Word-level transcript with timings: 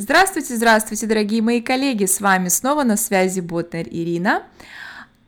Здравствуйте, 0.00 0.54
здравствуйте, 0.54 1.08
дорогие 1.08 1.42
мои 1.42 1.60
коллеги! 1.60 2.04
С 2.04 2.20
вами 2.20 2.46
снова 2.50 2.84
на 2.84 2.96
связи 2.96 3.40
Ботнер 3.40 3.88
Ирина. 3.90 4.44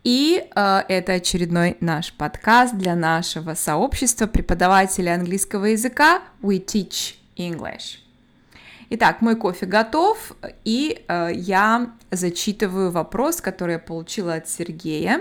И 0.04 0.46
э, 0.54 0.83
это 0.87 1.15
очередной 1.15 1.77
наш 1.81 2.12
подкаст 2.12 2.77
для 2.77 2.95
нашего 2.95 3.54
сообщества 3.54 4.29
преподавателей 4.29 5.12
английского 5.12 5.64
языка 5.64 6.22
We 6.41 6.64
Teach 6.64 7.17
English. 7.37 7.98
Итак, 8.92 9.21
мой 9.21 9.37
кофе 9.37 9.66
готов, 9.66 10.33
и 10.65 11.04
э, 11.06 11.30
я 11.33 11.92
зачитываю 12.10 12.90
вопрос, 12.90 13.40
который 13.40 13.74
я 13.74 13.78
получила 13.78 14.35
от 14.35 14.48
Сергея. 14.48 15.21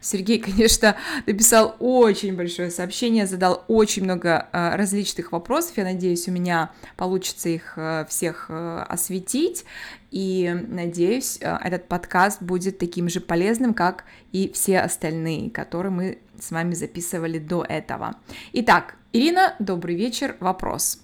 Сергей, 0.00 0.38
конечно, 0.40 0.96
написал 1.26 1.76
очень 1.78 2.34
большое 2.34 2.70
сообщение, 2.70 3.26
задал 3.26 3.64
очень 3.68 4.04
много 4.04 4.48
э, 4.50 4.76
различных 4.76 5.30
вопросов. 5.32 5.76
Я 5.76 5.84
надеюсь, 5.84 6.26
у 6.26 6.32
меня 6.32 6.70
получится 6.96 7.50
их 7.50 7.74
э, 7.76 8.06
всех 8.08 8.46
э, 8.48 8.84
осветить. 8.88 9.66
И 10.10 10.50
надеюсь, 10.68 11.36
э, 11.42 11.54
этот 11.62 11.88
подкаст 11.88 12.40
будет 12.40 12.78
таким 12.78 13.10
же 13.10 13.20
полезным, 13.20 13.74
как 13.74 14.04
и 14.32 14.50
все 14.54 14.80
остальные, 14.80 15.50
которые 15.50 15.92
мы 15.92 16.18
с 16.40 16.50
вами 16.50 16.72
записывали 16.72 17.38
до 17.38 17.62
этого. 17.62 18.16
Итак, 18.54 18.94
Ирина, 19.12 19.54
добрый 19.58 19.96
вечер. 19.96 20.36
Вопрос. 20.40 20.98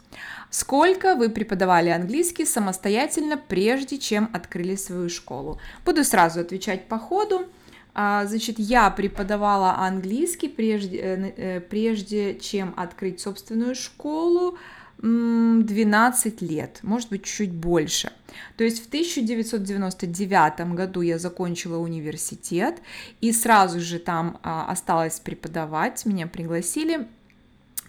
Сколько 0.51 1.15
вы 1.15 1.29
преподавали 1.29 1.91
английский 1.91 2.47
самостоятельно, 2.47 3.37
прежде 3.37 3.99
чем 3.99 4.31
открыли 4.33 4.77
свою 4.77 5.11
школу? 5.11 5.61
Буду 5.85 6.05
сразу 6.05 6.41
отвечать 6.41 6.89
по 6.89 6.99
ходу. 6.99 7.47
А, 7.95 8.25
значит, 8.27 8.59
я 8.59 8.91
преподавала 8.91 9.77
английский 9.79 10.49
прежде, 10.49 10.99
э, 10.99 11.33
э, 11.37 11.61
прежде 11.61 12.39
чем 12.39 12.73
открыть 12.77 13.21
собственную 13.21 13.75
школу 13.75 14.57
12 15.01 16.43
лет, 16.43 16.81
может 16.83 17.11
быть, 17.11 17.25
чуть 17.25 17.53
больше. 17.53 18.11
То 18.57 18.65
есть 18.65 18.85
в 18.85 18.89
1999 18.89 20.75
году 20.75 21.03
я 21.03 21.19
закончила 21.19 21.79
университет 21.79 22.81
и 23.21 23.33
сразу 23.33 23.81
же 23.81 24.01
там 24.01 24.41
а, 24.43 24.67
осталась 24.71 25.21
преподавать, 25.21 26.05
меня 26.05 26.27
пригласили. 26.27 27.07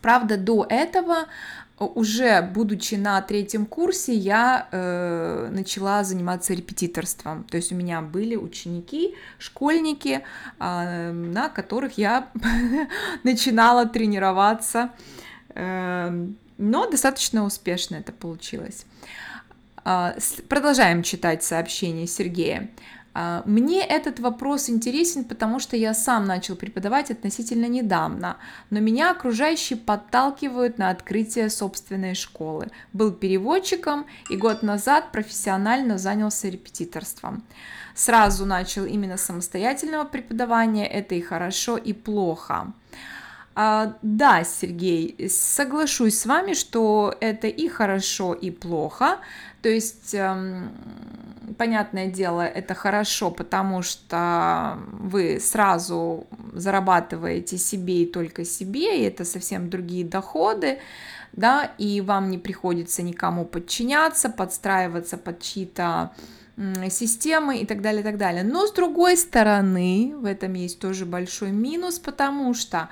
Правда, 0.02 0.37
до 0.37 0.65
этого 0.69 1.25
уже 1.85 2.41
будучи 2.41 2.95
на 2.95 3.22
третьем 3.22 3.66
курсе, 3.66 4.13
я 4.13 4.67
э, 4.72 5.49
начала 5.52 6.03
заниматься 6.03 6.53
репетиторством. 6.53 7.44
То 7.45 7.58
есть 7.58 7.71
у 7.71 7.75
меня 7.75 8.02
были 8.02 8.36
ученики, 8.36 9.16
школьники, 9.38 10.21
э, 10.59 11.11
на 11.11 11.49
которых 11.49 11.97
я 11.97 12.30
начинала 13.23 13.86
тренироваться. 13.86 14.91
Э, 15.55 16.27
но 16.58 16.89
достаточно 16.89 17.45
успешно 17.45 17.95
это 17.95 18.11
получилось. 18.11 18.86
Э, 19.86 20.17
продолжаем 20.47 21.03
читать 21.03 21.43
сообщение 21.43 22.08
Сергея. 22.08 22.69
А, 23.13 23.43
мне 23.45 23.83
этот 23.83 24.19
вопрос 24.19 24.69
интересен, 24.69 25.23
потому 25.23 25.59
что 25.59 25.75
я 25.75 25.93
сам 25.93 26.25
начал 26.25 26.55
преподавать 26.55 27.11
относительно 27.11 27.65
недавно, 27.65 28.38
но 28.69 28.79
меня 28.79 29.11
окружающие 29.11 29.77
подталкивают 29.77 30.77
на 30.77 30.89
открытие 30.89 31.49
собственной 31.49 32.15
школы. 32.15 32.69
Был 32.93 33.11
переводчиком 33.11 34.05
и 34.30 34.37
год 34.37 34.63
назад 34.63 35.11
профессионально 35.11 35.97
занялся 35.97 36.49
репетиторством. 36.49 37.43
Сразу 37.95 38.45
начал 38.45 38.85
именно 38.85 39.17
самостоятельного 39.17 40.05
преподавания, 40.05 40.87
это 40.87 41.15
и 41.15 41.21
хорошо, 41.21 41.77
и 41.77 41.93
плохо. 41.93 42.73
А, 43.61 43.97
да, 44.02 44.45
Сергей, 44.45 45.27
соглашусь 45.27 46.17
с 46.17 46.25
вами, 46.25 46.53
что 46.53 47.13
это 47.19 47.47
и 47.47 47.67
хорошо, 47.67 48.33
и 48.33 48.52
плохо. 48.52 49.17
То 49.61 49.67
есть 49.67 50.13
эм, 50.13 50.71
понятное 51.57 52.07
дело, 52.07 52.39
это 52.39 52.73
хорошо, 52.73 53.31
потому 53.31 53.81
что 53.81 54.80
вы 54.93 55.41
сразу 55.41 56.25
зарабатываете 56.53 57.57
себе 57.57 58.03
и 58.03 58.05
только 58.05 58.45
себе, 58.45 58.97
и 58.97 59.03
это 59.03 59.25
совсем 59.25 59.70
другие 59.70 60.05
доходы, 60.05 60.80
да, 61.33 61.70
и 61.77 61.99
вам 61.99 62.30
не 62.30 62.37
приходится 62.37 63.03
никому 63.03 63.43
подчиняться, 63.43 64.30
подстраиваться 64.30 65.17
под 65.17 65.41
чьи-то 65.41 66.11
системы 66.89 67.58
и 67.58 67.65
так 67.65 67.81
далее, 67.81 68.02
и 68.02 68.03
так 68.05 68.17
далее. 68.17 68.43
Но 68.43 68.67
с 68.67 68.71
другой 68.71 69.17
стороны, 69.17 70.14
в 70.15 70.23
этом 70.23 70.53
есть 70.53 70.80
тоже 70.80 71.05
большой 71.05 71.52
минус, 71.52 71.99
потому 71.99 72.53
что 72.53 72.89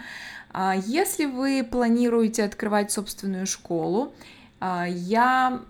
если 0.86 1.26
вы 1.26 1.64
планируете 1.70 2.44
открывать 2.44 2.92
собственную 2.92 3.46
школу, 3.46 4.14
а, 4.60 4.86
я 4.88 5.62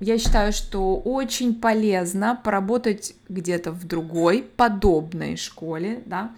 я 0.00 0.18
считаю, 0.18 0.52
что 0.52 0.96
очень 0.96 1.54
полезно 1.54 2.40
поработать 2.42 3.14
где-то 3.28 3.70
в 3.70 3.86
другой 3.86 4.42
подобной 4.56 5.36
школе, 5.36 6.02
да, 6.06 6.32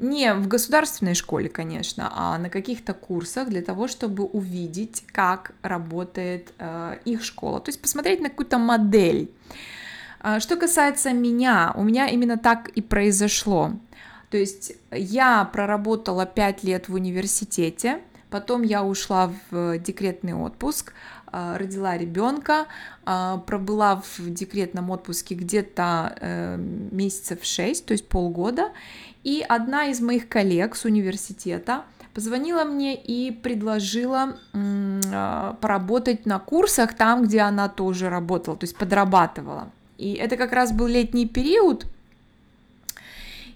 не 0.00 0.34
в 0.34 0.48
государственной 0.48 1.14
школе, 1.14 1.48
конечно, 1.48 2.10
а 2.12 2.36
на 2.38 2.50
каких-то 2.50 2.92
курсах 2.92 3.48
для 3.48 3.62
того, 3.62 3.86
чтобы 3.86 4.24
увидеть, 4.24 5.04
как 5.12 5.52
работает 5.62 6.52
э, 6.58 6.96
их 7.04 7.22
школа, 7.22 7.60
то 7.60 7.68
есть 7.68 7.80
посмотреть 7.80 8.20
на 8.20 8.30
какую-то 8.30 8.58
модель. 8.58 9.30
А, 10.20 10.40
что 10.40 10.56
касается 10.56 11.12
меня, 11.12 11.72
у 11.76 11.84
меня 11.84 12.08
именно 12.08 12.36
так 12.36 12.68
и 12.70 12.82
произошло. 12.82 13.70
То 14.30 14.36
есть 14.36 14.72
я 14.90 15.44
проработала 15.44 16.26
5 16.26 16.64
лет 16.64 16.88
в 16.88 16.94
университете, 16.94 18.00
потом 18.30 18.62
я 18.62 18.84
ушла 18.84 19.32
в 19.50 19.78
декретный 19.78 20.34
отпуск, 20.34 20.92
а, 21.26 21.58
родила 21.58 21.98
ребенка, 21.98 22.66
пробыла 23.04 24.02
в 24.02 24.30
декретном 24.30 24.90
отпуске 24.90 25.34
где-то 25.34 26.16
э, 26.20 26.56
месяцев 26.56 27.40
6, 27.42 27.84
то 27.84 27.92
есть 27.92 28.08
полгода, 28.08 28.70
и 29.24 29.44
одна 29.48 29.86
из 29.86 30.00
моих 30.00 30.28
коллег 30.28 30.76
с 30.76 30.84
университета 30.84 31.82
позвонила 32.14 32.62
мне 32.64 32.94
и 32.94 33.32
предложила 33.32 34.36
поработать 35.60 36.24
на 36.24 36.38
курсах 36.38 36.94
там, 36.94 37.24
где 37.24 37.40
она 37.40 37.68
тоже 37.68 38.08
работала, 38.08 38.56
то 38.56 38.64
есть 38.64 38.76
подрабатывала. 38.76 39.70
И 39.98 40.12
это 40.12 40.36
как 40.36 40.52
раз 40.52 40.72
был 40.72 40.86
летний 40.86 41.26
период, 41.26 41.86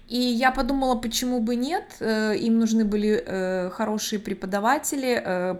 и 0.09 0.17
я 0.17 0.51
подумала, 0.51 0.95
почему 0.95 1.39
бы 1.39 1.55
нет, 1.55 1.97
э, 1.99 2.35
им 2.35 2.57
нужны 2.57 2.83
были 2.83 3.23
э, 3.23 3.69
хорошие 3.69 4.19
преподаватели, 4.19 5.21
э, 5.23 5.55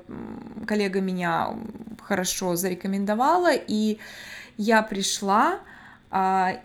коллега 0.65 1.01
меня 1.01 1.55
хорошо 2.01 2.55
зарекомендовала, 2.55 3.51
и 3.53 3.99
я 4.57 4.81
пришла, 4.81 5.59
а, 6.09 6.57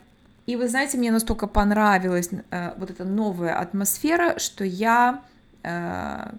и 0.46 0.56
вы 0.56 0.66
знаете, 0.68 0.96
мне 0.96 1.12
настолько 1.12 1.46
понравилась 1.46 2.30
вот 2.78 2.90
эта 2.90 3.04
новая 3.04 3.58
атмосфера, 3.58 4.38
что 4.38 4.64
я 4.64 5.22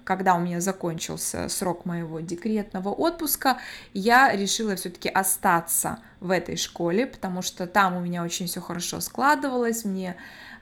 когда 0.03 0.35
у 0.35 0.39
меня 0.39 0.61
закончился 0.61 1.49
срок 1.49 1.85
моего 1.85 2.19
декретного 2.19 2.89
отпуска, 2.89 3.57
я 3.91 4.31
решила 4.31 4.75
все-таки 4.75 5.09
остаться 5.09 5.97
в 6.19 6.29
этой 6.29 6.57
школе, 6.57 7.07
потому 7.07 7.41
что 7.41 7.65
там 7.65 7.97
у 7.97 8.01
меня 8.01 8.23
очень 8.23 8.45
все 8.45 8.61
хорошо 8.61 8.99
складывалось, 8.99 9.83
мне 9.83 10.15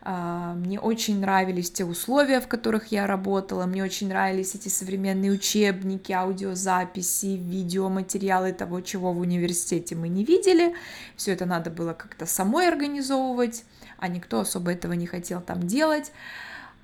мне 0.06 0.80
очень 0.80 1.22
нравились 1.22 1.72
те 1.72 1.86
условия, 1.86 2.42
в 2.42 2.48
которых 2.48 2.88
я 2.88 3.08
работала, 3.08 3.66
мне 3.66 3.84
очень 3.84 4.10
нравились 4.10 4.54
эти 4.54 4.68
современные 4.68 5.32
учебники, 5.32 6.12
аудиозаписи, 6.12 7.38
видеоматериалы 7.38 8.52
того, 8.52 8.82
чего 8.82 9.14
в 9.14 9.20
университете 9.20 9.96
мы 9.96 10.10
не 10.10 10.26
видели. 10.26 10.76
Все 11.16 11.32
это 11.32 11.46
надо 11.46 11.70
было 11.70 11.94
как-то 11.94 12.26
самой 12.26 12.68
организовывать, 12.68 13.64
а 13.98 14.10
никто 14.10 14.42
особо 14.42 14.72
этого 14.74 14.92
не 14.92 15.08
хотел 15.08 15.40
там 15.40 15.66
делать. 15.68 16.12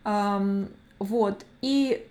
Вот, 0.04 1.46
и 1.62 2.08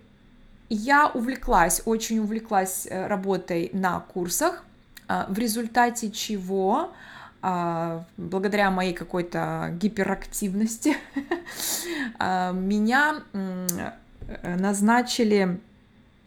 я 0.69 1.07
увлеклась, 1.07 1.81
очень 1.85 2.19
увлеклась 2.19 2.87
э, 2.89 3.07
работой 3.07 3.71
на 3.73 3.99
курсах, 3.99 4.63
а, 5.07 5.25
в 5.27 5.37
результате 5.39 6.11
чего 6.11 6.79
а, 6.81 6.91
благодаря 7.41 8.69
моей 8.69 8.93
какой-то 8.93 9.73
гиперактивности 9.79 10.97
а, 12.19 12.51
меня 12.51 13.23
назначили 14.43 15.59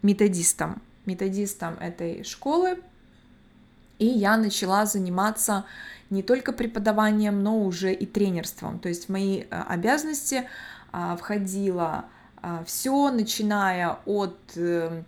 методистом, 0.01 0.81
методистом 1.05 1.75
этой 1.75 2.23
школы, 2.23 2.79
и 3.99 4.05
я 4.05 4.37
начала 4.37 4.85
заниматься 4.85 5.65
не 6.09 6.23
только 6.23 6.51
преподаванием, 6.51 7.43
но 7.43 7.59
уже 7.59 7.93
и 7.93 8.05
тренерством. 8.05 8.79
То 8.79 8.89
есть 8.89 9.05
в 9.05 9.09
мои 9.09 9.43
а, 9.49 9.65
обязанности 9.69 10.47
входило 11.17 12.05
все, 12.65 13.09
начиная 13.09 13.99
от 14.05 14.37
э, 14.55 15.03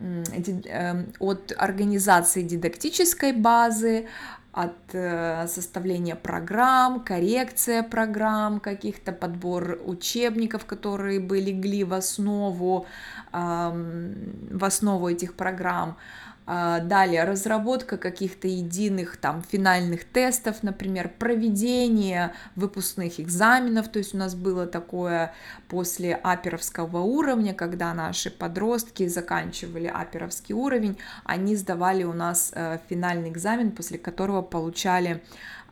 э, 0.00 1.04
от 1.18 1.52
организации 1.56 2.42
дидактической 2.42 3.32
базы, 3.32 4.08
от 4.52 4.76
э, 4.92 5.46
составления 5.48 6.14
программ, 6.14 7.00
коррекция 7.00 7.82
программ, 7.82 8.60
каких-то 8.60 9.12
подбор 9.12 9.80
учебников, 9.84 10.66
которые 10.66 11.20
бы 11.20 11.40
легли 11.40 11.84
в 11.84 11.94
основу, 11.94 12.86
в 13.32 14.64
основу 14.64 15.08
этих 15.08 15.34
программ, 15.34 15.96
а, 16.44 16.80
далее, 16.80 17.22
разработка 17.22 17.96
каких-то 17.96 18.48
единых 18.48 19.16
там 19.16 19.42
финальных 19.48 20.04
тестов, 20.04 20.64
например, 20.64 21.08
проведение 21.16 22.32
выпускных 22.56 23.20
экзаменов, 23.20 23.88
то 23.88 24.00
есть 24.00 24.12
у 24.12 24.18
нас 24.18 24.34
было 24.34 24.66
такое 24.66 25.32
после 25.72 26.14
аперовского 26.14 26.98
уровня, 26.98 27.54
когда 27.54 27.94
наши 27.94 28.30
подростки 28.30 29.08
заканчивали 29.08 29.86
аперовский 29.86 30.54
уровень, 30.54 30.98
они 31.24 31.56
сдавали 31.56 32.04
у 32.04 32.12
нас 32.12 32.52
э, 32.54 32.78
финальный 32.90 33.30
экзамен, 33.30 33.70
после 33.70 33.96
которого 33.96 34.42
получали 34.42 35.22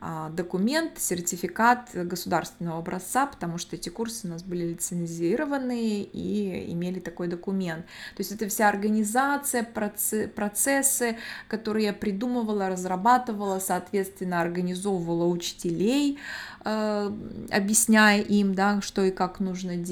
а, 0.03 0.29
документ, 0.29 0.93
сертификат 0.97 1.91
государственного 1.93 2.79
образца, 2.79 3.27
потому 3.27 3.59
что 3.59 3.75
эти 3.75 3.89
курсы 3.89 4.25
у 4.25 4.31
нас 4.31 4.41
были 4.41 4.69
лицензированные 4.69 6.01
и 6.01 6.73
имели 6.73 6.99
такой 6.99 7.27
документ. 7.27 7.85
То 8.15 8.21
есть 8.21 8.31
это 8.31 8.49
вся 8.49 8.67
организация, 8.67 9.63
процессы, 9.63 11.17
которые 11.47 11.85
я 11.85 11.93
придумывала, 11.93 12.67
разрабатывала, 12.69 13.59
соответственно, 13.59 14.41
организовывала 14.41 15.25
учителей, 15.25 16.17
э, 16.65 17.11
объясняя 17.51 18.21
им, 18.21 18.55
да, 18.55 18.81
что 18.81 19.03
и 19.03 19.11
как 19.11 19.39
нужно 19.39 19.75
делать. 19.75 19.90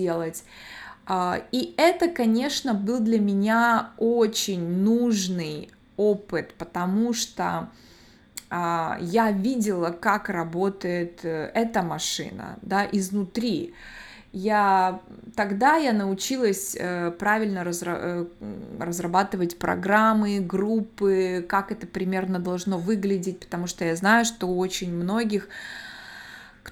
А, 1.06 1.42
и 1.52 1.74
это, 1.78 2.08
конечно, 2.08 2.74
был 2.74 3.00
для 3.00 3.20
меня 3.20 3.92
очень 3.98 4.84
нужный 4.84 5.72
опыт, 5.98 6.54
потому 6.58 7.14
что 7.14 7.70
а, 8.50 8.98
я 9.02 9.32
видела, 9.32 9.92
как 9.92 10.30
работает 10.30 11.20
э, 11.24 11.52
эта 11.54 11.84
машина, 11.84 12.58
да, 12.62 12.88
изнутри. 12.92 13.74
Я 14.32 15.02
тогда 15.36 15.76
я 15.76 15.94
научилась 15.94 16.76
э, 16.80 17.12
правильно 17.12 17.64
разра 17.64 17.98
э, 18.00 18.26
разрабатывать 18.80 19.58
программы, 19.58 20.40
группы, 20.40 21.46
как 21.48 21.72
это 21.72 21.88
примерно 21.88 22.40
должно 22.40 22.78
выглядеть, 22.78 23.40
потому 23.40 23.66
что 23.66 23.86
я 23.86 23.96
знаю, 23.96 24.26
что 24.26 24.48
у 24.48 24.58
очень 24.60 24.94
многих 24.94 25.50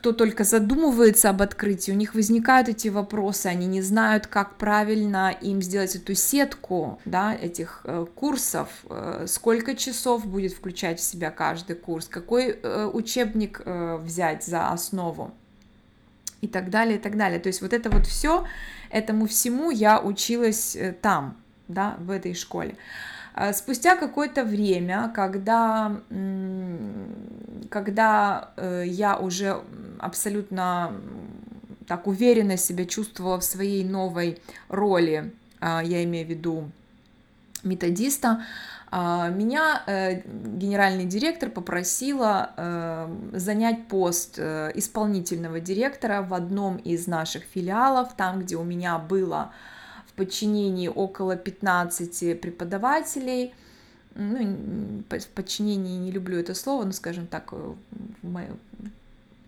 кто 0.08 0.14
только 0.14 0.46
задумывается 0.46 1.30
об 1.30 1.42
открытии, 1.42 1.92
у 1.92 1.96
них 1.96 2.16
возникают 2.16 2.70
эти 2.70 2.88
вопросы, 2.88 3.48
они 3.48 3.68
не 3.68 3.82
знают, 3.82 4.26
как 4.26 4.56
правильно 4.56 5.36
им 5.42 5.62
сделать 5.62 5.98
эту 5.98 6.16
сетку 6.16 7.02
да, 7.04 7.36
этих 7.36 7.82
э, 7.84 8.06
курсов, 8.16 8.70
э, 8.90 9.26
сколько 9.28 9.76
часов 9.76 10.26
будет 10.26 10.54
включать 10.54 11.02
в 11.02 11.04
себя 11.04 11.30
каждый 11.30 11.76
курс, 11.76 12.08
какой 12.08 12.52
э, 12.52 12.86
учебник 12.94 13.62
э, 13.66 13.98
взять 13.98 14.46
за 14.46 14.70
основу 14.70 15.34
и 16.40 16.48
так 16.48 16.70
далее, 16.70 16.96
и 16.96 17.02
так 17.02 17.18
далее. 17.18 17.42
То 17.42 17.48
есть 17.48 17.62
вот 17.62 17.74
это 17.74 17.90
вот 17.90 18.06
все, 18.06 18.46
этому 18.90 19.28
всему 19.28 19.72
я 19.72 20.00
училась 20.00 20.78
э, 20.78 20.94
там, 21.02 21.36
да, 21.68 21.98
в 22.00 22.12
этой 22.12 22.34
школе. 22.34 22.78
А 23.40 23.54
спустя 23.54 23.96
какое-то 23.96 24.44
время, 24.44 25.12
когда, 25.14 26.02
когда 27.70 28.50
э, 28.58 28.84
я 28.88 29.16
уже 29.16 29.62
абсолютно 30.00 30.92
так 31.86 32.08
уверенно 32.08 32.58
себя 32.58 32.86
чувствовала 32.86 33.40
в 33.40 33.44
своей 33.44 33.84
новой 33.84 34.40
роли, 34.70 35.36
а, 35.60 35.84
я 35.84 36.04
имею 36.04 36.26
в 36.26 36.30
виду 36.32 36.72
методиста, 37.62 38.44
а, 38.90 39.30
меня 39.30 39.84
э, 39.86 40.22
генеральный 40.26 41.06
директор 41.06 41.52
попросила 41.52 42.54
э, 42.58 43.16
занять 43.34 43.88
пост 43.88 44.40
исполнительного 44.40 45.60
директора 45.60 46.24
в 46.24 46.34
одном 46.34 46.78
из 46.78 47.06
наших 47.06 47.44
филиалов, 47.44 48.16
там, 48.16 48.40
где 48.40 48.56
у 48.56 48.64
меня 48.64 48.98
было 48.98 49.52
подчинении 50.18 50.90
около 50.90 51.38
15 51.38 52.42
преподавателей. 52.42 53.54
Ну, 54.16 55.04
в 55.10 55.28
подчинении 55.28 55.98
не 55.98 56.12
люблю 56.12 56.40
это 56.40 56.56
слово, 56.56 56.84
но, 56.86 56.92
скажем 56.92 57.28
так, 57.28 57.54
э, 57.54 58.48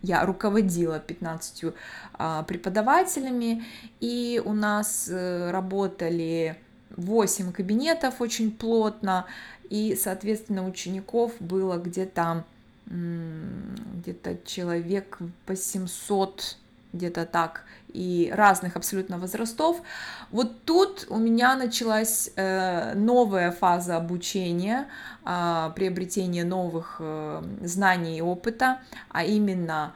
я 0.04 0.26
руководила 0.26 1.00
15 1.00 1.74
а, 2.14 2.44
преподавателями, 2.44 3.66
и 4.00 4.42
у 4.46 4.54
нас 4.54 5.10
э, 5.10 5.50
работали 5.52 6.56
8 6.92 7.52
кабинетов 7.52 8.22
очень 8.22 8.52
плотно, 8.52 9.26
и, 9.70 9.98
соответственно, 10.00 10.68
учеников 10.68 11.34
было 11.40 11.78
где-то 11.78 12.46
где-то 12.90 14.38
человек 14.46 15.20
800 15.46 16.58
где-то 16.94 17.26
так, 17.26 17.64
и 17.88 18.32
разных 18.34 18.76
абсолютно 18.76 19.18
возрастов. 19.18 19.82
Вот 20.32 20.64
тут 20.64 21.08
у 21.10 21.18
меня 21.18 21.56
началась 21.56 22.32
э, 22.36 22.94
новая 22.96 23.52
фаза 23.52 23.98
обучения, 23.98 24.88
э, 25.26 25.72
приобретения 25.76 26.44
новых 26.44 26.98
э, 27.00 27.44
знаний 27.62 28.20
и 28.20 28.22
опыта, 28.22 28.80
а 29.10 29.24
именно 29.24 29.94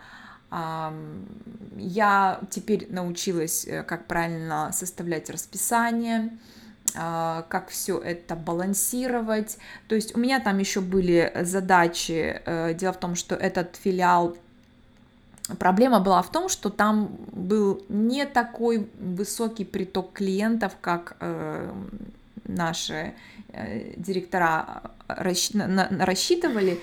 я 1.78 2.40
теперь 2.52 2.88
научилась, 2.92 3.66
э, 3.66 3.84
как 3.84 4.06
правильно 4.06 4.72
составлять 4.72 5.30
расписание, 5.30 6.38
а, 6.96 7.46
как 7.50 7.70
все 7.70 7.98
это 7.98 8.36
балансировать. 8.36 9.58
То 9.88 9.96
есть 9.96 10.16
у 10.16 10.20
меня 10.20 10.40
там 10.40 10.60
еще 10.60 10.82
были 10.82 11.32
задачи. 11.42 12.42
Э, 12.46 12.74
дело 12.74 12.94
в 12.94 13.00
том, 13.00 13.16
что 13.16 13.36
этот 13.36 13.76
филиал 13.76 14.38
Проблема 15.60 16.00
была 16.00 16.22
в 16.22 16.32
том, 16.32 16.48
что 16.48 16.70
там 16.70 17.18
был 17.32 17.84
не 17.90 18.26
такой 18.26 18.88
высокий 19.00 19.66
приток 19.66 20.14
клиентов, 20.14 20.74
как 20.80 21.18
э, 21.20 21.74
наши 22.46 23.14
э, 23.50 23.94
директора 23.98 24.84
расщ... 25.08 25.52
на... 25.54 25.90
рассчитывали. 26.00 26.80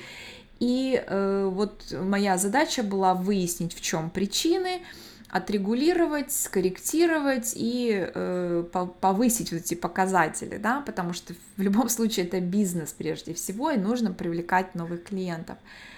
И 0.59 1.03
э, 1.07 1.49
вот 1.51 1.95
моя 2.03 2.37
задача 2.37 2.83
была 2.83 3.15
выяснить, 3.15 3.75
в 3.75 3.81
чем 3.81 4.11
причины, 4.11 4.83
отрегулировать, 5.31 6.31
скорректировать 6.31 7.55
и 7.57 8.11
э, 8.15 8.65
повысить 9.01 9.53
вот 9.53 9.63
эти 9.63 9.75
показатели, 9.75 10.59
да, 10.59 10.83
потому 10.83 11.15
что 11.15 11.33
в 11.57 11.63
любом 11.63 11.89
случае 11.89 12.27
это 12.27 12.41
бизнес 12.41 12.93
прежде 12.93 13.33
всего, 13.33 13.71
и 13.71 13.79
нужно 13.79 14.13
привлекать 14.13 14.75
новых 14.75 15.05
клиентов. 15.05 15.57
А, 15.57 15.90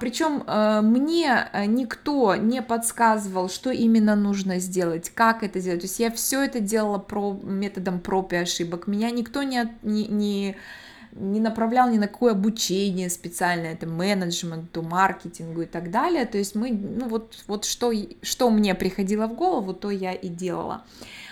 Причем 0.00 0.44
э, 0.46 0.82
мне 0.82 1.48
э, 1.50 1.64
никто 1.64 2.36
не 2.36 2.60
подсказывал, 2.60 3.48
что 3.48 3.70
именно 3.70 4.14
нужно 4.14 4.58
сделать, 4.58 5.08
как 5.08 5.42
это 5.42 5.60
сделать. 5.60 5.80
То 5.80 5.86
есть 5.86 5.98
я 5.98 6.10
все 6.10 6.42
это 6.42 6.60
делала 6.60 6.98
про, 6.98 7.32
методом 7.42 7.98
проб 8.00 8.34
и 8.34 8.36
ошибок. 8.36 8.86
Меня 8.86 9.10
никто 9.10 9.42
не, 9.42 9.72
не, 9.82 10.56
не 11.12 11.40
направлял 11.40 11.88
ни 11.88 11.96
на 11.96 12.06
какое 12.06 12.32
обучение 12.32 13.08
специальное, 13.08 13.72
это 13.72 13.86
менеджменту, 13.86 14.82
маркетингу 14.82 15.62
и 15.62 15.66
так 15.66 15.90
далее. 15.90 16.26
То 16.26 16.36
есть 16.36 16.54
мы, 16.54 16.70
ну 16.70 17.08
вот, 17.08 17.42
вот 17.46 17.64
что, 17.64 17.94
что 18.20 18.50
мне 18.50 18.74
приходило 18.74 19.26
в 19.26 19.34
голову, 19.34 19.72
то 19.72 19.88
я 19.88 20.12
и 20.12 20.28
делала. 20.28 20.84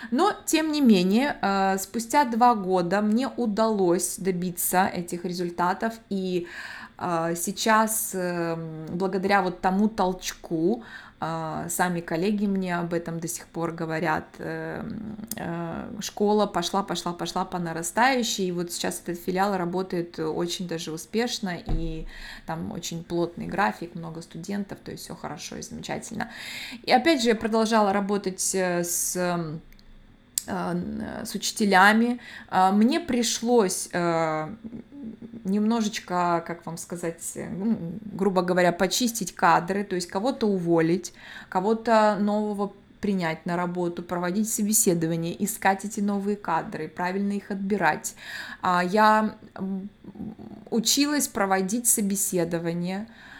Но, 0.09 0.33
тем 0.47 0.71
не 0.71 0.81
менее, 0.81 1.37
э, 1.43 1.77
спустя 1.77 2.25
два 2.25 2.55
года 2.55 3.01
мне 3.01 3.27
удалось 3.27 4.17
добиться 4.17 4.87
этих 4.87 5.25
результатов, 5.25 5.93
и 6.09 6.47
а, 6.90 6.90
сейчас, 7.35 8.11
эм, 8.13 8.85
благодаря 8.89 9.41
вот 9.41 9.61
тому 9.61 9.89
толчку, 9.89 10.83
а, 11.23 11.69
сами 11.69 12.01
коллеги 12.01 12.47
мне 12.47 12.75
об 12.75 12.95
этом 12.95 13.19
до 13.19 13.27
сих 13.27 13.45
пор 13.45 13.73
говорят, 13.73 14.25
эм, 14.39 15.15
э, 15.35 15.99
школа 15.99 16.47
пошла, 16.47 16.81
пошла, 16.81 17.13
пошла 17.13 17.45
по 17.45 17.59
нарастающей, 17.59 18.47
и 18.47 18.51
вот 18.51 18.71
сейчас 18.71 19.03
этот 19.05 19.23
филиал 19.23 19.55
работает 19.55 20.17
очень 20.17 20.67
даже 20.67 20.91
успешно, 20.91 21.59
и 21.63 22.07
там 22.47 22.71
очень 22.71 23.03
плотный 23.03 23.45
график, 23.45 23.93
много 23.93 24.23
студентов, 24.23 24.79
то 24.83 24.89
есть 24.89 25.03
все 25.03 25.15
хорошо 25.15 25.57
и 25.57 25.61
замечательно. 25.61 26.31
И 26.81 26.91
опять 26.91 27.21
же, 27.21 27.29
я 27.29 27.35
продолжала 27.35 27.93
работать 27.93 28.55
э, 28.55 28.83
с 28.83 29.15
э, 29.15 29.59
с 30.45 31.35
учителями. 31.35 32.19
Мне 32.49 32.99
пришлось 32.99 33.89
немножечко, 35.43 36.43
как 36.45 36.65
вам 36.65 36.77
сказать, 36.77 37.21
ну, 37.35 37.77
грубо 38.13 38.41
говоря, 38.41 38.71
почистить 38.71 39.33
кадры, 39.33 39.83
то 39.83 39.95
есть 39.95 40.07
кого-то 40.07 40.47
уволить, 40.47 41.13
кого-то 41.49 42.17
нового 42.19 42.73
принять 43.01 43.45
на 43.45 43.57
работу, 43.57 44.03
проводить 44.03 44.49
собеседование, 44.49 45.43
искать 45.43 45.83
эти 45.83 45.99
новые 45.99 46.37
кадры, 46.37 46.87
правильно 46.87 47.33
их 47.33 47.49
отбирать. 47.51 48.15
А, 48.61 48.83
я 48.83 49.35
училась 50.69 51.27
проводить 51.27 51.87
собеседование 51.87 53.07
а, 53.09 53.30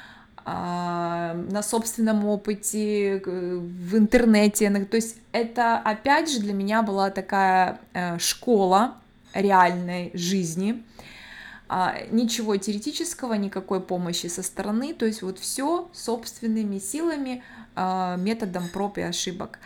на 0.46 1.62
собственном 1.62 2.26
опыте, 2.26 3.22
в 3.26 3.98
интернете. 3.98 4.70
То 4.86 4.96
есть 4.96 5.18
это, 5.32 5.78
опять 5.78 6.32
же, 6.32 6.40
для 6.40 6.54
меня 6.54 6.82
была 6.82 7.10
такая 7.10 7.80
э, 7.94 8.18
школа 8.18 8.96
реальной 9.34 10.12
жизни, 10.14 10.84
а, 11.74 11.96
ничего 12.12 12.58
теоретического, 12.58 13.36
никакой 13.36 13.80
помощи 13.80 14.28
со 14.28 14.44
стороны, 14.44 14.94
то 14.94 15.06
есть 15.06 15.22
вот 15.22 15.40
все 15.40 15.90
собственными 15.94 16.80
силами, 16.80 17.44
а, 17.76 18.18
методом 18.18 18.68
проб 18.68 18.98
и 18.98 19.02
ошибок. 19.02 19.60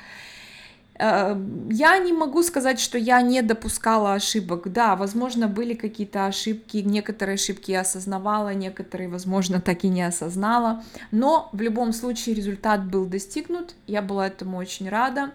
Э, 0.98 1.36
я 1.70 1.98
не 2.00 2.14
могу 2.14 2.44
сказать, 2.44 2.80
что 2.80 2.98
я 2.98 3.22
не 3.22 3.42
допускала 3.42 4.14
ошибок. 4.14 4.72
Да, 4.72 4.96
возможно, 4.96 5.48
были 5.48 5.74
какие-то 5.74 6.26
ошибки, 6.26 6.78
некоторые 6.78 7.36
ошибки 7.36 7.72
я 7.72 7.82
осознавала, 7.82 8.54
некоторые, 8.54 9.10
возможно, 9.10 9.62
так 9.62 9.84
и 9.84 9.90
не 9.90 10.04
осознала. 10.04 10.84
Но 11.12 11.50
в 11.52 11.62
любом 11.62 11.94
случае 11.94 12.36
результат 12.36 12.86
был 12.86 13.06
достигнут, 13.06 13.76
я 13.88 14.02
была 14.02 14.28
этому 14.28 14.58
очень 14.58 14.90
рада 14.90 15.32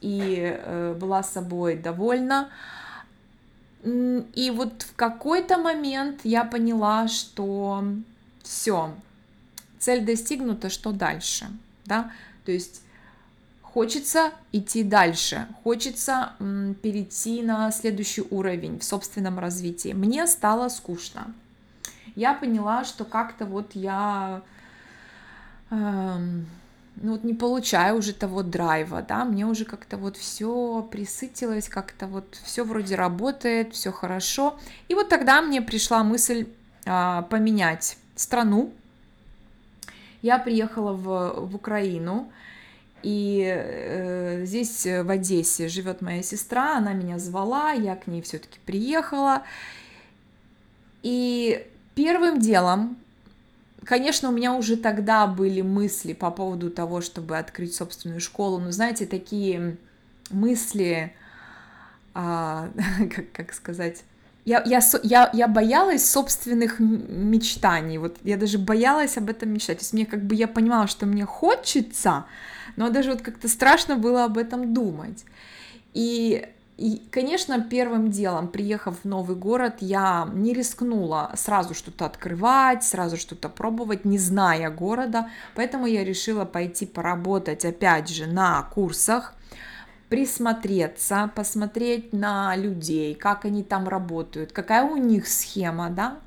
и 0.00 0.58
э, 0.58 0.96
была 0.98 1.22
собой 1.22 1.76
довольна. 1.76 2.48
И 3.84 4.52
вот 4.54 4.82
в 4.82 4.94
какой-то 4.94 5.58
момент 5.58 6.20
я 6.22 6.44
поняла, 6.44 7.08
что 7.08 7.84
все, 8.44 8.94
цель 9.80 10.04
достигнута, 10.04 10.70
что 10.70 10.92
дальше, 10.92 11.46
да, 11.84 12.12
то 12.44 12.52
есть 12.52 12.82
Хочется 13.72 14.32
идти 14.52 14.82
дальше, 14.84 15.46
хочется 15.64 16.32
м, 16.40 16.74
перейти 16.74 17.42
на 17.42 17.70
следующий 17.70 18.22
уровень 18.30 18.78
в 18.78 18.84
собственном 18.84 19.38
развитии. 19.38 19.94
Мне 19.94 20.26
стало 20.26 20.68
скучно. 20.68 21.32
Я 22.14 22.34
поняла, 22.34 22.84
что 22.84 23.06
как-то 23.06 23.46
вот 23.46 23.70
я 23.74 24.42
э, 25.70 26.16
ну 26.96 27.12
вот 27.12 27.24
не 27.24 27.32
получаю 27.32 27.96
уже 27.96 28.12
того 28.12 28.42
драйва, 28.42 29.00
да, 29.00 29.24
мне 29.24 29.46
уже 29.46 29.64
как-то 29.64 29.96
вот 29.96 30.18
все 30.18 30.86
присытилось, 30.90 31.68
как-то 31.68 32.06
вот 32.06 32.38
все 32.44 32.64
вроде 32.64 32.94
работает, 32.94 33.72
все 33.72 33.90
хорошо. 33.90 34.58
И 34.88 34.94
вот 34.94 35.08
тогда 35.08 35.40
мне 35.40 35.62
пришла 35.62 36.04
мысль 36.04 36.46
э, 36.84 37.22
поменять 37.30 37.96
страну. 38.16 38.70
Я 40.20 40.38
приехала 40.38 40.92
в, 40.92 41.46
в 41.46 41.54
Украину, 41.56 42.30
и 43.02 43.44
э, 43.44 44.44
здесь, 44.44 44.86
э, 44.86 45.02
в 45.02 45.10
Одессе, 45.10 45.68
живет 45.68 46.02
моя 46.02 46.22
сестра, 46.22 46.76
она 46.76 46.92
меня 46.92 47.18
звала, 47.18 47.72
я 47.72 47.96
к 47.96 48.06
ней 48.06 48.22
все-таки 48.22 48.58
приехала. 48.64 49.42
И 51.02 51.66
первым 51.94 52.38
делом, 52.38 52.96
конечно, 53.84 54.28
у 54.28 54.32
меня 54.32 54.54
уже 54.54 54.76
тогда 54.76 55.26
были 55.26 55.62
мысли 55.62 56.12
по 56.12 56.30
поводу 56.30 56.70
того, 56.70 57.00
чтобы 57.00 57.38
открыть 57.38 57.74
собственную 57.74 58.20
школу, 58.20 58.58
но 58.58 58.70
знаете, 58.70 59.06
такие 59.06 59.76
мысли, 60.30 61.12
а, 62.14 62.70
как, 63.14 63.32
как 63.32 63.52
сказать, 63.52 64.04
я, 64.44 64.62
я, 64.66 64.80
я, 65.04 65.30
я 65.32 65.48
боялась 65.48 66.10
собственных 66.10 66.80
мечтаний, 66.80 67.98
вот 67.98 68.16
я 68.24 68.36
даже 68.36 68.58
боялась 68.58 69.16
об 69.16 69.30
этом 69.30 69.50
мечтать, 69.50 69.78
то 69.78 69.82
есть 69.82 69.92
мне 69.92 70.04
как 70.04 70.22
бы 70.24 70.34
я 70.34 70.48
понимала, 70.48 70.88
что 70.88 71.06
мне 71.06 71.24
хочется, 71.24 72.24
но 72.76 72.90
даже 72.90 73.12
вот 73.12 73.22
как-то 73.22 73.48
страшно 73.48 73.96
было 73.96 74.24
об 74.24 74.38
этом 74.38 74.74
думать. 74.74 75.24
И 75.94 76.46
и, 76.78 77.02
конечно, 77.10 77.60
первым 77.60 78.10
делом, 78.10 78.48
приехав 78.48 79.00
в 79.02 79.04
новый 79.04 79.36
город, 79.36 79.76
я 79.80 80.28
не 80.32 80.52
рискнула 80.52 81.30
сразу 81.36 81.74
что-то 81.74 82.06
открывать, 82.06 82.82
сразу 82.82 83.16
что-то 83.16 83.48
пробовать, 83.48 84.04
не 84.04 84.18
зная 84.18 84.70
города, 84.70 85.28
поэтому 85.54 85.86
я 85.86 86.02
решила 86.02 86.44
пойти 86.44 86.86
поработать, 86.86 87.64
опять 87.64 88.08
же, 88.08 88.26
на 88.26 88.62
курсах, 88.62 89.34
присмотреться, 90.08 91.30
посмотреть 91.36 92.12
на 92.12 92.56
людей, 92.56 93.14
как 93.14 93.44
они 93.44 93.62
там 93.62 93.86
работают, 93.86 94.52
какая 94.52 94.84
у 94.84 94.96
них 94.96 95.28
схема, 95.28 95.88
да, 95.90 96.18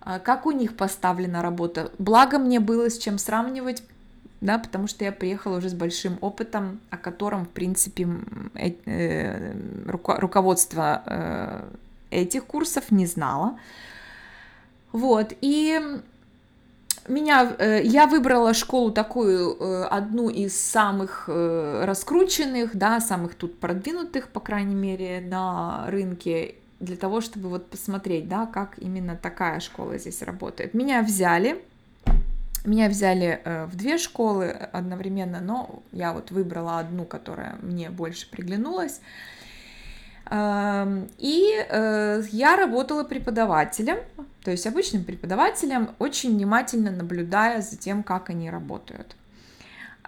а, 0.00 0.18
как 0.18 0.44
у 0.44 0.50
них 0.50 0.76
поставлена 0.76 1.40
работа. 1.40 1.92
Благо 1.98 2.38
мне 2.38 2.60
было 2.60 2.90
с 2.90 2.98
чем 2.98 3.16
сравнивать, 3.16 3.82
да, 4.46 4.58
потому 4.58 4.86
что 4.86 5.04
я 5.04 5.12
приехала 5.12 5.58
уже 5.58 5.68
с 5.68 5.74
большим 5.74 6.18
опытом, 6.20 6.80
о 6.90 6.96
котором, 6.96 7.44
в 7.44 7.48
принципе, 7.48 8.08
э, 8.54 8.72
э, 8.86 9.52
руководство 9.84 11.02
э, 11.06 11.64
этих 12.10 12.46
курсов 12.46 12.90
не 12.90 13.06
знало. 13.06 13.58
Вот, 14.92 15.34
и 15.42 15.80
меня, 17.08 17.54
э, 17.58 17.82
я 17.82 18.06
выбрала 18.06 18.54
школу 18.54 18.90
такую, 18.90 19.56
э, 19.58 19.84
одну 19.84 20.28
из 20.28 20.58
самых 20.58 21.24
э, 21.28 21.84
раскрученных, 21.84 22.76
да, 22.76 23.00
самых 23.00 23.34
тут 23.34 23.58
продвинутых, 23.58 24.28
по 24.28 24.40
крайней 24.40 24.74
мере, 24.74 25.20
на 25.20 25.86
рынке, 25.88 26.54
для 26.80 26.96
того, 26.96 27.20
чтобы 27.20 27.48
вот 27.48 27.70
посмотреть, 27.70 28.28
да, 28.28 28.46
как 28.46 28.78
именно 28.78 29.16
такая 29.16 29.60
школа 29.60 29.98
здесь 29.98 30.22
работает. 30.22 30.74
Меня 30.74 31.02
взяли, 31.02 31.62
меня 32.66 32.88
взяли 32.88 33.40
э, 33.44 33.66
в 33.66 33.76
две 33.76 33.98
школы 33.98 34.50
одновременно, 34.50 35.40
но 35.40 35.82
я 35.92 36.12
вот 36.12 36.30
выбрала 36.30 36.78
одну, 36.78 37.04
которая 37.04 37.56
мне 37.62 37.90
больше 37.90 38.30
приглянулась. 38.30 39.00
Эм, 40.28 41.08
и 41.18 41.52
э, 41.68 42.22
я 42.32 42.56
работала 42.56 43.04
преподавателем, 43.04 43.98
то 44.42 44.50
есть 44.50 44.66
обычным 44.66 45.04
преподавателем, 45.04 45.90
очень 46.00 46.34
внимательно 46.34 46.90
наблюдая 46.90 47.62
за 47.62 47.76
тем, 47.76 48.02
как 48.02 48.30
они 48.30 48.50
работают. 48.50 49.14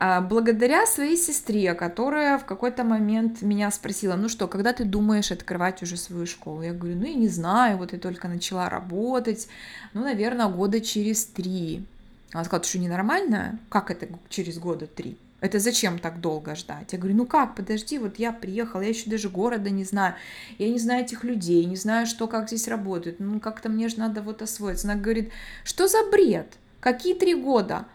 А 0.00 0.20
благодаря 0.20 0.86
своей 0.86 1.16
сестре, 1.16 1.74
которая 1.74 2.38
в 2.38 2.44
какой-то 2.44 2.84
момент 2.84 3.42
меня 3.42 3.68
спросила, 3.72 4.14
ну 4.14 4.28
что, 4.28 4.46
когда 4.46 4.72
ты 4.72 4.84
думаешь 4.84 5.32
открывать 5.32 5.82
уже 5.82 5.96
свою 5.96 6.24
школу? 6.24 6.62
Я 6.62 6.72
говорю, 6.72 6.96
ну 6.96 7.06
я 7.06 7.14
не 7.14 7.28
знаю, 7.28 7.78
вот 7.78 7.92
я 7.92 7.98
только 7.98 8.28
начала 8.28 8.68
работать, 8.68 9.48
ну, 9.94 10.02
наверное, 10.02 10.46
года 10.46 10.80
через 10.80 11.24
три. 11.24 11.84
Она 12.32 12.44
сказала, 12.44 12.64
что, 12.64 12.78
ненормальная? 12.78 13.58
Как 13.68 13.90
это 13.90 14.08
через 14.28 14.58
года 14.58 14.86
три? 14.86 15.18
Это 15.40 15.60
зачем 15.60 15.98
так 15.98 16.20
долго 16.20 16.56
ждать? 16.56 16.92
Я 16.92 16.98
говорю, 16.98 17.16
ну 17.16 17.26
как, 17.26 17.54
подожди, 17.54 17.98
вот 17.98 18.18
я 18.18 18.32
приехала, 18.32 18.80
я 18.80 18.88
еще 18.88 19.08
даже 19.08 19.28
города 19.28 19.70
не 19.70 19.84
знаю, 19.84 20.14
я 20.58 20.68
не 20.68 20.80
знаю 20.80 21.04
этих 21.04 21.22
людей, 21.22 21.64
не 21.64 21.76
знаю, 21.76 22.06
что, 22.06 22.26
как 22.26 22.48
здесь 22.48 22.66
работает, 22.66 23.20
ну 23.20 23.38
как-то 23.38 23.68
мне 23.68 23.88
же 23.88 23.98
надо 24.00 24.20
вот 24.20 24.42
освоиться. 24.42 24.90
Она 24.90 25.00
говорит, 25.00 25.30
что 25.64 25.86
за 25.86 25.98
бред? 26.10 26.54
Какие 26.80 27.14
три 27.14 27.34
года? 27.34 27.86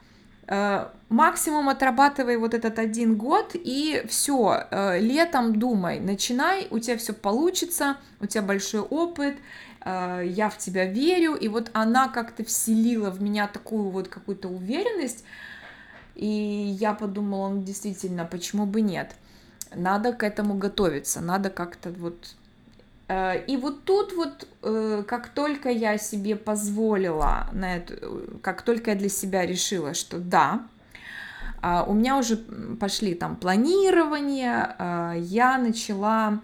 Э, 0.48 0.88
максимум 1.10 1.70
отрабатывай 1.70 2.38
вот 2.38 2.54
этот 2.54 2.80
один 2.80 3.16
год 3.16 3.52
и 3.54 4.04
все, 4.08 4.66
э, 4.72 5.00
летом 5.00 5.58
думай, 5.58 6.00
начинай, 6.00 6.68
у 6.70 6.80
тебя 6.80 6.98
все 6.98 7.14
получится, 7.14 7.98
у 8.22 8.26
тебя 8.26 8.42
большой 8.42 8.82
опыт, 8.82 9.36
я 9.86 10.50
в 10.50 10.58
тебя 10.58 10.86
верю, 10.86 11.36
и 11.36 11.48
вот 11.48 11.70
она 11.74 12.08
как-то 12.08 12.44
вселила 12.44 13.10
в 13.10 13.22
меня 13.22 13.48
такую 13.48 13.90
вот 13.90 14.08
какую-то 14.08 14.48
уверенность, 14.48 15.26
и 16.16 16.28
я 16.28 16.94
подумала, 16.94 17.50
ну 17.50 17.64
действительно, 17.64 18.26
почему 18.26 18.66
бы 18.66 18.82
нет? 18.82 19.16
Надо 19.76 20.14
к 20.14 20.24
этому 20.24 20.56
готовиться, 20.56 21.22
надо 21.22 21.50
как-то 21.50 21.90
вот... 21.92 22.36
Э, 23.08 23.44
и 23.46 23.58
вот 23.58 23.84
тут 23.84 24.14
вот, 24.14 24.48
э, 24.62 25.04
как 25.08 25.30
только 25.30 25.70
я 25.70 25.98
себе 25.98 26.36
позволила 26.36 27.50
на 27.52 27.78
эту, 27.78 28.40
как 28.42 28.62
только 28.62 28.92
я 28.92 28.98
для 28.98 29.10
себя 29.10 29.46
решила, 29.46 29.94
что 29.94 30.20
да, 30.20 30.68
а, 31.62 31.84
у 31.84 31.94
меня 31.94 32.18
уже 32.18 32.38
пошли 32.38 33.16
там 33.16 33.36
планирования, 33.36 34.76
а, 34.78 35.14
я 35.14 35.58
начала 35.58 36.40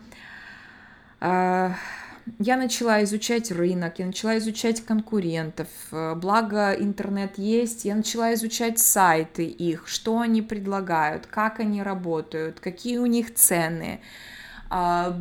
я 2.38 2.58
начала 2.58 3.04
изучать 3.04 3.52
рынок, 3.52 4.00
я 4.00 4.06
начала 4.06 4.38
изучать 4.38 4.82
конкурентов, 4.86 5.68
э, 5.92 6.16
благо 6.16 6.74
интернет 6.74 7.38
есть, 7.38 7.86
я 7.86 7.96
начала 7.96 8.34
изучать 8.34 8.80
сайты 8.80 9.46
их, 9.46 9.88
что 9.88 10.20
они 10.20 10.42
предлагают, 10.42 11.26
как 11.26 11.60
они 11.60 11.82
работают, 11.82 12.60
какие 12.60 12.98
у 12.98 13.06
них 13.06 13.34
цены, 13.34 14.02
а, 14.70 15.18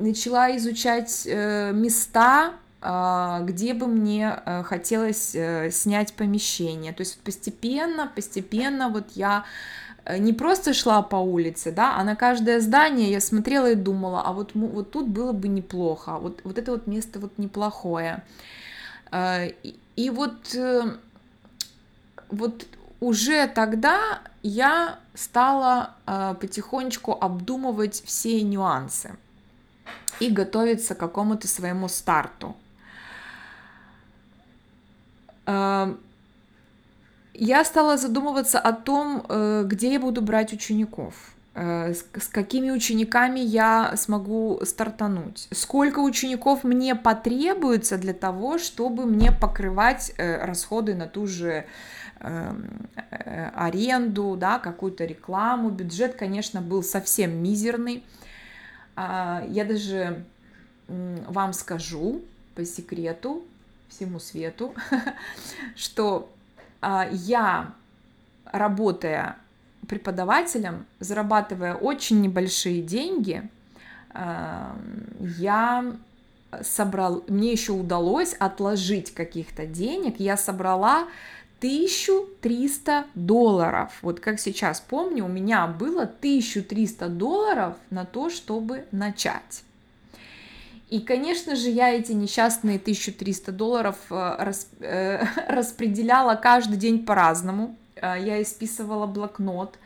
начала 0.00 0.56
изучать 0.56 1.22
э, 1.26 1.72
места, 1.72 2.54
а, 2.80 3.40
где 3.42 3.74
бы 3.74 3.86
мне 3.86 4.40
э, 4.44 4.62
хотелось 4.64 5.36
снять 5.70 6.14
помещение. 6.14 6.92
То 6.92 7.02
есть 7.02 7.20
постепенно, 7.20 8.10
постепенно 8.12 8.88
вот 8.88 9.10
я 9.14 9.44
не 10.16 10.32
просто 10.32 10.72
шла 10.72 11.02
по 11.02 11.16
улице, 11.16 11.70
да, 11.70 11.96
а 11.96 12.04
на 12.04 12.16
каждое 12.16 12.60
здание 12.60 13.10
я 13.10 13.20
смотрела 13.20 13.70
и 13.70 13.74
думала, 13.74 14.22
а 14.22 14.32
вот, 14.32 14.52
вот 14.54 14.90
тут 14.90 15.08
было 15.08 15.32
бы 15.32 15.48
неплохо, 15.48 16.14
а 16.14 16.18
вот, 16.18 16.40
вот 16.44 16.56
это 16.56 16.72
вот 16.72 16.86
место 16.86 17.20
вот 17.20 17.36
неплохое. 17.36 18.22
Э, 19.10 19.48
и, 19.62 19.78
и 19.96 20.10
вот, 20.10 20.54
э, 20.54 20.96
вот 22.30 22.66
уже 23.00 23.46
тогда 23.48 24.20
я 24.42 24.98
стала 25.14 25.94
потихонечку 26.40 27.16
обдумывать 27.20 28.02
все 28.04 28.42
нюансы 28.42 29.16
и 30.20 30.30
готовиться 30.30 30.94
к 30.94 30.98
какому-то 30.98 31.46
своему 31.46 31.88
старту 31.88 32.56
я 37.38 37.64
стала 37.64 37.96
задумываться 37.96 38.58
о 38.58 38.72
том, 38.72 39.24
э, 39.28 39.62
где 39.64 39.92
я 39.92 40.00
буду 40.00 40.22
брать 40.22 40.52
учеников. 40.52 41.14
Э, 41.54 41.94
с 41.94 42.28
какими 42.28 42.70
учениками 42.70 43.38
я 43.38 43.96
смогу 43.96 44.60
стартануть, 44.64 45.48
сколько 45.52 46.00
учеников 46.00 46.64
мне 46.64 46.96
потребуется 46.96 47.96
для 47.96 48.12
того, 48.12 48.58
чтобы 48.58 49.06
мне 49.06 49.30
покрывать 49.30 50.12
э, 50.16 50.44
расходы 50.44 50.96
на 50.96 51.06
ту 51.06 51.26
же 51.28 51.64
эм, 52.20 52.88
аренду, 53.54 54.36
да, 54.36 54.58
какую-то 54.58 55.04
рекламу. 55.04 55.70
Бюджет, 55.70 56.16
конечно, 56.16 56.60
был 56.60 56.82
совсем 56.82 57.40
мизерный. 57.40 58.04
А, 58.96 59.44
я 59.48 59.64
даже 59.64 60.24
вам 60.88 61.52
скажу 61.52 62.22
по 62.56 62.64
секрету, 62.64 63.44
всему 63.88 64.18
свету, 64.18 64.74
что 65.76 66.28
я, 66.82 67.72
работая 68.44 69.36
преподавателем, 69.88 70.86
зарабатывая 71.00 71.74
очень 71.74 72.20
небольшие 72.20 72.82
деньги, 72.82 73.48
я 74.14 75.84
собрал, 76.62 77.24
мне 77.28 77.52
еще 77.52 77.72
удалось 77.72 78.34
отложить 78.34 79.12
каких-то 79.14 79.66
денег, 79.66 80.18
я 80.18 80.36
собрала 80.36 81.06
1300 81.58 83.06
долларов. 83.14 83.98
Вот 84.02 84.20
как 84.20 84.38
сейчас 84.40 84.80
помню, 84.80 85.24
у 85.24 85.28
меня 85.28 85.66
было 85.66 86.02
1300 86.02 87.08
долларов 87.08 87.76
на 87.90 88.04
то, 88.04 88.30
чтобы 88.30 88.86
начать. 88.92 89.64
И, 90.88 91.00
конечно 91.00 91.54
же, 91.54 91.68
я 91.68 91.90
эти 91.90 92.12
несчастные 92.12 92.76
1300 92.76 93.52
долларов 93.52 93.96
э, 94.10 94.36
рас, 94.38 94.68
э, 94.80 95.22
распределяла 95.48 96.34
каждый 96.34 96.78
день 96.78 97.04
по-разному. 97.04 97.76
Э, 97.96 98.14
я 98.18 98.40
исписывала 98.40 99.06
блокнот 99.06 99.78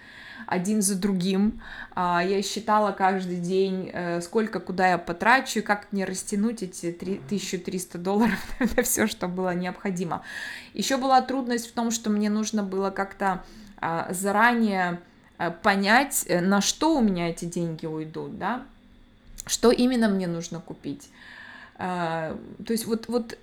один 0.47 0.83
за 0.83 0.97
другим. 0.97 1.63
Я 1.97 2.43
считала 2.43 2.91
каждый 2.91 3.37
день, 3.37 3.91
сколько, 4.21 4.61
куда 4.61 4.91
я 4.91 4.99
потрачу, 4.99 5.61
и 5.61 5.63
как 5.63 5.87
мне 5.93 6.05
растянуть 6.05 6.63
эти 6.63 6.87
1300 6.87 7.97
долларов 7.97 8.39
на 8.77 8.83
все, 8.83 9.07
что 9.07 9.29
было 9.29 9.55
необходимо. 9.55 10.23
Еще 10.75 10.99
была 10.99 11.23
трудность 11.23 11.71
в 11.71 11.73
том, 11.73 11.91
что 11.91 12.11
мне 12.11 12.29
нужно 12.29 12.63
было 12.65 12.91
как-то 12.91 13.45
заранее 14.11 15.01
понять, 15.63 16.27
на 16.29 16.61
что 16.61 16.99
у 16.99 17.01
меня 17.01 17.31
эти 17.31 17.47
деньги 17.47 17.87
уйдут, 17.87 18.37
да, 18.37 18.65
что 19.47 19.71
именно 19.71 20.09
мне 20.09 20.27
нужно 20.27 20.61
купить. 20.61 21.09
То 21.79 22.37
есть 22.69 22.87
вот, 22.87 23.09
вот 23.09 23.39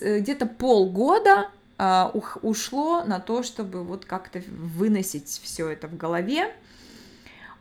где-то 0.00 0.46
полгода 0.46 1.50
а, 1.78 2.10
ушло 2.42 3.04
на 3.04 3.20
то, 3.20 3.42
чтобы 3.42 3.84
вот 3.84 4.06
как-то 4.06 4.42
выносить 4.48 5.28
все 5.28 5.68
это 5.68 5.88
в 5.88 5.96
голове. 5.96 6.54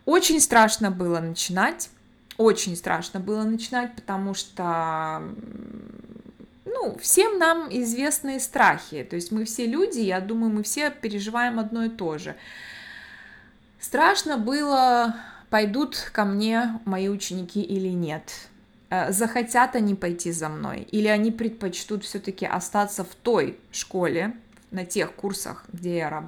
Очень 0.06 0.40
страшно 0.40 0.92
было 0.92 1.20
начинать, 1.20 1.90
очень 2.38 2.76
страшно 2.76 3.20
было 3.20 3.44
начинать, 3.44 3.94
потому 3.96 4.34
что, 4.34 5.22
ну, 6.64 6.98
всем 7.02 7.40
нам 7.40 7.68
известные 7.70 8.40
страхи, 8.40 9.04
то 9.04 9.16
есть 9.16 9.32
мы 9.32 9.46
все 9.46 9.66
люди, 9.66 10.00
я 10.00 10.22
думаю, 10.22 10.54
мы 10.54 10.64
все 10.64 10.92
переживаем 10.92 11.60
одно 11.60 11.86
и 11.86 11.90
то 11.90 12.18
же. 12.18 12.36
Страшно 13.80 14.38
было, 14.38 15.16
пойдут 15.56 16.10
ко 16.12 16.26
мне 16.26 16.82
мои 16.84 17.08
ученики 17.08 17.62
или 17.62 17.88
нет. 17.88 18.50
Э, 18.90 19.14
захотят 19.14 19.78
они 19.78 19.96
пойти 19.96 20.34
за 20.34 20.50
мной, 20.50 20.82
или 20.92 21.08
они 21.08 21.32
предпочтут 21.32 22.04
все-таки 22.04 22.46
остаться 22.46 23.06
в 23.06 23.16
той 23.16 23.58
школе, 23.72 24.36
на 24.72 24.84
тех 24.84 25.14
курсах, 25.14 25.64
где 25.72 25.96
я 26.00 26.26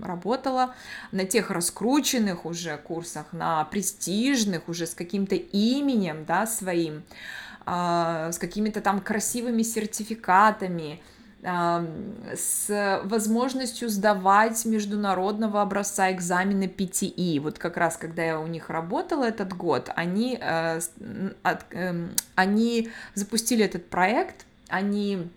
работала, 0.00 0.74
на 1.12 1.26
тех 1.26 1.50
раскрученных 1.50 2.46
уже 2.46 2.78
курсах, 2.78 3.26
на 3.32 3.64
престижных 3.66 4.66
уже 4.66 4.86
с 4.86 4.94
каким-то 4.94 5.34
именем, 5.34 6.24
да, 6.24 6.46
своим, 6.46 7.02
а, 7.66 8.32
с 8.32 8.38
какими-то 8.38 8.80
там 8.80 9.02
красивыми 9.02 9.60
сертификатами, 9.60 11.02
с 11.42 13.00
возможностью 13.04 13.88
сдавать 13.88 14.64
международного 14.66 15.62
образца 15.62 16.12
экзамены 16.12 16.64
PTE. 16.64 17.40
Вот 17.40 17.58
как 17.58 17.78
раз, 17.78 17.96
когда 17.96 18.22
я 18.22 18.40
у 18.40 18.46
них 18.46 18.68
работала 18.68 19.24
этот 19.24 19.56
год, 19.56 19.90
они, 19.96 20.38
э, 20.38 20.80
эм, 21.70 22.10
они 22.34 22.90
запустили 23.14 23.64
этот 23.64 23.88
проект, 23.88 24.44
они 24.68 25.30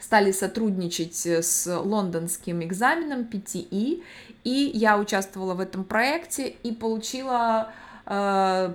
стали 0.00 0.32
сотрудничать 0.32 1.24
с 1.24 1.66
лондонским 1.66 2.62
экзаменом 2.64 3.28
PTE, 3.30 4.02
и 4.42 4.70
я 4.74 4.98
участвовала 4.98 5.54
в 5.54 5.60
этом 5.60 5.84
проекте 5.84 6.48
и 6.48 6.72
получила 6.72 7.72
э, 8.06 8.74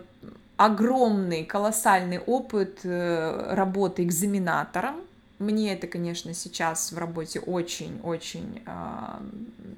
огромный, 0.58 1.44
колоссальный 1.44 2.20
опыт 2.20 2.80
э, 2.84 3.54
работы 3.54 4.04
экзаменатором, 4.04 5.02
мне 5.40 5.74
это, 5.74 5.88
конечно, 5.88 6.34
сейчас 6.34 6.92
в 6.92 6.98
работе 6.98 7.40
очень-очень 7.40 8.62
э, 8.66 8.72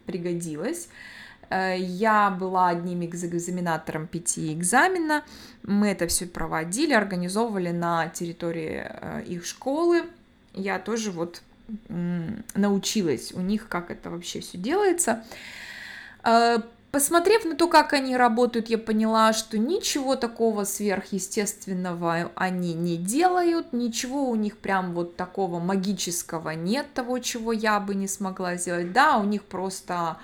пригодилось. 0.05 0.89
Э, 1.49 1.75
я 1.77 2.29
была 2.29 2.69
одним 2.69 3.03
экзаменатором 3.05 4.07
пяти 4.07 4.53
экзамена. 4.53 5.23
Мы 5.63 5.87
это 5.87 6.07
все 6.07 6.25
проводили, 6.25 6.93
организовывали 6.93 7.71
на 7.71 8.09
территории 8.09 8.85
э, 8.85 9.23
их 9.25 9.45
школы. 9.45 10.03
Я 10.53 10.79
тоже 10.79 11.11
вот 11.11 11.41
научилась 12.53 13.31
у 13.31 13.41
них, 13.41 13.67
как 13.67 13.89
это 13.89 14.11
вообще 14.11 14.39
все 14.39 14.57
делается. 14.57 15.23
Посмотрев 16.95 17.43
на 17.43 17.57
то, 17.57 17.67
как 17.67 17.91
они 17.91 18.15
работают, 18.15 18.69
я 18.69 18.77
поняла, 18.77 19.33
что 19.33 19.57
ничего 19.57 20.15
такого 20.15 20.63
сверхъестественного 20.63 22.31
они 22.35 22.73
не 22.73 22.95
делают, 22.95 23.73
ничего 23.73 24.29
у 24.29 24.35
них 24.35 24.57
прям 24.57 24.93
вот 24.93 25.17
такого 25.17 25.59
магического 25.59 26.51
нет, 26.51 26.85
того, 26.93 27.19
чего 27.19 27.51
я 27.51 27.81
бы 27.81 27.95
не 27.95 28.07
смогла 28.07 28.55
сделать. 28.55 28.93
Да, 28.93 29.17
у 29.17 29.25
них 29.25 29.43
просто 29.43 30.15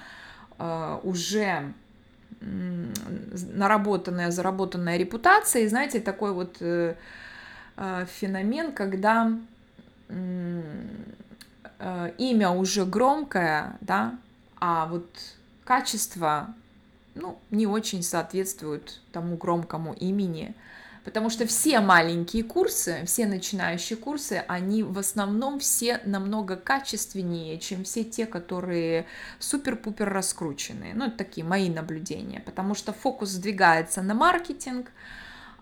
э, 0.60 1.00
уже 1.04 1.74
наработанная, 2.40 4.32
заработанная 4.32 4.96
репутация, 4.96 5.64
и 5.64 5.68
знаете, 5.68 6.00
такой 6.00 6.32
вот 6.32 6.56
э, 6.62 6.96
э, 7.76 8.06
феномен, 8.06 8.72
когда 8.72 9.30
э, 10.08 10.62
имя 12.18 12.50
уже 12.52 12.86
громкое, 12.86 13.78
да, 13.82 14.18
а 14.62 14.86
вот 14.86 15.10
качество 15.66 16.56
ну, 17.16 17.40
не 17.50 17.68
очень 17.68 18.04
соответствуют 18.04 19.02
тому 19.12 19.38
громкому 19.38 19.94
имени, 19.94 20.56
потому 21.04 21.30
что 21.30 21.46
все 21.46 21.80
маленькие 21.80 22.44
курсы, 22.44 23.04
все 23.06 23.26
начинающие 23.26 23.98
курсы, 23.98 24.44
они 24.48 24.84
в 24.84 24.98
основном 24.98 25.60
все 25.60 26.00
намного 26.06 26.56
качественнее, 26.56 27.60
чем 27.60 27.84
все 27.84 28.04
те, 28.04 28.26
которые 28.26 29.06
супер-пупер 29.40 30.10
раскрученные. 30.10 30.94
Ну, 30.94 31.06
это 31.08 31.18
такие 31.18 31.46
мои 31.46 31.70
наблюдения, 31.70 32.40
потому 32.40 32.76
что 32.76 32.94
фокус 32.94 33.30
сдвигается 33.30 34.02
на 34.02 34.14
маркетинг, 34.14 34.92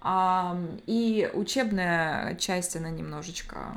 и 0.06 1.30
учебная 1.34 2.36
часть, 2.36 2.76
она 2.76 2.90
немножечко 2.90 3.76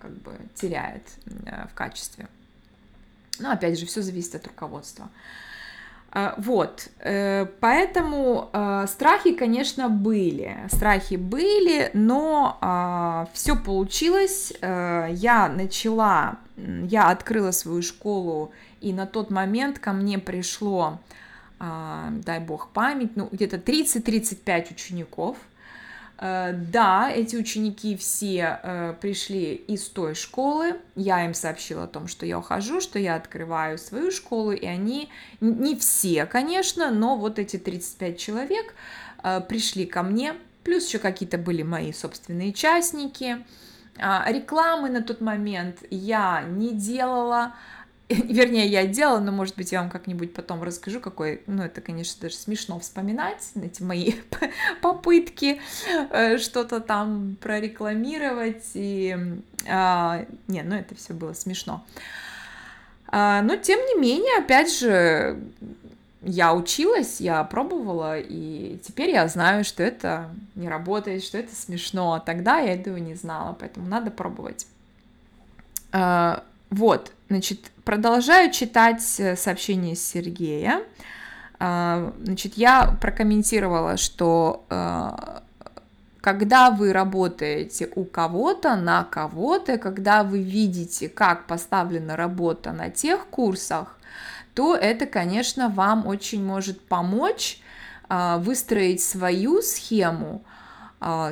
как 0.00 0.10
бы 0.12 0.34
теряет 0.54 1.02
э, 1.26 1.68
в 1.68 1.74
качестве. 1.74 2.28
Но 3.38 3.52
опять 3.52 3.78
же, 3.78 3.86
все 3.86 4.02
зависит 4.02 4.34
от 4.34 4.46
руководства. 4.46 5.10
А, 6.12 6.34
вот, 6.38 6.88
э, 6.98 7.46
поэтому 7.60 8.50
э, 8.52 8.86
страхи, 8.88 9.32
конечно, 9.32 9.88
были, 9.88 10.56
страхи 10.68 11.14
были, 11.14 11.90
но 11.94 12.58
а, 12.60 13.28
все 13.32 13.54
получилось. 13.54 14.52
Э, 14.60 15.06
я 15.12 15.48
начала, 15.48 16.38
я 16.56 17.10
открыла 17.10 17.52
свою 17.52 17.82
школу, 17.82 18.50
и 18.80 18.92
на 18.92 19.06
тот 19.06 19.30
момент 19.30 19.78
ко 19.78 19.92
мне 19.92 20.18
пришло, 20.18 20.98
а, 21.60 22.08
дай 22.10 22.40
бог 22.40 22.70
память, 22.70 23.12
ну 23.14 23.28
где-то 23.30 23.58
30-35 23.58 24.72
учеников– 24.72 25.36
да, 26.20 27.10
эти 27.10 27.34
ученики 27.34 27.96
все 27.96 28.60
э, 28.62 28.94
пришли 29.00 29.54
из 29.54 29.88
той 29.88 30.14
школы. 30.14 30.76
Я 30.94 31.24
им 31.24 31.32
сообщила 31.32 31.84
о 31.84 31.86
том, 31.86 32.08
что 32.08 32.26
я 32.26 32.38
ухожу, 32.38 32.82
что 32.82 32.98
я 32.98 33.14
открываю 33.14 33.78
свою 33.78 34.10
школу, 34.10 34.52
и 34.52 34.66
они, 34.66 35.08
не 35.40 35.76
все, 35.76 36.26
конечно, 36.26 36.90
но 36.90 37.16
вот 37.16 37.38
эти 37.38 37.56
35 37.56 38.18
человек 38.18 38.74
э, 39.22 39.40
пришли 39.40 39.86
ко 39.86 40.02
мне, 40.02 40.34
плюс 40.62 40.86
еще 40.86 40.98
какие-то 40.98 41.38
были 41.38 41.62
мои 41.62 41.90
собственные 41.90 42.52
частники. 42.52 43.38
А, 43.98 44.24
рекламы 44.30 44.90
на 44.90 45.02
тот 45.02 45.20
момент 45.20 45.78
я 45.90 46.42
не 46.42 46.72
делала, 46.72 47.54
вернее, 48.24 48.66
я 48.66 48.86
делала, 48.86 49.20
но, 49.20 49.30
может 49.30 49.56
быть, 49.56 49.70
я 49.70 49.80
вам 49.80 49.90
как-нибудь 49.90 50.34
потом 50.34 50.62
расскажу, 50.64 51.00
какой, 51.00 51.42
ну, 51.46 51.62
это, 51.62 51.80
конечно, 51.80 52.20
даже 52.22 52.34
смешно 52.34 52.80
вспоминать, 52.80 53.50
эти 53.54 53.82
мои 53.82 54.14
попытки 54.82 55.60
э, 56.10 56.38
что-то 56.38 56.80
там 56.80 57.36
прорекламировать, 57.40 58.64
и, 58.74 59.16
а, 59.68 60.26
не, 60.48 60.62
ну, 60.62 60.74
это 60.74 60.96
все 60.96 61.14
было 61.14 61.34
смешно. 61.34 61.84
А, 63.06 63.42
но, 63.42 63.56
тем 63.56 63.78
не 63.78 64.00
менее, 64.00 64.38
опять 64.38 64.76
же, 64.76 65.38
я 66.22 66.52
училась, 66.52 67.20
я 67.20 67.44
пробовала, 67.44 68.18
и 68.18 68.78
теперь 68.82 69.10
я 69.10 69.28
знаю, 69.28 69.62
что 69.62 69.84
это 69.84 70.30
не 70.56 70.68
работает, 70.68 71.22
что 71.22 71.38
это 71.38 71.54
смешно. 71.54 72.14
А 72.14 72.20
тогда 72.20 72.58
я 72.58 72.74
этого 72.74 72.96
не 72.96 73.14
знала, 73.14 73.56
поэтому 73.58 73.86
надо 73.86 74.10
пробовать. 74.10 74.66
А, 75.92 76.42
вот, 76.70 77.12
значит, 77.30 77.70
продолжаю 77.84 78.50
читать 78.50 79.02
сообщение 79.02 79.94
Сергея. 79.94 80.82
А, 81.60 82.12
значит, 82.22 82.54
я 82.56 82.96
прокомментировала, 83.00 83.96
что 83.96 84.64
а, 84.68 85.42
когда 86.20 86.70
вы 86.70 86.92
работаете 86.92 87.88
у 87.94 88.04
кого-то, 88.04 88.74
на 88.74 89.04
кого-то, 89.04 89.78
когда 89.78 90.24
вы 90.24 90.42
видите, 90.42 91.08
как 91.08 91.46
поставлена 91.46 92.16
работа 92.16 92.72
на 92.72 92.90
тех 92.90 93.26
курсах, 93.26 93.96
то 94.54 94.74
это, 94.74 95.06
конечно, 95.06 95.68
вам 95.68 96.08
очень 96.08 96.44
может 96.44 96.80
помочь 96.80 97.60
а, 98.08 98.38
выстроить 98.38 99.02
свою 99.02 99.62
схему, 99.62 100.42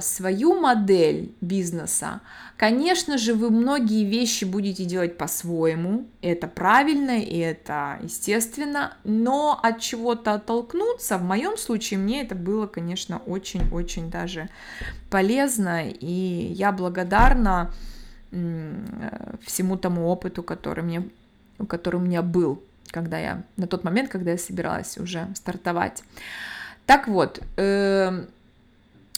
свою 0.01 0.59
модель 0.59 1.33
бизнеса. 1.41 2.21
Конечно 2.57 3.19
же, 3.19 3.35
вы 3.35 3.51
многие 3.51 4.05
вещи 4.05 4.45
будете 4.45 4.85
делать 4.85 5.19
по-своему, 5.19 6.07
это 6.23 6.49
правильно 6.49 7.21
и 7.21 7.39
это 7.39 7.99
естественно, 8.03 8.97
но 9.05 9.61
от 9.63 9.81
чего-то 9.81 10.35
оттолкнуться, 10.35 11.19
в 11.19 11.23
моем 11.23 11.57
случае 11.59 11.99
мне 11.99 12.23
это 12.23 12.35
было, 12.35 12.67
конечно, 12.67 13.19
очень-очень 13.27 14.11
даже 14.11 14.49
полезно, 15.11 15.89
и 15.89 16.53
я 16.57 16.73
благодарна 16.73 17.73
всему 18.31 19.77
тому 19.77 20.09
опыту, 20.09 20.43
который, 20.43 20.83
мне, 20.83 21.09
который 21.69 21.97
у 21.97 22.01
меня 22.05 22.23
был 22.23 22.63
когда 22.91 23.19
я 23.19 23.43
на 23.59 23.67
тот 23.67 23.85
момент, 23.85 24.11
когда 24.11 24.31
я 24.31 24.39
собиралась 24.39 24.97
уже 24.97 25.29
стартовать. 25.35 26.03
Так 26.87 27.07
вот, 27.07 27.43
э, 27.59 28.25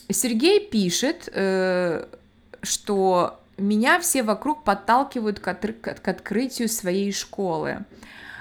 Сергей 0.08 0.60
пишет, 0.60 1.28
э, 1.32 2.06
что 2.62 3.40
меня 3.56 4.00
все 4.00 4.22
вокруг 4.22 4.64
подталкивают 4.64 5.40
к, 5.40 5.48
от, 5.48 5.64
к 6.00 6.08
открытию 6.08 6.68
своей 6.68 7.12
школы, 7.12 7.84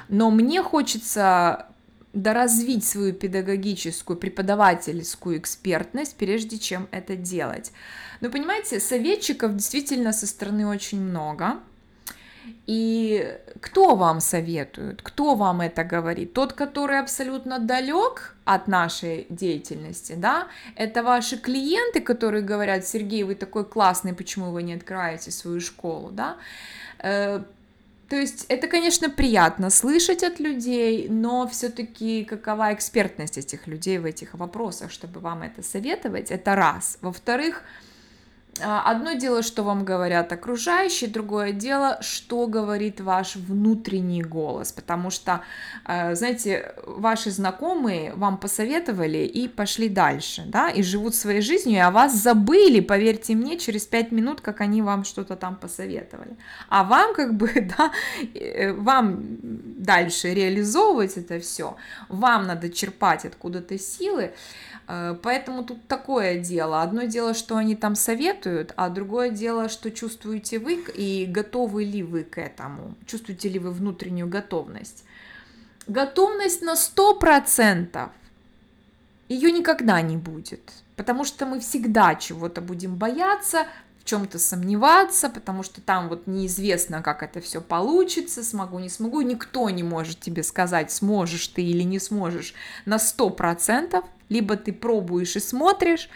но 0.08 0.32
мне 0.32 0.64
хочется 0.64 1.68
доразвить 2.14 2.86
свою 2.86 3.14
педагогическую, 3.14 4.18
преподавательскую 4.18 5.38
экспертность, 5.38 6.16
прежде 6.16 6.58
чем 6.58 6.88
это 6.92 7.16
делать. 7.16 7.72
Но 8.20 8.30
понимаете, 8.30 8.80
советчиков 8.80 9.56
действительно 9.56 10.12
со 10.12 10.26
стороны 10.26 10.68
очень 10.68 11.00
много, 11.02 11.60
и 12.66 13.38
кто 13.62 13.96
вам 13.96 14.20
советует, 14.22 15.02
кто 15.02 15.36
вам 15.36 15.62
это 15.62 15.84
говорит? 15.84 16.34
Тот, 16.34 16.54
который 16.54 17.00
абсолютно 17.00 17.60
далек 17.60 18.36
от 18.46 18.68
нашей 18.68 19.26
деятельности, 19.30 20.14
да? 20.18 20.48
Это 20.76 21.04
ваши 21.04 21.38
клиенты, 21.38 22.02
которые 22.02 22.44
говорят, 22.44 22.86
Сергей, 22.88 23.24
вы 23.24 23.36
такой 23.36 23.66
классный, 23.66 24.14
почему 24.14 24.52
вы 24.52 24.64
не 24.64 24.74
открываете 24.74 25.32
свою 25.32 25.62
школу, 25.62 26.12
да? 26.12 26.38
Э, 27.00 27.44
то 28.10 28.16
есть 28.16 28.46
это, 28.50 28.68
конечно, 28.68 29.10
приятно 29.10 29.70
слышать 29.70 30.24
от 30.24 30.40
людей, 30.40 31.08
но 31.10 31.48
все-таки 31.48 32.24
какова 32.24 32.74
экспертность 32.74 33.38
этих 33.38 33.68
людей 33.68 34.00
в 34.00 34.06
этих 34.06 34.34
вопросах, 34.34 34.92
чтобы 34.92 35.20
вам 35.20 35.44
это 35.44 35.62
советовать, 35.62 36.32
это 36.32 36.56
раз. 36.56 36.98
Во-вторых, 37.02 37.64
одно 38.62 39.14
дело, 39.14 39.44
что 39.44 39.64
вам 39.64 39.86
говорят 39.86 40.32
окружающие, 40.32 41.10
другое 41.10 41.52
дело, 41.52 41.98
что 42.02 42.48
говорит 42.48 43.02
ваш 43.02 43.36
внутренний 43.36 44.24
голос, 44.24 44.72
потому 44.72 45.10
что, 45.10 45.42
а, 45.86 46.16
знаете, 46.16 46.74
ваши 46.86 47.32
знакомые 47.32 48.14
вам 48.14 48.38
посоветовали 48.38 49.20
и 49.20 49.48
пошли 49.48 49.90
дальше, 49.90 50.44
да, 50.48 50.70
и 50.70 50.84
живут 50.84 51.16
своей 51.16 51.42
жизнью, 51.42 51.86
а 51.86 51.92
вас 51.92 52.14
забыли, 52.14 52.80
поверьте 52.80 53.36
мне, 53.36 53.58
через 53.58 53.86
пять 53.86 54.12
минут, 54.12 54.42
как 54.42 54.62
они 54.62 54.82
вам 54.82 55.04
что-то 55.04 55.36
там 55.36 55.56
посоветовали. 55.56 56.36
А 56.70 56.84
вам 56.84 57.14
как 57.14 57.36
бы, 57.36 57.50
да, 57.78 57.92
э, 58.34 58.74
вам 58.74 59.20
дальше 59.42 60.34
реализовывать 60.34 61.18
это 61.18 61.40
все, 61.40 61.76
вам 62.08 62.48
надо 62.48 62.70
черпать 62.70 63.26
откуда-то 63.26 63.78
силы, 63.78 64.20
Э, 64.20 64.34
поэтому 65.22 65.64
тут 65.64 65.88
такое 65.88 66.40
дело. 66.40 66.82
Одно 66.82 67.04
дело, 67.04 67.34
что 67.34 67.58
они 67.58 67.76
там 67.76 67.96
советуют, 67.96 68.74
а 68.76 68.90
другое 68.90 69.30
дело, 69.30 69.70
что 69.70 69.92
чувствуете 69.92 70.58
вы 70.58 70.84
и 70.96 71.26
готовы 71.28 71.84
ли 71.84 72.02
вы 72.02 72.24
к 72.24 72.40
этому. 72.40 72.96
Чувствуете 73.06 73.50
ли 73.50 73.60
вы 73.60 73.72
внутреннюю 73.72 74.28
готовность. 74.28 75.04
Готовность 75.88 76.62
на 76.62 76.74
100%. 76.74 78.10
Ее 79.28 79.52
никогда 79.52 80.02
не 80.02 80.18
будет. 80.18 80.74
Потому 80.96 81.24
что 81.24 81.46
мы 81.46 81.60
всегда 81.60 82.16
чего-то 82.16 82.62
будем 82.62 82.96
бояться, 82.96 83.68
в 84.00 84.06
чем-то 84.06 84.40
сомневаться, 84.40 85.30
потому 85.30 85.62
что 85.62 85.82
там 85.82 86.10
вот 86.10 86.26
неизвестно, 86.26 87.04
как 87.04 87.22
это 87.22 87.42
все 87.42 87.62
получится, 87.62 88.44
смогу, 88.44 88.80
не 88.80 88.90
смогу. 88.90 89.22
Никто 89.22 89.70
не 89.70 89.84
может 89.84 90.20
тебе 90.20 90.42
сказать, 90.42 90.92
сможешь 90.92 91.48
ты 91.50 91.62
или 91.62 91.84
не 91.84 92.00
сможешь 92.00 92.56
на 92.86 92.96
100%. 92.96 94.04
Либо 94.30 94.56
ты 94.56 94.72
пробуешь 94.72 95.36
и 95.36 95.40
смотришь, 95.40 96.10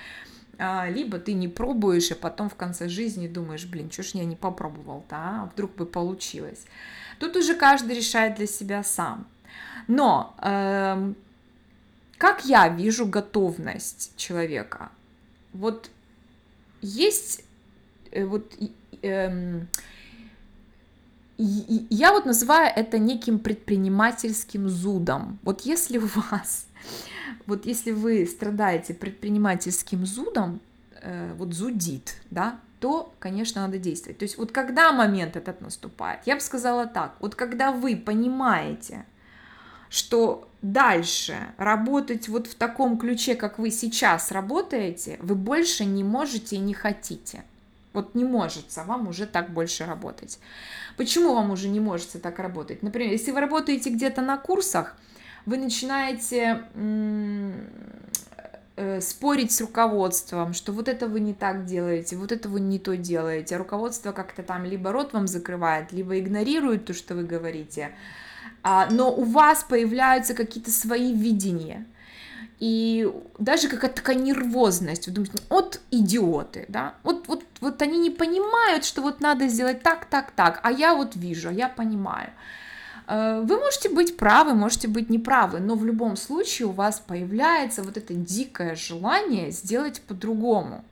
а, 0.59 0.87
либо 0.89 1.17
ты 1.17 1.33
не 1.33 1.47
пробуешь, 1.47 2.11
и 2.11 2.13
потом 2.13 2.49
в 2.49 2.55
конце 2.55 2.87
жизни 2.87 3.27
думаешь, 3.27 3.65
блин, 3.65 3.91
что 3.91 4.03
ж 4.03 4.11
я 4.13 4.25
не 4.25 4.35
попробовал-то, 4.35 5.15
а? 5.15 5.49
вдруг 5.53 5.75
бы 5.75 5.85
получилось. 5.85 6.65
Тут 7.19 7.35
уже 7.35 7.55
каждый 7.55 7.95
решает 7.95 8.35
для 8.35 8.47
себя 8.47 8.83
сам. 8.83 9.27
Но 9.87 10.35
э, 10.41 11.13
как 12.17 12.45
я 12.45 12.69
вижу 12.69 13.05
готовность 13.05 14.15
человека? 14.15 14.91
Вот 15.51 15.89
есть 16.81 17.43
э, 18.11 18.25
вот 18.25 18.53
э, 19.01 19.65
я 21.37 22.11
вот 22.11 22.25
называю 22.25 22.71
это 22.75 22.99
неким 22.99 23.39
предпринимательским 23.39 24.69
зудом. 24.69 25.39
Вот 25.43 25.61
если 25.61 25.97
у 25.97 26.07
вас 26.07 26.67
вот 27.45 27.65
если 27.65 27.91
вы 27.91 28.25
страдаете 28.25 28.93
предпринимательским 28.93 30.05
зудом, 30.05 30.59
э, 31.01 31.33
вот 31.37 31.53
зудит, 31.53 32.15
да, 32.29 32.59
то, 32.79 33.13
конечно, 33.19 33.61
надо 33.61 33.77
действовать. 33.77 34.17
То 34.17 34.23
есть 34.23 34.37
вот 34.37 34.51
когда 34.51 34.91
момент 34.91 35.37
этот 35.37 35.61
наступает, 35.61 36.19
я 36.25 36.35
бы 36.35 36.41
сказала 36.41 36.85
так, 36.85 37.15
вот 37.19 37.35
когда 37.35 37.71
вы 37.71 37.95
понимаете, 37.95 39.05
что 39.89 40.49
дальше 40.61 41.37
работать 41.57 42.27
вот 42.27 42.47
в 42.47 42.55
таком 42.55 42.97
ключе, 42.97 43.35
как 43.35 43.59
вы 43.59 43.69
сейчас 43.71 44.31
работаете, 44.31 45.17
вы 45.21 45.35
больше 45.35 45.85
не 45.85 46.03
можете 46.03 46.55
и 46.55 46.59
не 46.59 46.73
хотите. 46.73 47.43
Вот 47.93 48.15
не 48.15 48.25
может 48.25 48.65
вам 48.75 49.07
уже 49.07 49.27
так 49.27 49.51
больше 49.51 49.85
работать. 49.85 50.39
Почему 50.97 51.35
вам 51.35 51.51
уже 51.51 51.69
не 51.69 51.79
может 51.79 52.21
так 52.21 52.39
работать? 52.39 52.81
Например, 52.81 53.11
если 53.11 53.31
вы 53.31 53.39
работаете 53.39 53.91
где-то 53.91 54.21
на 54.21 54.37
курсах, 54.37 54.97
вы 55.45 55.57
начинаете 55.57 56.63
э, 58.75 59.01
спорить 59.01 59.51
с 59.51 59.61
руководством, 59.61 60.53
что 60.53 60.71
вот 60.71 60.87
это 60.87 61.07
вы 61.07 61.19
не 61.19 61.33
так 61.33 61.65
делаете, 61.65 62.15
вот 62.15 62.31
это 62.31 62.49
вы 62.49 62.59
не 62.59 62.79
то 62.79 62.97
делаете, 62.97 63.55
а 63.55 63.59
руководство 63.59 64.11
как-то 64.11 64.43
там 64.43 64.65
либо 64.65 64.91
рот 64.91 65.13
вам 65.13 65.27
закрывает, 65.27 65.91
либо 65.91 66.17
игнорирует 66.17 66.85
то, 66.85 66.93
что 66.93 67.15
вы 67.15 67.23
говорите, 67.23 67.91
а, 68.63 68.87
но 68.89 69.13
у 69.13 69.23
вас 69.23 69.63
появляются 69.63 70.33
какие-то 70.33 70.71
свои 70.71 71.13
видения, 71.13 71.85
и 72.59 73.11
даже 73.39 73.67
какая-то 73.67 73.97
такая 73.97 74.15
нервозность, 74.15 75.07
вы 75.07 75.13
думаете, 75.13 75.37
вот 75.49 75.81
идиоты, 75.91 76.65
да, 76.69 76.95
вот, 77.03 77.27
вот, 77.27 77.43
вот 77.59 77.81
они 77.81 77.99
не 77.99 78.09
понимают, 78.09 78.85
что 78.85 79.01
вот 79.01 79.19
надо 79.19 79.49
сделать 79.49 79.83
так, 79.83 80.05
так, 80.05 80.31
так, 80.31 80.61
а 80.63 80.71
я 80.71 80.95
вот 80.95 81.15
вижу, 81.15 81.49
а 81.49 81.51
я 81.51 81.67
понимаю. 81.67 82.29
Э, 83.07 83.43
вы 83.45 83.59
можете 83.59 83.89
быть 83.89 84.17
правы, 84.17 84.53
можете 84.53 84.87
быть 84.87 85.09
неправы, 85.09 85.59
но 85.59 85.75
в 85.75 85.85
любом 85.85 86.15
случае 86.15 86.67
у 86.67 86.71
вас 86.71 87.01
появляется 87.05 87.83
вот 87.83 87.97
это 87.97 88.13
дикое 88.13 88.75
желание 88.75 89.51
сделать 89.51 90.01
по-другому. 90.01 90.83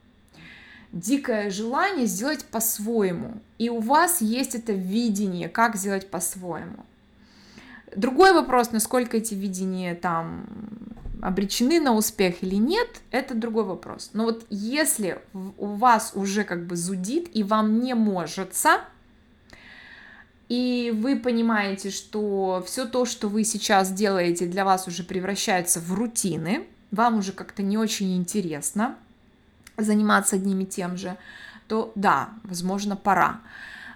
Дикое 0.92 1.50
желание 1.50 2.06
сделать 2.06 2.44
по-своему. 2.46 3.42
И 3.58 3.70
у 3.70 3.80
вас 3.80 4.22
есть 4.22 4.56
это 4.56 4.74
видение, 4.74 5.48
как 5.48 5.76
сделать 5.78 6.10
по-своему. 6.10 6.86
Другой 7.96 8.34
вопрос, 8.34 8.72
насколько 8.72 9.18
эти 9.18 9.34
видения 9.34 9.96
там 9.96 10.46
обречены 11.22 11.80
на 11.80 11.94
успех 11.94 12.42
или 12.42 12.56
нет, 12.56 12.88
это 13.12 13.36
другой 13.36 13.64
вопрос. 13.64 14.10
Но 14.14 14.26
вот 14.26 14.46
если 14.50 15.22
у 15.34 15.68
вас 15.68 16.12
уже 16.16 16.44
как 16.44 16.66
бы 16.66 16.76
зудит 16.76 17.30
и 17.34 17.44
вам 17.44 17.80
не 17.82 17.94
можется, 17.94 18.82
и 20.52 20.92
вы 20.92 21.16
понимаете, 21.16 21.92
что 21.92 22.62
все 22.68 22.86
то, 22.86 23.06
что 23.06 23.30
вы 23.30 23.46
сейчас 23.46 23.90
делаете, 23.90 24.48
для 24.48 24.66
вас 24.66 24.86
уже 24.86 25.04
превращается 25.04 25.80
в 25.80 25.94
рутины, 25.94 26.66
вам 26.92 27.20
уже 27.20 27.32
как-то 27.32 27.64
не 27.64 27.78
очень 27.78 28.18
интересно 28.18 28.98
заниматься 29.78 30.36
одним 30.36 30.60
и 30.60 30.66
тем 30.66 30.98
же, 30.98 31.16
то 31.70 31.94
да, 31.96 32.32
возможно, 32.44 32.98
пора. 32.98 33.40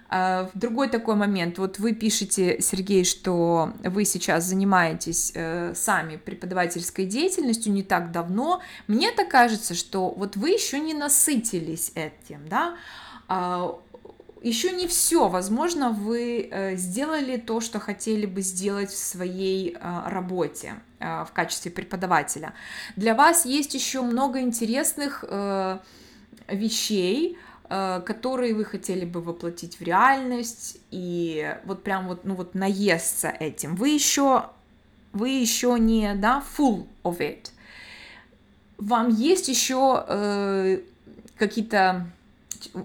В 0.08 0.50
другой 0.54 0.88
такой 0.88 1.14
момент, 1.14 1.58
вот 1.58 1.78
вы 1.78 1.92
пишете, 1.92 2.62
Сергей, 2.62 3.04
что 3.04 3.74
вы 3.84 4.06
сейчас 4.06 4.44
занимаетесь 4.44 5.32
э, 5.34 5.74
сами 5.74 6.16
преподавательской 6.16 7.04
деятельностью 7.04 7.70
не 7.70 7.82
так 7.82 8.12
давно. 8.12 8.62
Мне 8.86 9.10
так 9.10 9.28
кажется, 9.28 9.74
что 9.74 10.08
вот 10.08 10.36
вы 10.36 10.50
еще 10.50 10.80
не 10.80 10.94
насытились 10.94 11.92
этим, 11.94 12.48
да, 12.48 12.76
а, 13.28 13.76
еще 14.42 14.72
не 14.72 14.86
все. 14.86 15.28
Возможно, 15.28 15.90
вы 15.90 16.48
э, 16.50 16.76
сделали 16.76 17.36
то, 17.36 17.60
что 17.60 17.80
хотели 17.80 18.26
бы 18.26 18.42
сделать 18.42 18.90
в 18.90 18.98
своей 18.98 19.74
э, 19.74 20.02
работе 20.06 20.74
э, 20.98 21.24
в 21.24 21.32
качестве 21.32 21.70
преподавателя. 21.70 22.54
Для 22.96 23.14
вас 23.14 23.46
есть 23.46 23.74
еще 23.74 24.02
много 24.02 24.40
интересных 24.40 25.24
вещей, 26.48 27.36
которые 27.68 28.54
вы 28.54 28.64
хотели 28.64 29.04
бы 29.04 29.20
воплотить 29.20 29.80
в 29.80 29.82
реальность 29.82 30.78
и 30.92 31.56
вот 31.64 31.82
прям 31.82 32.06
вот 32.06 32.24
ну 32.24 32.36
вот 32.36 32.54
наесться 32.54 33.28
этим. 33.28 33.74
Вы 33.74 33.88
еще 33.88 34.50
вы 35.12 35.30
еще 35.30 35.76
не 35.78 36.14
да 36.14 36.44
full 36.56 36.86
of 37.02 37.18
it. 37.18 37.50
Вам 38.78 39.08
есть 39.08 39.48
еще 39.48 40.04
э, 40.06 40.80
какие-то 41.36 42.06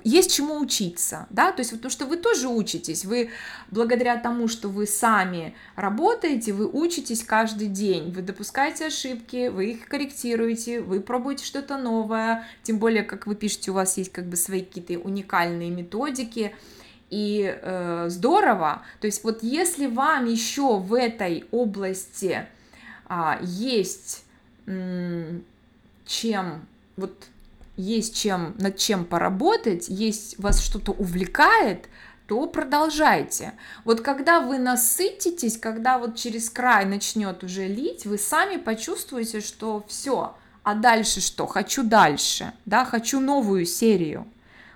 есть 0.03 0.33
чему 0.33 0.59
учиться, 0.59 1.27
да, 1.29 1.51
то 1.51 1.61
есть 1.61 1.71
потому 1.71 1.91
что 1.91 2.05
вы 2.05 2.17
тоже 2.17 2.47
учитесь, 2.47 3.05
вы 3.05 3.29
благодаря 3.69 4.17
тому, 4.17 4.47
что 4.47 4.69
вы 4.69 4.85
сами 4.85 5.55
работаете, 5.75 6.53
вы 6.53 6.67
учитесь 6.67 7.23
каждый 7.23 7.67
день, 7.67 8.11
вы 8.11 8.21
допускаете 8.21 8.87
ошибки, 8.87 9.49
вы 9.49 9.71
их 9.71 9.87
корректируете, 9.87 10.81
вы 10.81 10.99
пробуете 10.99 11.45
что-то 11.45 11.77
новое, 11.77 12.47
тем 12.63 12.77
более, 12.77 13.03
как 13.03 13.27
вы 13.27 13.35
пишете, 13.35 13.71
у 13.71 13.75
вас 13.75 13.97
есть 13.97 14.11
как 14.11 14.25
бы 14.25 14.35
свои 14.35 14.61
какие-то 14.61 14.99
уникальные 14.99 15.69
методики, 15.69 16.55
и 17.09 17.59
э, 17.61 18.05
здорово, 18.09 18.83
то 19.01 19.07
есть 19.07 19.23
вот 19.23 19.43
если 19.43 19.87
вам 19.87 20.25
еще 20.27 20.79
в 20.79 20.93
этой 20.93 21.45
области 21.51 22.47
э, 23.09 23.31
есть 23.41 24.23
э, 24.65 25.39
чем 26.05 26.65
вот 26.95 27.13
есть 27.77 28.15
чем, 28.15 28.55
над 28.57 28.77
чем 28.77 29.05
поработать, 29.05 29.87
есть 29.89 30.37
вас 30.39 30.61
что-то 30.61 30.91
увлекает, 30.91 31.87
то 32.27 32.45
продолжайте. 32.47 33.53
Вот 33.83 34.01
когда 34.01 34.39
вы 34.39 34.57
насытитесь, 34.57 35.57
когда 35.57 35.97
вот 35.97 36.15
через 36.15 36.49
край 36.49 36.85
начнет 36.85 37.43
уже 37.43 37.67
лить, 37.67 38.05
вы 38.05 38.17
сами 38.17 38.57
почувствуете, 38.57 39.41
что 39.41 39.83
все, 39.87 40.35
а 40.63 40.75
дальше 40.75 41.19
что? 41.21 41.45
Хочу 41.45 41.83
дальше, 41.83 42.53
да, 42.65 42.85
хочу 42.85 43.19
новую 43.19 43.65
серию, 43.65 44.27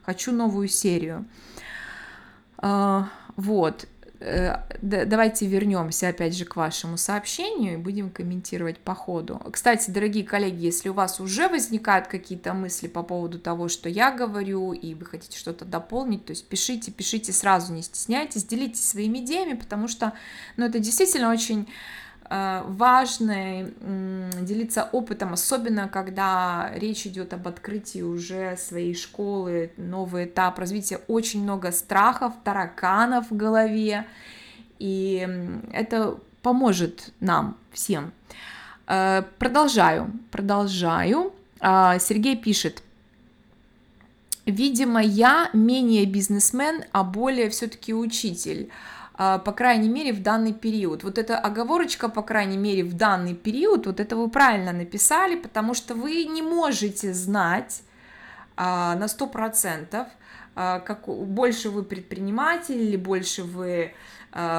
хочу 0.03 0.31
новую 0.31 0.67
серию. 0.67 1.25
А, 2.57 3.09
вот, 3.35 3.87
давайте 4.81 5.45
вернемся 5.45 6.09
опять 6.09 6.35
же 6.35 6.45
к 6.45 6.55
вашему 6.55 6.97
сообщению 6.97 7.73
и 7.73 7.77
будем 7.77 8.09
комментировать 8.09 8.79
по 8.79 8.95
ходу. 8.95 9.41
Кстати, 9.51 9.91
дорогие 9.91 10.23
коллеги, 10.23 10.63
если 10.63 10.89
у 10.89 10.93
вас 10.93 11.19
уже 11.19 11.47
возникают 11.47 12.07
какие-то 12.07 12.53
мысли 12.53 12.87
по 12.87 13.03
поводу 13.03 13.39
того, 13.39 13.67
что 13.67 13.89
я 13.89 14.11
говорю, 14.11 14.73
и 14.73 14.93
вы 14.95 15.05
хотите 15.05 15.37
что-то 15.37 15.65
дополнить, 15.65 16.25
то 16.25 16.31
есть 16.31 16.47
пишите, 16.47 16.91
пишите 16.91 17.33
сразу, 17.33 17.73
не 17.73 17.83
стесняйтесь, 17.83 18.45
делитесь 18.45 18.87
своими 18.87 19.19
идеями, 19.19 19.53
потому 19.53 19.87
что 19.87 20.13
ну, 20.57 20.65
это 20.65 20.79
действительно 20.79 21.31
очень 21.31 21.67
Э, 21.67 21.69
важно 22.29 23.69
делиться 24.41 24.89
опытом, 24.91 25.33
особенно 25.33 25.87
когда 25.87 26.71
речь 26.75 27.05
идет 27.05 27.33
об 27.33 27.47
открытии 27.47 28.01
уже 28.01 28.57
своей 28.57 28.95
школы, 28.95 29.71
новый 29.77 30.25
этап 30.25 30.57
развития, 30.59 31.01
очень 31.07 31.43
много 31.43 31.71
страхов, 31.71 32.33
тараканов 32.43 33.29
в 33.29 33.35
голове, 33.35 34.05
и 34.79 35.27
это 35.71 36.17
поможет 36.41 37.11
нам 37.19 37.57
всем. 37.71 38.11
Э, 38.87 39.23
продолжаю, 39.39 40.11
продолжаю. 40.31 41.33
А, 41.59 41.97
Сергей 41.99 42.35
пишет, 42.35 42.83
видимо, 44.45 45.01
я 45.01 45.49
менее 45.53 46.05
бизнесмен, 46.05 46.83
а 46.91 47.03
более 47.03 47.49
все-таки 47.49 47.93
учитель. 47.93 48.69
А, 49.17 49.39
по 49.39 49.53
крайней 49.53 49.87
мере, 49.87 50.11
в 50.11 50.21
данный 50.21 50.53
период. 50.53 51.03
Вот 51.03 51.17
эта 51.17 51.37
оговорочка, 51.37 52.09
по 52.09 52.21
крайней 52.21 52.57
мере, 52.57 52.83
в 52.83 52.93
данный 52.93 53.33
период, 53.33 53.85
вот 53.87 53.99
это 53.99 54.17
вы 54.17 54.29
правильно 54.29 54.73
написали, 54.73 55.35
потому 55.35 55.73
что 55.73 55.95
вы 55.95 56.25
не 56.25 56.41
можете 56.41 57.13
знать 57.13 57.81
а, 58.57 58.95
на 58.95 59.05
100%, 59.05 60.07
а, 60.55 60.79
как 60.79 61.07
больше 61.07 61.69
вы 61.69 61.83
предприниматель 61.83 62.81
или 62.81 62.97
больше 62.97 63.43
вы 63.43 63.93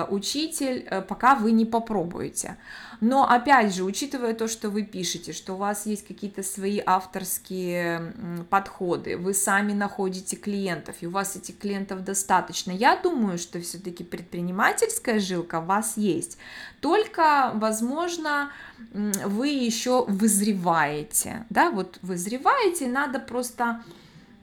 учитель, 0.08 0.86
э, 0.90 1.02
пока 1.02 1.34
вы 1.34 1.52
не 1.52 1.66
попробуете. 1.66 2.56
Но 3.00 3.28
опять 3.28 3.74
же, 3.74 3.84
учитывая 3.84 4.34
то, 4.34 4.48
что 4.48 4.70
вы 4.70 4.82
пишете, 4.82 5.32
что 5.32 5.54
у 5.54 5.56
вас 5.56 5.86
есть 5.86 6.06
какие-то 6.06 6.42
свои 6.42 6.80
авторские 6.84 8.12
подходы, 8.50 9.16
вы 9.16 9.34
сами 9.34 9.72
находите 9.72 10.36
клиентов, 10.36 10.96
и 11.00 11.06
у 11.06 11.10
вас 11.10 11.36
этих 11.36 11.58
клиентов 11.58 12.04
достаточно, 12.04 12.70
я 12.70 12.96
думаю, 12.96 13.38
что 13.38 13.60
все-таки 13.60 14.04
предпринимательская 14.04 15.20
жилка 15.20 15.60
у 15.60 15.64
вас 15.64 15.96
есть. 15.96 16.38
Только, 16.80 17.52
возможно, 17.54 18.50
вы 18.92 19.48
еще 19.48 20.04
вызреваете, 20.06 21.44
да, 21.50 21.70
вот 21.70 21.98
вызреваете, 22.02 22.86
надо 22.86 23.18
просто 23.18 23.82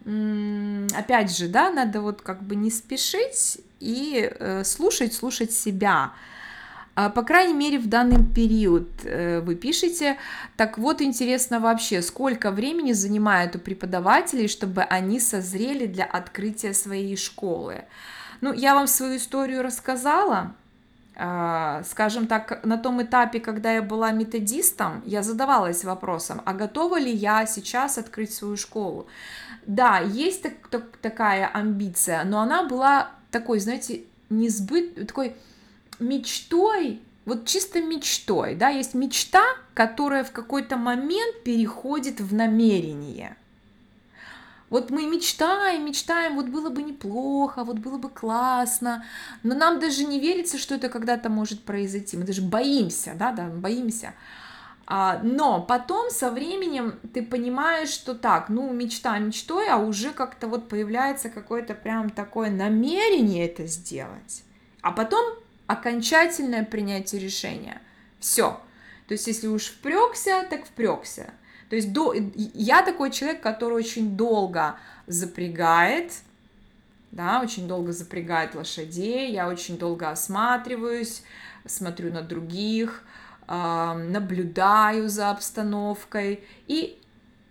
опять 0.05 1.35
же, 1.35 1.47
да, 1.47 1.71
надо 1.71 2.01
вот 2.01 2.21
как 2.21 2.43
бы 2.43 2.55
не 2.55 2.69
спешить 2.69 3.61
и 3.79 4.29
э, 4.37 4.63
слушать, 4.65 5.13
слушать 5.13 5.53
себя. 5.53 6.11
А, 6.95 7.09
по 7.09 7.23
крайней 7.23 7.53
мере, 7.53 7.79
в 7.79 7.87
данный 7.87 8.23
период 8.23 8.87
э, 9.03 9.39
вы 9.39 9.55
пишете. 9.55 10.17
Так 10.57 10.77
вот, 10.77 11.01
интересно 11.01 11.59
вообще, 11.59 12.01
сколько 12.01 12.51
времени 12.51 12.93
занимает 12.93 13.55
у 13.55 13.59
преподавателей, 13.59 14.47
чтобы 14.47 14.83
они 14.83 15.19
созрели 15.19 15.87
для 15.87 16.05
открытия 16.05 16.73
своей 16.73 17.17
школы? 17.17 17.85
Ну, 18.41 18.53
я 18.53 18.75
вам 18.75 18.87
свою 18.87 19.17
историю 19.17 19.63
рассказала, 19.63 20.53
а, 21.15 21.81
скажем 21.83 22.27
так, 22.27 22.63
на 22.63 22.77
том 22.77 23.01
этапе, 23.01 23.39
когда 23.39 23.71
я 23.71 23.81
была 23.81 24.11
методистом, 24.11 25.01
я 25.05 25.23
задавалась 25.23 25.83
вопросом, 25.83 26.41
а 26.45 26.53
готова 26.53 26.99
ли 26.99 27.11
я 27.11 27.45
сейчас 27.47 27.97
открыть 27.97 28.33
свою 28.33 28.57
школу? 28.57 29.07
Да, 29.65 29.99
есть 29.99 30.43
так, 30.43 30.53
так, 30.69 30.97
такая 31.01 31.47
амбиция, 31.47 32.23
но 32.23 32.41
она 32.41 32.63
была 32.63 33.11
такой, 33.31 33.59
знаете, 33.59 34.03
несбыт, 34.29 35.07
такой 35.07 35.35
мечтой, 36.03 37.01
вот 37.25 37.45
чисто 37.45 37.81
мечтой, 37.81 38.55
да, 38.55 38.69
есть 38.69 38.93
мечта, 38.93 39.43
которая 39.73 40.23
в 40.23 40.31
какой-то 40.31 40.77
момент 40.77 41.43
переходит 41.43 42.19
в 42.19 42.33
намерение. 42.33 43.37
Вот 44.69 44.89
мы 44.89 45.05
мечтаем, 45.05 45.85
мечтаем, 45.85 46.35
вот 46.35 46.47
было 46.47 46.69
бы 46.71 46.81
неплохо, 46.81 47.63
вот 47.63 47.77
было 47.77 47.97
бы 47.99 48.09
классно, 48.09 49.05
но 49.43 49.53
нам 49.53 49.79
даже 49.79 50.03
не 50.03 50.19
верится, 50.19 50.57
что 50.57 50.73
это 50.73 50.89
когда-то 50.89 51.29
может 51.29 51.63
произойти. 51.63 52.17
Мы 52.17 52.23
даже 52.23 52.41
боимся, 52.41 53.13
да, 53.15 53.31
да, 53.31 53.49
боимся. 53.49 54.15
А, 54.87 55.19
но 55.21 55.61
потом 55.61 56.09
со 56.09 56.31
временем 56.31 56.99
ты 57.13 57.21
понимаешь, 57.21 57.89
что 57.89 58.15
так, 58.15 58.49
ну, 58.49 58.73
мечта 58.73 59.17
мечтой, 59.19 59.69
а 59.69 59.77
уже 59.77 60.09
как-то 60.09 60.47
вот 60.47 60.67
появляется 60.67 61.29
какое-то 61.29 61.75
прям 61.75 62.09
такое 62.09 62.49
намерение 62.49 63.45
это 63.45 63.67
сделать. 63.67 64.43
А 64.81 64.91
потом 64.91 65.23
окончательное 65.67 66.63
принятие 66.63 67.21
решения. 67.21 67.81
Все. 68.19 68.59
То 69.07 69.13
есть, 69.13 69.27
если 69.27 69.47
уж 69.47 69.65
впрекся, 69.65 70.45
так 70.49 70.65
впрекся. 70.65 71.33
То 71.69 71.75
есть 71.75 71.91
до, 71.91 72.13
я 72.13 72.81
такой 72.83 73.11
человек, 73.11 73.41
который 73.41 73.73
очень 73.73 74.15
долго 74.15 74.77
запрягает, 75.07 76.13
да, 77.11 77.41
очень 77.41 77.67
долго 77.67 77.91
запрягает 77.91 78.55
лошадей, 78.55 79.31
я 79.31 79.47
очень 79.47 79.77
долго 79.77 80.09
осматриваюсь, 80.09 81.23
смотрю 81.65 82.11
на 82.11 82.21
других, 82.21 83.03
наблюдаю 83.47 85.09
за 85.09 85.31
обстановкой, 85.31 86.43
и... 86.67 87.01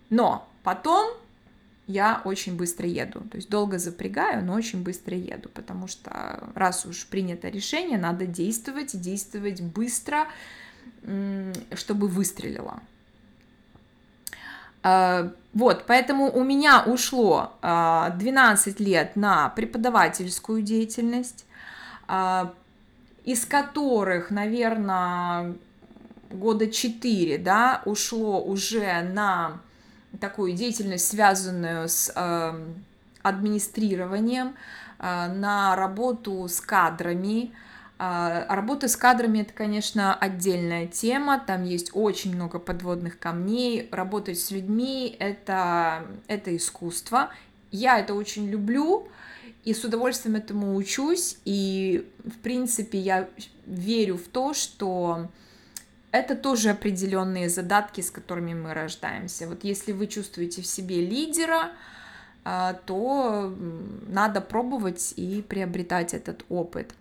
но 0.09 0.49
потом 0.63 1.13
я 1.87 2.21
очень 2.23 2.55
быстро 2.55 2.87
еду. 2.87 3.21
То 3.21 3.37
есть 3.37 3.49
долго 3.49 3.77
запрягаю, 3.77 4.43
но 4.43 4.53
очень 4.53 4.83
быстро 4.83 5.17
еду, 5.17 5.49
потому 5.49 5.87
что 5.87 6.49
раз 6.55 6.85
уж 6.85 7.05
принято 7.07 7.49
решение, 7.49 7.97
надо 7.97 8.25
действовать 8.25 8.99
действовать 8.99 9.61
быстро, 9.61 10.27
чтобы 11.73 12.07
выстрелило. 12.07 12.81
А, 14.83 15.31
вот, 15.53 15.85
поэтому 15.87 16.29
у 16.31 16.43
меня 16.43 16.83
ушло 16.85 17.53
12 17.61 17.61
а, 17.61 18.83
лет 18.83 19.15
на 19.15 19.49
преподавательскую 19.49 20.61
деятельность, 20.61 21.45
а, 22.07 22.53
из 23.23 23.45
которых, 23.45 24.29
наверное, 24.29 25.55
года 26.31 26.67
4, 26.69 27.37
да, 27.37 27.81
ушло 27.85 28.43
уже 28.43 29.01
на 29.03 29.61
такую 30.19 30.53
деятельность, 30.53 31.07
связанную 31.07 31.89
с 31.89 32.11
э, 32.15 32.65
администрированием, 33.21 34.55
на 34.99 35.75
работу 35.75 36.47
с 36.47 36.61
кадрами, 36.61 37.51
а, 38.05 38.45
работа 38.53 38.89
с 38.89 38.97
кадрами 38.97 39.39
это, 39.39 39.53
конечно, 39.53 40.13
отдельная 40.13 40.87
тема, 40.87 41.39
там 41.39 41.63
есть 41.63 41.91
очень 41.93 42.35
много 42.35 42.59
подводных 42.59 43.17
камней. 43.17 43.87
Работать 43.91 44.39
с 44.39 44.51
людьми 44.51 45.15
это, 45.19 46.05
это 46.27 46.55
искусство. 46.55 47.29
Я 47.71 47.99
это 47.99 48.13
очень 48.13 48.49
люблю 48.49 49.07
и 49.63 49.73
с 49.73 49.85
удовольствием 49.85 50.35
этому 50.35 50.75
учусь. 50.75 51.37
И, 51.45 52.05
в 52.25 52.39
принципе, 52.39 52.99
я 52.99 53.29
верю 53.65 54.17
в 54.17 54.27
то, 54.27 54.53
что 54.53 55.29
это 56.13 56.35
тоже 56.35 56.69
определенные 56.69 57.49
задатки, 57.49 58.01
с 58.01 58.11
которыми 58.11 58.53
мы 58.53 58.73
рождаемся. 58.73 59.47
Вот 59.47 59.63
если 59.63 59.91
вы 59.91 60.05
чувствуете 60.05 60.61
в 60.61 60.67
себе 60.67 61.01
лидера, 61.01 61.71
а, 62.45 62.73
то 62.85 63.51
надо 64.07 64.39
пробовать 64.39 65.15
и 65.17 65.41
приобретать 65.41 66.13
этот 66.13 66.45
опыт. 66.49 66.93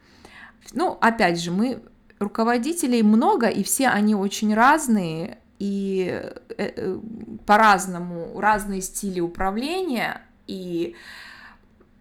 Ну, 0.73 0.97
опять 0.99 1.39
же, 1.39 1.51
мы 1.51 1.83
руководителей 2.19 3.03
много, 3.03 3.49
и 3.49 3.63
все 3.63 3.89
они 3.89 4.15
очень 4.15 4.55
разные, 4.55 5.39
и 5.59 6.09
э, 6.09 6.73
э, 6.75 6.99
по-разному, 7.45 8.41
разные 8.41 8.81
стили 8.81 9.21
управления, 9.21 10.23
и 10.47 10.97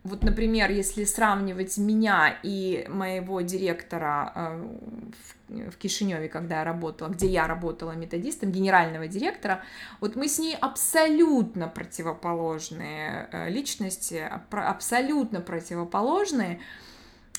вот, 0.03 0.23
например, 0.23 0.71
если 0.71 1.03
сравнивать 1.03 1.77
меня 1.77 2.35
и 2.41 2.85
моего 2.89 3.41
директора 3.41 4.33
э, 4.35 5.69
в 5.69 5.77
Кишиневе, 5.77 6.27
когда 6.27 6.59
я 6.59 6.63
работала, 6.63 7.09
где 7.09 7.27
я 7.27 7.47
работала 7.47 7.91
методистом, 7.91 8.51
генерального 8.51 9.07
директора, 9.07 9.63
вот 9.99 10.15
мы 10.15 10.27
с 10.27 10.39
ней 10.39 10.55
абсолютно 10.55 11.67
противоположные 11.67 13.29
личности, 13.49 14.27
абсолютно 14.49 15.39
противоположные, 15.41 16.61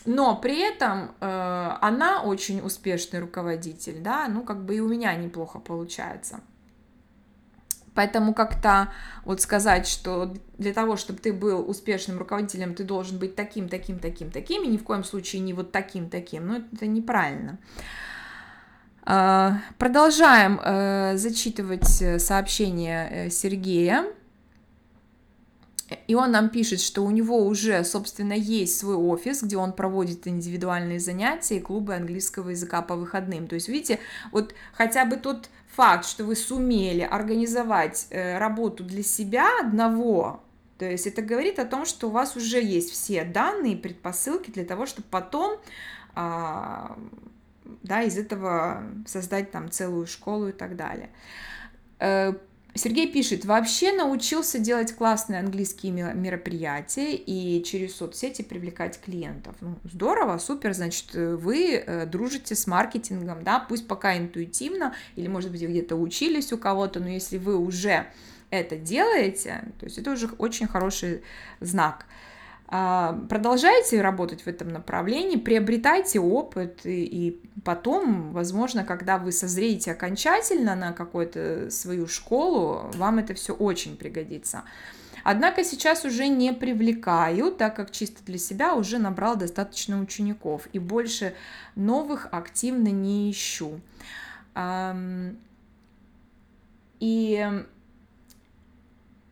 но 0.04 0.36
при 0.36 0.60
этом 0.60 1.14
э, 1.20 1.76
она 1.80 2.22
очень 2.22 2.60
успешный 2.60 3.20
руководитель, 3.20 4.00
да, 4.00 4.26
ну 4.28 4.42
как 4.42 4.64
бы 4.64 4.76
и 4.76 4.80
у 4.80 4.88
меня 4.88 5.14
неплохо 5.14 5.58
получается. 5.58 6.40
Поэтому 7.94 8.32
как-то 8.32 8.88
вот 9.24 9.40
сказать, 9.40 9.86
что 9.86 10.34
для 10.58 10.72
того, 10.72 10.96
чтобы 10.96 11.18
ты 11.18 11.32
был 11.32 11.68
успешным 11.68 12.18
руководителем, 12.18 12.74
ты 12.74 12.84
должен 12.84 13.18
быть 13.18 13.36
таким, 13.36 13.68
таким, 13.68 13.98
таким, 13.98 14.30
таким, 14.30 14.64
и 14.64 14.68
ни 14.68 14.78
в 14.78 14.84
коем 14.84 15.04
случае 15.04 15.42
не 15.42 15.52
вот 15.52 15.72
таким, 15.72 16.08
таким, 16.08 16.46
ну 16.46 16.62
это 16.72 16.86
неправильно. 16.86 17.58
Э, 19.06 19.52
продолжаем 19.78 20.60
э, 20.62 21.16
зачитывать 21.16 21.88
сообщение 22.20 23.08
э, 23.10 23.30
Сергея. 23.30 24.06
И 26.06 26.14
он 26.14 26.30
нам 26.30 26.48
пишет, 26.48 26.80
что 26.80 27.04
у 27.04 27.10
него 27.10 27.44
уже, 27.44 27.84
собственно, 27.84 28.32
есть 28.32 28.78
свой 28.78 28.94
офис, 28.94 29.42
где 29.42 29.58
он 29.58 29.74
проводит 29.74 30.26
индивидуальные 30.26 30.98
занятия 30.98 31.58
и 31.58 31.60
клубы 31.60 31.94
английского 31.94 32.50
языка 32.50 32.80
по 32.80 32.96
выходным. 32.96 33.46
То 33.46 33.56
есть, 33.56 33.68
видите, 33.68 33.98
вот 34.30 34.54
хотя 34.72 35.04
бы 35.04 35.16
тот 35.16 35.50
факт, 35.74 36.06
что 36.06 36.24
вы 36.24 36.36
сумели 36.36 37.02
организовать 37.02 38.06
э, 38.10 38.38
работу 38.38 38.84
для 38.84 39.02
себя 39.02 39.46
одного, 39.60 40.42
то 40.78 40.90
есть 40.90 41.06
это 41.06 41.22
говорит 41.22 41.58
о 41.58 41.64
том, 41.64 41.86
что 41.86 42.08
у 42.08 42.10
вас 42.10 42.36
уже 42.36 42.60
есть 42.60 42.90
все 42.90 43.24
данные, 43.24 43.76
предпосылки 43.76 44.50
для 44.50 44.64
того, 44.64 44.84
чтобы 44.86 45.06
потом 45.10 45.60
а, 46.14 46.98
да, 47.82 48.02
из 48.02 48.18
этого 48.18 48.82
создать 49.06 49.50
там 49.50 49.70
целую 49.70 50.06
школу 50.06 50.48
и 50.48 50.52
так 50.52 50.76
далее. 50.76 51.10
Сергей 52.74 53.12
пишет, 53.12 53.44
вообще 53.44 53.92
научился 53.92 54.58
делать 54.58 54.94
классные 54.94 55.40
английские 55.40 55.92
мероприятия 55.92 57.14
и 57.14 57.62
через 57.64 57.96
соцсети 57.96 58.40
привлекать 58.40 58.98
клиентов. 58.98 59.54
Ну, 59.60 59.76
здорово, 59.84 60.38
супер, 60.38 60.72
значит, 60.72 61.14
вы 61.14 61.74
э, 61.74 62.06
дружите 62.06 62.54
с 62.54 62.66
маркетингом, 62.66 63.42
да, 63.42 63.60
пусть 63.60 63.86
пока 63.86 64.16
интуитивно, 64.16 64.94
или, 65.16 65.28
может 65.28 65.50
быть, 65.50 65.62
где-то 65.62 65.96
учились 65.96 66.50
у 66.52 66.58
кого-то, 66.58 66.98
но 66.98 67.08
если 67.08 67.36
вы 67.36 67.58
уже 67.58 68.06
это 68.48 68.76
делаете, 68.76 69.64
то 69.78 69.84
есть 69.84 69.98
это 69.98 70.10
уже 70.12 70.28
очень 70.38 70.66
хороший 70.66 71.22
знак. 71.60 72.06
А, 72.74 73.20
продолжайте 73.28 74.00
работать 74.00 74.44
в 74.44 74.46
этом 74.46 74.68
направлении, 74.68 75.36
приобретайте 75.36 76.18
опыт, 76.18 76.86
и, 76.86 77.04
и 77.04 77.40
потом, 77.66 78.32
возможно, 78.32 78.82
когда 78.82 79.18
вы 79.18 79.30
созреете 79.30 79.92
окончательно 79.92 80.74
на 80.74 80.92
какую-то 80.92 81.70
свою 81.70 82.06
школу, 82.06 82.90
вам 82.94 83.18
это 83.18 83.34
все 83.34 83.52
очень 83.52 83.98
пригодится. 83.98 84.62
Однако 85.22 85.64
сейчас 85.64 86.06
уже 86.06 86.28
не 86.28 86.54
привлекаю, 86.54 87.52
так 87.52 87.76
как 87.76 87.90
чисто 87.90 88.24
для 88.24 88.38
себя 88.38 88.74
уже 88.74 88.98
набрал 88.98 89.36
достаточно 89.36 90.00
учеников 90.00 90.66
и 90.72 90.78
больше 90.78 91.34
новых 91.76 92.26
активно 92.32 92.88
не 92.88 93.30
ищу. 93.30 93.80
И 97.00 97.50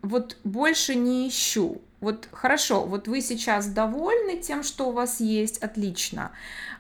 вот 0.02 0.36
больше 0.44 0.94
не 0.94 1.26
ищу 1.26 1.80
вот 2.00 2.28
хорошо, 2.32 2.84
вот 2.84 3.08
вы 3.08 3.20
сейчас 3.20 3.66
довольны 3.66 4.38
тем, 4.38 4.62
что 4.62 4.88
у 4.88 4.92
вас 4.92 5.20
есть, 5.20 5.58
отлично. 5.58 6.32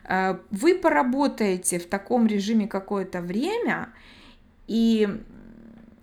Э, 0.04 0.38
вы 0.50 0.74
поработаете 0.74 1.78
в 1.78 1.86
таком 1.86 2.26
режиме 2.26 2.66
какое-то 2.66 3.20
время, 3.20 3.90
и 4.66 5.08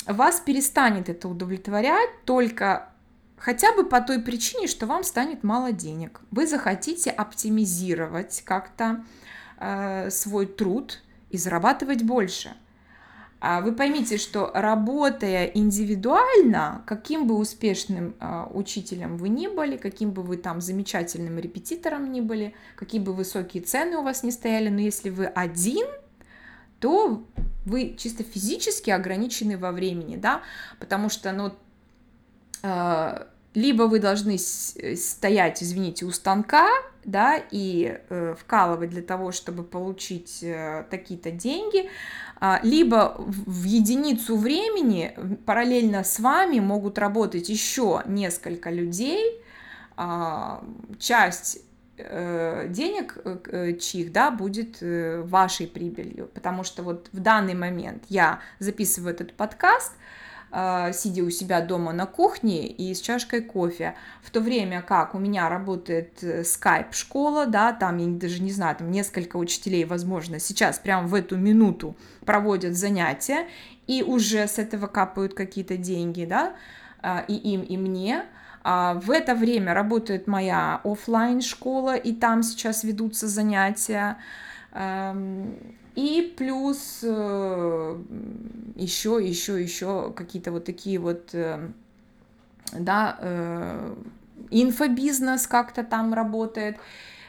вас 0.05 0.39
перестанет 0.39 1.09
это 1.09 1.27
удовлетворять 1.27 2.09
только 2.25 2.89
хотя 3.37 3.73
бы 3.73 3.85
по 3.85 4.01
той 4.01 4.21
причине, 4.21 4.67
что 4.67 4.85
вам 4.85 5.03
станет 5.03 5.43
мало 5.43 5.71
денег. 5.71 6.21
Вы 6.31 6.47
захотите 6.47 7.09
оптимизировать 7.09 8.41
как-то 8.45 9.03
э, 9.59 10.09
свой 10.11 10.45
труд 10.45 11.01
и 11.29 11.37
зарабатывать 11.37 12.03
больше– 12.03 12.55
вы 13.61 13.71
поймите, 13.71 14.17
что 14.17 14.51
работая 14.53 15.45
индивидуально, 15.45 16.83
каким 16.87 17.27
бы 17.27 17.35
успешным 17.35 18.15
а, 18.19 18.49
учителем 18.51 19.17
вы 19.17 19.29
ни 19.29 19.47
были, 19.47 19.77
каким 19.77 20.11
бы 20.11 20.23
вы 20.23 20.37
там 20.37 20.59
замечательным 20.59 21.37
репетитором 21.37 22.11
ни 22.11 22.21
были, 22.21 22.55
какие 22.75 22.99
бы 22.99 23.13
высокие 23.13 23.61
цены 23.61 23.97
у 23.97 24.03
вас 24.03 24.23
не 24.23 24.31
стояли, 24.31 24.69
но 24.69 24.79
если 24.79 25.11
вы 25.11 25.25
один, 25.27 25.85
то 26.79 27.23
вы 27.65 27.95
чисто 27.97 28.23
физически 28.23 28.89
ограничены 28.89 29.57
во 29.57 29.71
времени, 29.71 30.15
да, 30.15 30.41
потому 30.79 31.09
что, 31.09 31.31
ну, 31.31 31.53
а, 32.63 33.27
либо 33.53 33.83
вы 33.83 33.99
должны 33.99 34.37
стоять, 34.39 35.61
извините, 35.61 36.05
у 36.05 36.11
станка, 36.11 36.69
да, 37.07 37.41
и 37.51 37.99
э, 38.09 38.35
вкалывать 38.37 38.91
для 38.91 39.01
того, 39.01 39.31
чтобы 39.31 39.63
получить 39.63 40.43
э, 40.43 40.85
такие-то 40.91 41.31
деньги, 41.31 41.89
э, 42.39 42.55
либо 42.63 43.15
в, 43.17 43.61
в 43.61 43.63
единицу 43.63 44.37
времени 44.37 45.17
параллельно 45.45 46.03
с 46.03 46.19
вами 46.19 46.59
могут 46.59 46.99
работать 46.99 47.49
еще 47.49 48.03
несколько 48.05 48.69
людей, 48.69 49.41
э, 49.97 50.59
часть 50.99 51.59
э, 51.97 52.67
денег 52.69 53.17
э, 53.23 53.73
чьих, 53.79 54.11
да, 54.11 54.29
будет 54.29 54.77
э, 54.81 55.21
вашей 55.21 55.65
прибылью, 55.65 56.29
потому 56.33 56.65
что 56.65 56.83
вот 56.83 57.07
в 57.13 57.21
данный 57.21 57.55
момент 57.55 58.03
я 58.09 58.41
записываю 58.59 59.13
этот 59.13 59.33
подкаст, 59.33 59.93
а, 59.93 60.26
сидя 60.49 61.23
у 61.23 61.29
себя 61.29 61.61
дома 61.61 61.91
на 61.91 62.05
кухне 62.05 62.67
и 62.67 62.93
с 62.93 63.01
чашкой 63.01 63.41
кофе, 63.41 63.95
в 64.21 64.29
то 64.31 64.39
время 64.39 64.81
как 64.81 65.13
у 65.13 65.19
меня 65.19 65.49
работает 65.49 66.23
э, 66.23 66.43
да, 67.45 67.73
там, 67.73 67.97
я 67.97 68.07
даже 68.07 68.41
не 68.41 68.51
знаю, 68.51 68.75
там 68.75 68.89
несколько 68.91 69.37
учителей, 69.37 69.85
возможно, 69.85 70.39
сейчас 70.39 70.79
прямо 70.79 71.07
в 71.07 71.13
эту 71.13 71.37
минуту 71.37 71.95
проводят 72.25 72.75
занятия, 72.75 73.47
и 73.87 74.03
уже 74.03 74.47
с 74.47 74.57
этого 74.57 74.87
капают 74.87 75.33
какие-то 75.33 75.77
деньги, 75.77 76.25
да, 76.25 76.55
а, 77.01 77.23
и 77.27 77.33
им, 77.33 77.61
и 77.61 77.77
мне, 77.77 78.23
а, 78.63 78.95
в 78.95 79.11
это 79.11 79.35
время 79.35 79.73
работает 79.73 80.27
моя 80.27 80.81
офлайн 80.83 81.41
школа, 81.41 81.95
и 81.95 82.13
там 82.13 82.43
сейчас 82.43 82.83
ведутся 82.83 83.27
занятия. 83.27 84.17
И 85.97 86.33
плюс 86.37 87.03
еще, 88.77 89.19
еще, 89.21 89.61
еще 89.61 90.13
какие-то 90.15 90.51
вот 90.51 90.65
такие 90.65 90.99
вот, 90.99 91.29
э, 91.33 91.69
да, 92.71 93.17
э, 93.19 93.95
инфобизнес 94.51 95.47
как-то 95.47 95.83
там 95.83 96.13
работает 96.13 96.77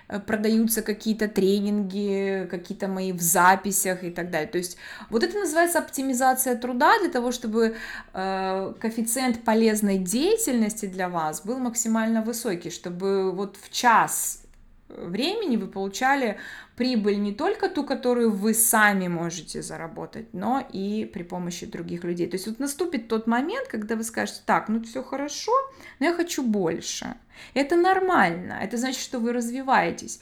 э, 0.08 0.20
продаются 0.20 0.82
какие-то 0.82 1.28
тренинги, 1.28 2.46
какие-то 2.50 2.88
мои 2.88 3.12
в 3.12 3.22
записях 3.22 4.04
и 4.04 4.10
так 4.10 4.30
далее. 4.30 4.48
То 4.48 4.58
есть 4.58 4.76
вот 5.08 5.22
это 5.22 5.38
называется 5.38 5.78
оптимизация 5.78 6.54
труда 6.54 6.98
для 7.00 7.08
того, 7.10 7.32
чтобы 7.32 7.76
э, 8.12 8.74
коэффициент 8.78 9.44
полезной 9.44 9.96
деятельности 9.96 10.86
для 10.86 11.08
вас 11.08 11.40
был 11.40 11.58
максимально 11.58 12.20
высокий, 12.20 12.70
чтобы 12.70 13.32
вот 13.32 13.56
в 13.56 13.70
час 13.70 14.42
времени 14.88 15.56
вы 15.56 15.66
получали 15.66 16.38
прибыль 16.76 17.20
не 17.20 17.32
только 17.32 17.68
ту, 17.68 17.84
которую 17.84 18.30
вы 18.30 18.54
сами 18.54 19.08
можете 19.08 19.62
заработать, 19.62 20.32
но 20.32 20.66
и 20.72 21.04
при 21.04 21.22
помощи 21.22 21.66
других 21.66 22.04
людей. 22.04 22.26
То 22.26 22.36
есть 22.36 22.46
вот 22.46 22.58
наступит 22.58 23.08
тот 23.08 23.26
момент, 23.26 23.68
когда 23.68 23.96
вы 23.96 24.04
скажете, 24.04 24.40
так, 24.46 24.68
ну 24.68 24.82
все 24.82 25.02
хорошо, 25.02 25.52
но 26.00 26.06
я 26.06 26.14
хочу 26.14 26.42
больше. 26.42 27.14
Это 27.54 27.76
нормально, 27.76 28.58
это 28.62 28.76
значит, 28.76 29.00
что 29.00 29.18
вы 29.18 29.32
развиваетесь. 29.32 30.20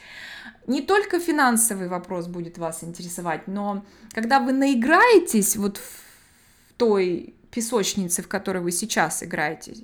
Не 0.67 0.83
только 0.83 1.21
финансовый 1.21 1.89
вопрос 1.89 2.27
будет 2.27 2.59
вас 2.59 2.83
интересовать, 2.83 3.47
но 3.47 3.85
когда 4.13 4.41
вы 4.41 4.53
наиграетесь 4.53 5.57
вот 5.57 5.77
в 5.79 6.73
той 6.77 7.35
песочнице, 7.51 8.23
в 8.23 8.29
которой 8.29 8.63
вы 8.63 8.73
сейчас 8.73 9.23
играете, 9.23 9.75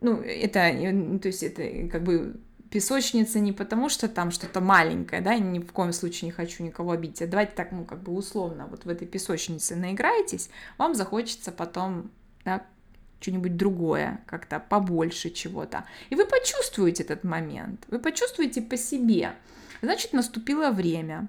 ну, 0.00 0.20
это, 0.20 0.70
то 1.18 1.28
есть 1.28 1.42
это 1.42 1.88
как 1.90 2.04
бы 2.04 2.36
песочница 2.74 3.38
не 3.38 3.52
потому, 3.52 3.88
что 3.88 4.08
там 4.08 4.32
что-то 4.32 4.60
маленькое, 4.60 5.22
да, 5.22 5.36
ни 5.38 5.60
в 5.60 5.70
коем 5.70 5.92
случае 5.92 6.26
не 6.26 6.32
хочу 6.32 6.64
никого 6.64 6.90
обидеть, 6.90 7.22
а 7.22 7.28
давайте 7.28 7.52
так, 7.52 7.70
ну, 7.70 7.84
как 7.84 8.02
бы 8.02 8.12
условно, 8.12 8.66
вот 8.66 8.84
в 8.84 8.88
этой 8.88 9.06
песочнице 9.06 9.76
наиграетесь, 9.76 10.50
вам 10.76 10.96
захочется 10.96 11.52
потом, 11.52 12.10
да, 12.44 12.66
что-нибудь 13.20 13.56
другое, 13.56 14.20
как-то 14.26 14.58
побольше 14.58 15.30
чего-то. 15.30 15.84
И 16.10 16.16
вы 16.16 16.26
почувствуете 16.26 17.04
этот 17.04 17.22
момент, 17.22 17.84
вы 17.86 18.00
почувствуете 18.00 18.60
по 18.60 18.76
себе. 18.76 19.34
Значит, 19.80 20.12
наступило 20.12 20.72
время. 20.72 21.28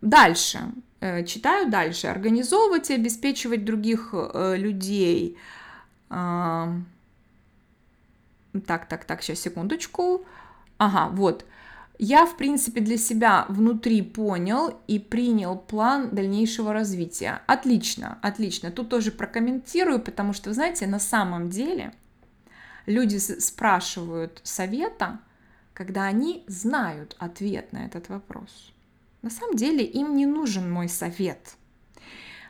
Дальше. 0.00 0.58
Э, 1.00 1.24
читаю 1.24 1.70
дальше. 1.70 2.08
Организовывать 2.08 2.90
и 2.90 2.94
обеспечивать 2.94 3.64
других 3.64 4.12
э, 4.12 4.56
людей 4.56 5.38
так, 8.66 8.88
так, 8.88 9.04
так, 9.04 9.22
сейчас, 9.22 9.40
секундочку. 9.40 10.24
Ага, 10.78 11.08
вот. 11.08 11.44
Я, 11.98 12.26
в 12.26 12.36
принципе, 12.36 12.80
для 12.80 12.96
себя 12.96 13.46
внутри 13.48 14.02
понял 14.02 14.80
и 14.88 14.98
принял 14.98 15.56
план 15.56 16.10
дальнейшего 16.10 16.72
развития. 16.72 17.42
Отлично, 17.46 18.18
отлично. 18.22 18.70
Тут 18.70 18.88
тоже 18.88 19.12
прокомментирую, 19.12 20.00
потому 20.00 20.32
что, 20.32 20.52
знаете, 20.52 20.86
на 20.86 20.98
самом 20.98 21.48
деле 21.48 21.94
люди 22.86 23.18
спрашивают 23.18 24.40
совета, 24.42 25.20
когда 25.74 26.04
они 26.04 26.44
знают 26.48 27.16
ответ 27.18 27.72
на 27.72 27.86
этот 27.86 28.08
вопрос. 28.08 28.72
На 29.22 29.30
самом 29.30 29.54
деле 29.54 29.84
им 29.84 30.16
не 30.16 30.26
нужен 30.26 30.70
мой 30.70 30.88
совет. 30.88 31.54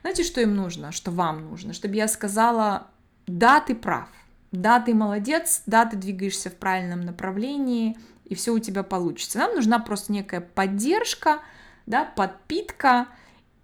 Знаете, 0.01 0.25
что 0.25 0.41
им 0.41 0.57
нужно, 0.57 0.91
что 0.91 1.11
вам 1.11 1.51
нужно? 1.51 1.75
Чтобы 1.75 1.97
я 1.97 2.09
сказала, 2.09 2.89
да, 3.27 3.61
ты 3.61 3.75
прав, 3.75 4.09
да, 4.53 4.81
ты 4.81 4.95
молодец, 4.95 5.63
да, 5.67 5.87
ты 5.87 5.97
двигаешься 5.97 6.51
в 6.51 6.55
правильном 6.55 7.01
направлении, 7.01 7.97
и 8.27 8.35
все 8.35 8.53
у 8.53 8.59
тебя 8.59 8.83
получится. 8.83 9.39
Нам 9.39 9.55
нужна 9.55 9.79
просто 9.79 10.13
некая 10.13 10.41
поддержка, 10.41 11.41
да, 11.87 12.05
подпитка, 12.05 13.09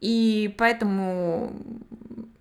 и 0.00 0.54
поэтому, 0.58 1.52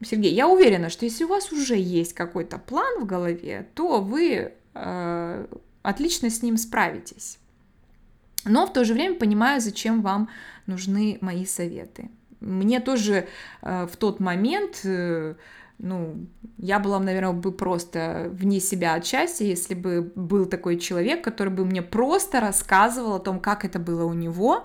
Сергей, 0.02 0.34
я 0.34 0.48
уверена, 0.48 0.90
что 0.90 1.06
если 1.06 1.26
у 1.26 1.28
вас 1.28 1.52
уже 1.52 1.76
есть 1.76 2.14
какой-то 2.14 2.58
план 2.58 3.02
в 3.02 3.06
голове, 3.06 3.68
то 3.76 4.02
вы 4.02 4.54
э, 4.74 5.48
отлично 5.82 6.30
с 6.30 6.42
ним 6.42 6.58
справитесь. 6.58 7.40
Но 8.46 8.66
в 8.66 8.74
то 8.74 8.86
же 8.86 8.94
время 8.94 9.16
понимаю, 9.16 9.60
зачем 9.60 10.02
вам 10.02 10.30
нужны 10.68 11.18
мои 11.22 11.46
советы. 11.46 12.10
Мне 12.40 12.80
тоже 12.80 13.28
э, 13.62 13.88
в 13.88 13.98
тот 13.98 14.20
момент 14.20 14.82
э, 14.84 15.36
ну, 15.80 16.28
я 16.58 16.80
была, 16.80 17.00
наверное, 17.00 17.34
бы 17.34 17.52
просто 17.52 18.30
вне 18.32 18.60
себя 18.60 18.96
от 18.96 19.06
счастья, 19.06 19.46
если 19.46 19.76
бы 19.76 20.12
был 20.16 20.46
такой 20.46 20.78
человек, 20.78 21.24
который 21.24 21.54
бы 21.54 21.66
мне 21.66 21.82
просто 21.82 22.40
рассказывал 22.40 23.16
о 23.16 23.20
том, 23.20 23.40
как 23.40 23.64
это 23.64 23.78
было 23.78 24.06
у 24.06 24.14
него. 24.14 24.64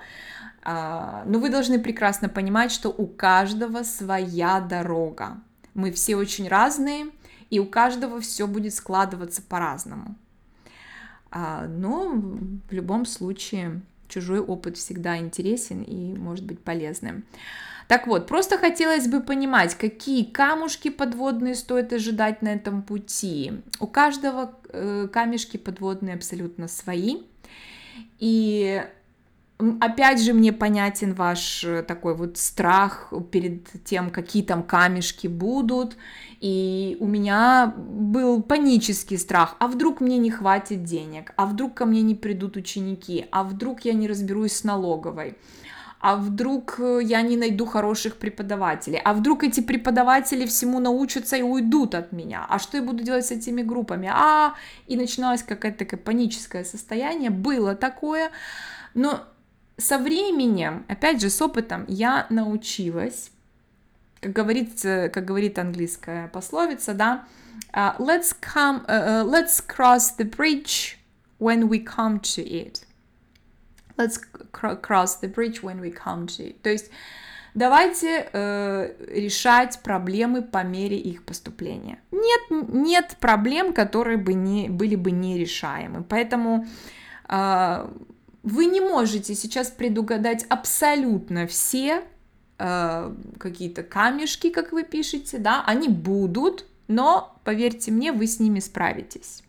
А, 0.62 1.24
но 1.26 1.38
вы 1.38 1.50
должны 1.50 1.78
прекрасно 1.78 2.28
понимать, 2.28 2.72
что 2.72 2.88
у 2.88 3.06
каждого 3.06 3.82
своя 3.82 4.60
дорога. 4.60 5.40
Мы 5.74 5.90
все 5.92 6.16
очень 6.16 6.48
разные, 6.48 7.06
и 7.50 7.58
у 7.58 7.66
каждого 7.66 8.20
все 8.20 8.46
будет 8.46 8.74
складываться 8.74 9.42
по-разному. 9.42 10.14
А, 11.30 11.66
но 11.66 12.12
в 12.14 12.72
любом 12.72 13.04
случае 13.04 13.82
чужой 14.08 14.40
опыт 14.40 14.76
всегда 14.76 15.18
интересен 15.18 15.82
и 15.82 16.14
может 16.14 16.44
быть 16.44 16.60
полезным. 16.60 17.24
Так 17.92 18.06
вот, 18.06 18.26
просто 18.26 18.56
хотелось 18.56 19.06
бы 19.06 19.20
понимать, 19.20 19.74
какие 19.74 20.24
камушки 20.24 20.88
подводные 20.88 21.54
стоит 21.54 21.92
ожидать 21.92 22.40
на 22.40 22.48
этом 22.48 22.80
пути. 22.80 23.52
У 23.80 23.86
каждого 23.86 24.54
э, 24.70 25.08
камешки 25.12 25.58
подводные 25.58 26.14
абсолютно 26.14 26.68
свои. 26.68 27.18
И 28.18 28.82
опять 29.82 30.22
же 30.22 30.32
мне 30.32 30.54
понятен 30.54 31.12
ваш 31.12 31.64
э, 31.64 31.82
такой 31.82 32.14
вот 32.14 32.38
страх 32.38 33.12
перед 33.30 33.68
тем, 33.84 34.08
какие 34.08 34.42
там 34.42 34.62
камешки 34.62 35.26
будут. 35.26 35.98
И 36.40 36.96
у 36.98 37.06
меня 37.06 37.74
был 37.76 38.42
панический 38.42 39.18
страх, 39.18 39.54
а 39.58 39.68
вдруг 39.68 40.00
мне 40.00 40.16
не 40.16 40.30
хватит 40.30 40.82
денег, 40.82 41.34
а 41.36 41.44
вдруг 41.44 41.74
ко 41.74 41.84
мне 41.84 42.00
не 42.00 42.14
придут 42.14 42.56
ученики, 42.56 43.26
а 43.30 43.44
вдруг 43.44 43.84
я 43.84 43.92
не 43.92 44.08
разберусь 44.08 44.52
с 44.52 44.64
налоговой 44.64 45.36
а 46.02 46.16
вдруг 46.16 46.80
э, 46.80 47.00
я 47.04 47.22
не 47.22 47.36
найду 47.36 47.64
хороших 47.64 48.16
преподавателей, 48.16 49.00
а 49.04 49.14
вдруг 49.14 49.44
эти 49.44 49.60
преподаватели 49.60 50.46
всему 50.46 50.80
научатся 50.80 51.36
и 51.36 51.42
уйдут 51.42 51.94
от 51.94 52.10
меня, 52.10 52.44
а 52.48 52.58
что 52.58 52.76
я 52.76 52.82
буду 52.82 53.04
делать 53.04 53.24
с 53.24 53.30
этими 53.30 53.62
группами, 53.62 54.10
а, 54.12 54.54
и 54.88 54.96
начиналось 54.96 55.44
какое-то 55.44 55.78
такое 55.78 56.00
паническое 56.00 56.64
состояние, 56.64 57.30
было 57.30 57.76
такое, 57.76 58.32
но 58.94 59.20
со 59.78 59.96
временем, 59.96 60.84
опять 60.88 61.20
же, 61.20 61.30
с 61.30 61.40
опытом 61.40 61.84
я 61.86 62.26
научилась, 62.30 63.30
как 64.20 64.32
говорится, 64.32 65.08
как 65.08 65.24
говорит 65.24 65.56
английская 65.60 66.26
пословица, 66.28 66.94
да, 66.94 67.24
uh, 67.72 67.96
let's 67.98 68.34
come, 68.40 68.84
uh, 68.88 69.24
let's 69.24 69.60
cross 69.60 70.16
the 70.18 70.28
bridge 70.28 70.98
when 71.38 71.68
we 71.68 71.78
come 71.78 72.18
to 72.18 72.42
it. 72.44 72.82
Let's 74.02 74.20
cross 74.52 75.20
the 75.20 75.32
bridge 75.32 75.62
when 75.62 75.80
we 75.80 75.92
come 75.92 76.26
to. 76.26 76.54
То 76.62 76.70
есть 76.70 76.90
давайте 77.54 78.28
э, 78.32 78.94
решать 79.08 79.80
проблемы 79.82 80.42
по 80.42 80.64
мере 80.64 80.98
их 80.98 81.24
поступления. 81.24 81.98
Нет, 82.10 82.40
нет 82.68 83.16
проблем, 83.20 83.72
которые 83.72 84.16
бы 84.16 84.34
не, 84.34 84.68
были 84.68 84.96
бы 84.96 85.10
нерешаемы. 85.10 86.04
Поэтому 86.04 86.66
э, 87.28 87.88
вы 88.42 88.66
не 88.66 88.80
можете 88.80 89.34
сейчас 89.34 89.70
предугадать 89.70 90.44
абсолютно 90.48 91.46
все 91.46 92.02
э, 92.58 93.14
какие-то 93.38 93.82
камешки, 93.82 94.50
как 94.50 94.72
вы 94.72 94.82
пишете, 94.82 95.38
да, 95.38 95.62
они 95.66 95.88
будут, 95.88 96.66
но, 96.88 97.38
поверьте 97.44 97.90
мне, 97.90 98.12
вы 98.12 98.26
с 98.26 98.40
ними 98.40 98.60
справитесь. 98.60 99.42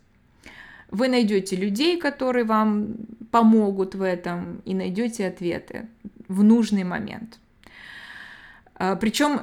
Вы 0.94 1.08
найдете 1.08 1.56
людей, 1.56 1.98
которые 1.98 2.44
вам 2.44 2.94
помогут 3.32 3.96
в 3.96 4.02
этом, 4.02 4.62
и 4.64 4.74
найдете 4.74 5.26
ответы 5.26 5.88
в 6.28 6.44
нужный 6.44 6.84
момент. 6.84 7.40
А, 8.76 8.94
Причем 8.94 9.40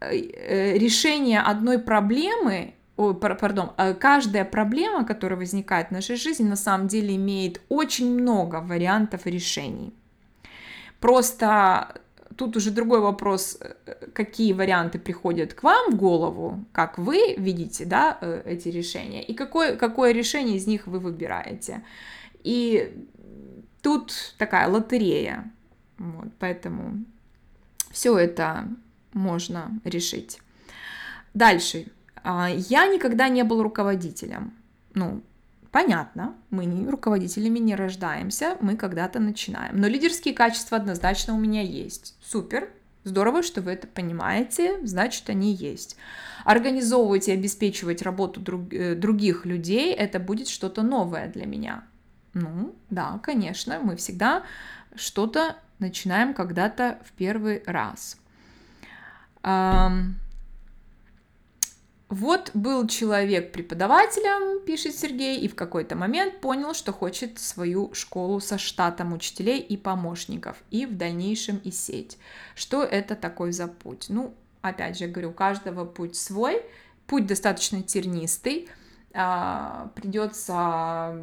э, 0.00 0.18
э, 0.18 0.78
решение 0.78 1.40
одной 1.40 1.78
проблемы, 1.78 2.74
о, 2.98 3.14
пардон, 3.14 3.70
э, 3.78 3.94
каждая 3.94 4.44
проблема, 4.44 5.06
которая 5.06 5.38
возникает 5.38 5.88
в 5.88 5.92
нашей 5.92 6.16
жизни, 6.16 6.44
на 6.44 6.56
самом 6.56 6.88
деле 6.88 7.16
имеет 7.16 7.62
очень 7.70 8.12
много 8.12 8.56
вариантов 8.56 9.24
решений. 9.24 9.94
Просто 11.00 12.01
тут 12.36 12.56
уже 12.56 12.70
другой 12.70 13.00
вопрос, 13.00 13.58
э, 13.60 13.94
какие 14.12 14.52
варианты 14.52 14.98
приходят 14.98 15.54
к 15.54 15.62
вам 15.62 15.92
в 15.92 15.96
голову, 15.96 16.64
как 16.72 16.98
вы 16.98 17.34
видите, 17.36 17.84
да, 17.84 18.18
э, 18.20 18.42
эти 18.44 18.68
решения, 18.68 19.22
и 19.22 19.34
какое, 19.34 19.76
какое 19.76 20.12
решение 20.12 20.56
из 20.56 20.66
них 20.66 20.86
вы 20.86 20.98
выбираете. 20.98 21.82
И 22.44 22.92
тут 23.82 24.34
такая 24.38 24.68
лотерея, 24.68 25.50
вот, 25.98 26.28
поэтому 26.38 27.04
все 27.90 28.16
это 28.16 28.68
можно 29.12 29.80
решить. 29.84 30.38
Дальше. 31.34 31.86
А, 32.24 32.48
я 32.50 32.86
никогда 32.86 33.28
не 33.28 33.44
был 33.44 33.62
руководителем. 33.62 34.52
Ну, 34.94 35.22
Понятно, 35.72 36.34
мы 36.50 36.66
не 36.66 36.86
руководителями 36.86 37.58
не 37.58 37.74
рождаемся, 37.74 38.58
мы 38.60 38.76
когда-то 38.76 39.20
начинаем. 39.20 39.80
Но 39.80 39.88
лидерские 39.88 40.34
качества 40.34 40.76
однозначно 40.76 41.34
у 41.34 41.38
меня 41.38 41.62
есть. 41.62 42.14
Супер, 42.22 42.68
здорово, 43.04 43.42
что 43.42 43.62
вы 43.62 43.72
это 43.72 43.86
понимаете, 43.86 44.86
значит, 44.86 45.30
они 45.30 45.54
есть. 45.54 45.96
Организовывать 46.44 47.28
и 47.28 47.32
обеспечивать 47.32 48.02
работу 48.02 48.38
друг, 48.38 48.70
э, 48.70 48.94
других 48.94 49.46
людей, 49.46 49.94
это 49.94 50.20
будет 50.20 50.48
что-то 50.48 50.82
новое 50.82 51.28
для 51.28 51.46
меня. 51.46 51.84
Ну, 52.34 52.74
да, 52.90 53.18
конечно, 53.22 53.80
мы 53.82 53.96
всегда 53.96 54.42
что-то 54.94 55.56
начинаем 55.78 56.34
когда-то 56.34 56.98
в 57.06 57.12
первый 57.12 57.62
раз. 57.66 58.18
Вот 62.12 62.50
был 62.52 62.86
человек 62.88 63.52
преподавателем, 63.52 64.62
пишет 64.66 64.94
Сергей, 64.94 65.40
и 65.40 65.48
в 65.48 65.54
какой-то 65.54 65.96
момент 65.96 66.42
понял, 66.42 66.74
что 66.74 66.92
хочет 66.92 67.38
свою 67.38 67.94
школу 67.94 68.38
со 68.38 68.58
штатом 68.58 69.14
учителей 69.14 69.60
и 69.60 69.78
помощников, 69.78 70.58
и 70.70 70.84
в 70.84 70.94
дальнейшем 70.94 71.56
и 71.64 71.70
сеть. 71.70 72.18
Что 72.54 72.82
это 72.82 73.16
такой 73.16 73.52
за 73.52 73.66
путь? 73.66 74.06
Ну, 74.10 74.34
опять 74.60 74.98
же, 74.98 75.06
говорю, 75.06 75.30
у 75.30 75.32
каждого 75.32 75.86
путь 75.86 76.14
свой, 76.14 76.62
путь 77.06 77.24
достаточно 77.24 77.82
тернистый, 77.82 78.68
а, 79.14 79.90
придется 79.94 81.18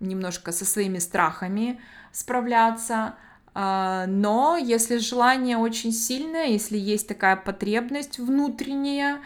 немножко 0.00 0.50
со 0.50 0.64
своими 0.64 0.98
страхами 0.98 1.80
справляться, 2.10 3.14
но 3.54 4.56
если 4.56 4.98
желание 4.98 5.56
очень 5.56 5.92
сильное, 5.92 6.46
если 6.46 6.78
есть 6.78 7.08
такая 7.08 7.36
потребность 7.36 8.18
внутренняя, 8.18 9.20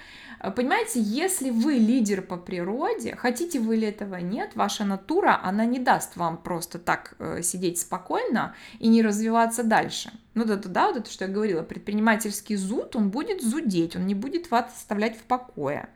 а, 0.44 0.50
понимаете, 0.50 1.00
если 1.00 1.48
вы 1.48 1.74
лидер 1.74 2.20
по 2.20 2.36
природе, 2.36 3.16
хотите 3.16 3.58
вы 3.60 3.76
ли 3.76 3.86
этого 3.86 4.16
нет, 4.16 4.50
ваша 4.56 4.84
натура, 4.84 5.40
она 5.42 5.64
не 5.64 5.78
даст 5.78 6.16
вам 6.16 6.36
просто 6.36 6.78
так 6.78 7.14
э, 7.18 7.40
сидеть 7.42 7.80
спокойно 7.80 8.54
и 8.78 8.88
не 8.88 9.00
развиваться 9.00 9.62
дальше. 9.62 10.12
Ну 10.34 10.44
да, 10.44 10.56
да, 10.56 10.88
вот 10.88 10.98
это, 10.98 11.10
что 11.10 11.24
я 11.24 11.30
говорила, 11.30 11.62
предпринимательский 11.62 12.56
зуд, 12.56 12.94
он 12.94 13.08
будет 13.08 13.42
зудеть, 13.42 13.96
он 13.96 14.06
не 14.06 14.14
будет 14.14 14.50
вас 14.50 14.66
оставлять 14.76 15.16
в 15.16 15.22
покое. 15.22 15.88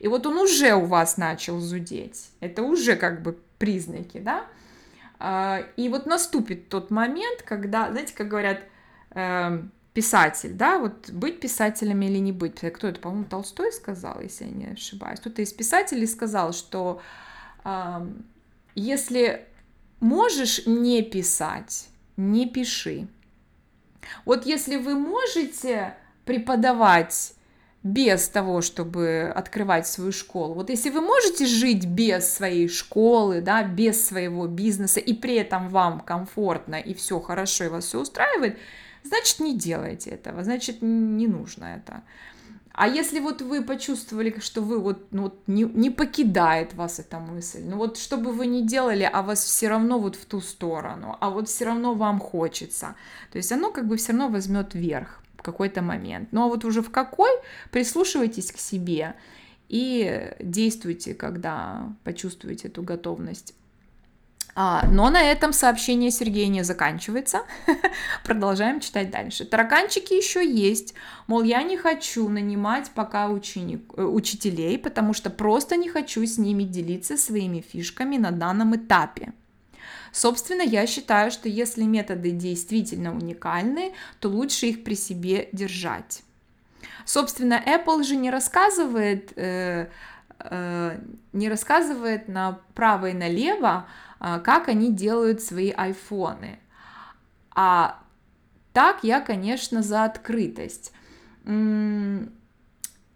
И 0.00 0.08
вот 0.08 0.24
он 0.24 0.38
уже 0.38 0.74
у 0.74 0.86
вас 0.86 1.18
начал 1.18 1.60
зудеть. 1.60 2.30
Это 2.40 2.62
уже 2.62 2.96
как 2.96 3.20
бы 3.20 3.38
признаки, 3.58 4.18
да? 4.18 4.46
А, 5.26 5.64
и 5.76 5.88
вот 5.88 6.04
наступит 6.04 6.68
тот 6.68 6.90
момент, 6.90 7.40
когда, 7.40 7.90
знаете, 7.90 8.12
как 8.14 8.28
говорят, 8.28 8.60
эм, 9.12 9.72
писатель, 9.94 10.52
да, 10.52 10.78
вот 10.78 11.08
быть 11.08 11.40
писателем 11.40 12.02
или 12.02 12.18
не 12.18 12.30
быть. 12.30 12.60
Кто 12.60 12.88
это, 12.88 13.00
по-моему, 13.00 13.24
Толстой 13.24 13.72
сказал, 13.72 14.20
если 14.20 14.44
я 14.44 14.50
не 14.50 14.66
ошибаюсь. 14.66 15.20
Кто-то 15.20 15.40
из 15.40 15.50
писателей 15.54 16.06
сказал, 16.06 16.52
что 16.52 17.00
если 18.74 19.46
можешь 20.00 20.66
не 20.66 21.00
писать, 21.00 21.88
не 22.18 22.46
пиши. 22.46 23.08
Вот 24.26 24.44
если 24.44 24.76
вы 24.76 24.94
можете 24.94 25.94
преподавать 26.26 27.32
без 27.84 28.28
того, 28.28 28.62
чтобы 28.62 29.30
открывать 29.34 29.86
свою 29.86 30.10
школу. 30.10 30.54
Вот 30.54 30.70
если 30.70 30.88
вы 30.88 31.02
можете 31.02 31.44
жить 31.44 31.84
без 31.84 32.26
своей 32.32 32.66
школы, 32.66 33.42
да, 33.42 33.62
без 33.62 34.06
своего 34.06 34.46
бизнеса, 34.46 35.00
и 35.00 35.12
при 35.12 35.34
этом 35.34 35.68
вам 35.68 36.00
комфортно 36.00 36.76
и 36.76 36.94
все 36.94 37.20
хорошо, 37.20 37.64
и 37.64 37.68
вас 37.68 37.84
все 37.84 38.00
устраивает, 38.00 38.58
значит, 39.02 39.38
не 39.38 39.54
делайте 39.54 40.10
этого, 40.10 40.42
значит, 40.42 40.78
не 40.80 41.28
нужно 41.28 41.64
это. 41.64 42.02
А 42.72 42.88
если 42.88 43.20
вот 43.20 43.42
вы 43.42 43.62
почувствовали, 43.62 44.34
что 44.40 44.62
вы 44.62 44.80
вот, 44.80 45.12
ну, 45.12 45.24
вот 45.24 45.42
не, 45.46 45.64
не 45.64 45.90
покидает 45.90 46.72
вас 46.72 46.98
эта 46.98 47.20
мысль, 47.20 47.62
ну 47.62 47.76
вот 47.76 47.98
что 47.98 48.16
бы 48.16 48.32
вы 48.32 48.46
ни 48.46 48.62
делали, 48.62 49.08
а 49.12 49.22
вас 49.22 49.44
все 49.44 49.68
равно 49.68 49.98
вот 49.98 50.16
в 50.16 50.24
ту 50.24 50.40
сторону, 50.40 51.16
а 51.20 51.30
вот 51.30 51.48
все 51.48 51.66
равно 51.66 51.94
вам 51.94 52.18
хочется, 52.18 52.96
то 53.30 53.36
есть 53.36 53.52
оно 53.52 53.70
как 53.70 53.86
бы 53.86 53.96
все 53.96 54.12
равно 54.12 54.28
возьмет 54.28 54.74
верх 54.74 55.23
какой-то 55.44 55.82
момент. 55.82 56.30
Ну 56.32 56.42
а 56.42 56.48
вот 56.48 56.64
уже 56.64 56.82
в 56.82 56.90
какой, 56.90 57.30
прислушивайтесь 57.70 58.50
к 58.50 58.58
себе 58.58 59.14
и 59.68 60.32
действуйте, 60.40 61.14
когда 61.14 61.92
почувствуете 62.04 62.68
эту 62.68 62.82
готовность. 62.82 63.54
А, 64.56 64.86
но 64.88 65.10
на 65.10 65.20
этом 65.20 65.52
сообщение 65.52 66.10
Сергея 66.12 66.46
не 66.46 66.62
заканчивается. 66.62 67.42
Продолжаем 68.24 68.78
читать 68.78 69.10
дальше. 69.10 69.44
Тараканчики 69.44 70.14
еще 70.14 70.48
есть. 70.48 70.94
Мол, 71.26 71.42
я 71.42 71.62
не 71.62 71.76
хочу 71.76 72.28
нанимать 72.28 72.90
пока 72.94 73.28
ученик, 73.28 73.92
э, 73.96 74.04
учителей, 74.04 74.78
потому 74.78 75.12
что 75.12 75.30
просто 75.30 75.76
не 75.76 75.88
хочу 75.88 76.24
с 76.24 76.38
ними 76.38 76.62
делиться 76.62 77.16
своими 77.16 77.60
фишками 77.60 78.16
на 78.16 78.30
данном 78.30 78.76
этапе. 78.76 79.32
Собственно, 80.14 80.62
я 80.62 80.86
считаю, 80.86 81.32
что 81.32 81.48
если 81.48 81.82
методы 81.82 82.30
действительно 82.30 83.12
уникальны, 83.12 83.94
то 84.20 84.28
лучше 84.28 84.66
их 84.66 84.84
при 84.84 84.94
себе 84.94 85.48
держать. 85.50 86.22
Собственно, 87.04 87.60
Apple 87.66 88.04
же 88.04 88.14
не 88.14 88.30
рассказывает, 88.30 89.32
э, 89.34 89.88
э, 90.38 90.98
не 91.32 91.48
рассказывает 91.48 92.28
направо 92.28 93.10
и 93.10 93.12
налево, 93.12 93.88
э, 94.20 94.38
как 94.44 94.68
они 94.68 94.92
делают 94.92 95.42
свои 95.42 95.72
айфоны. 95.72 96.60
А 97.52 97.98
так 98.72 99.00
я, 99.02 99.20
конечно, 99.20 99.82
за 99.82 100.04
открытость. 100.04 100.92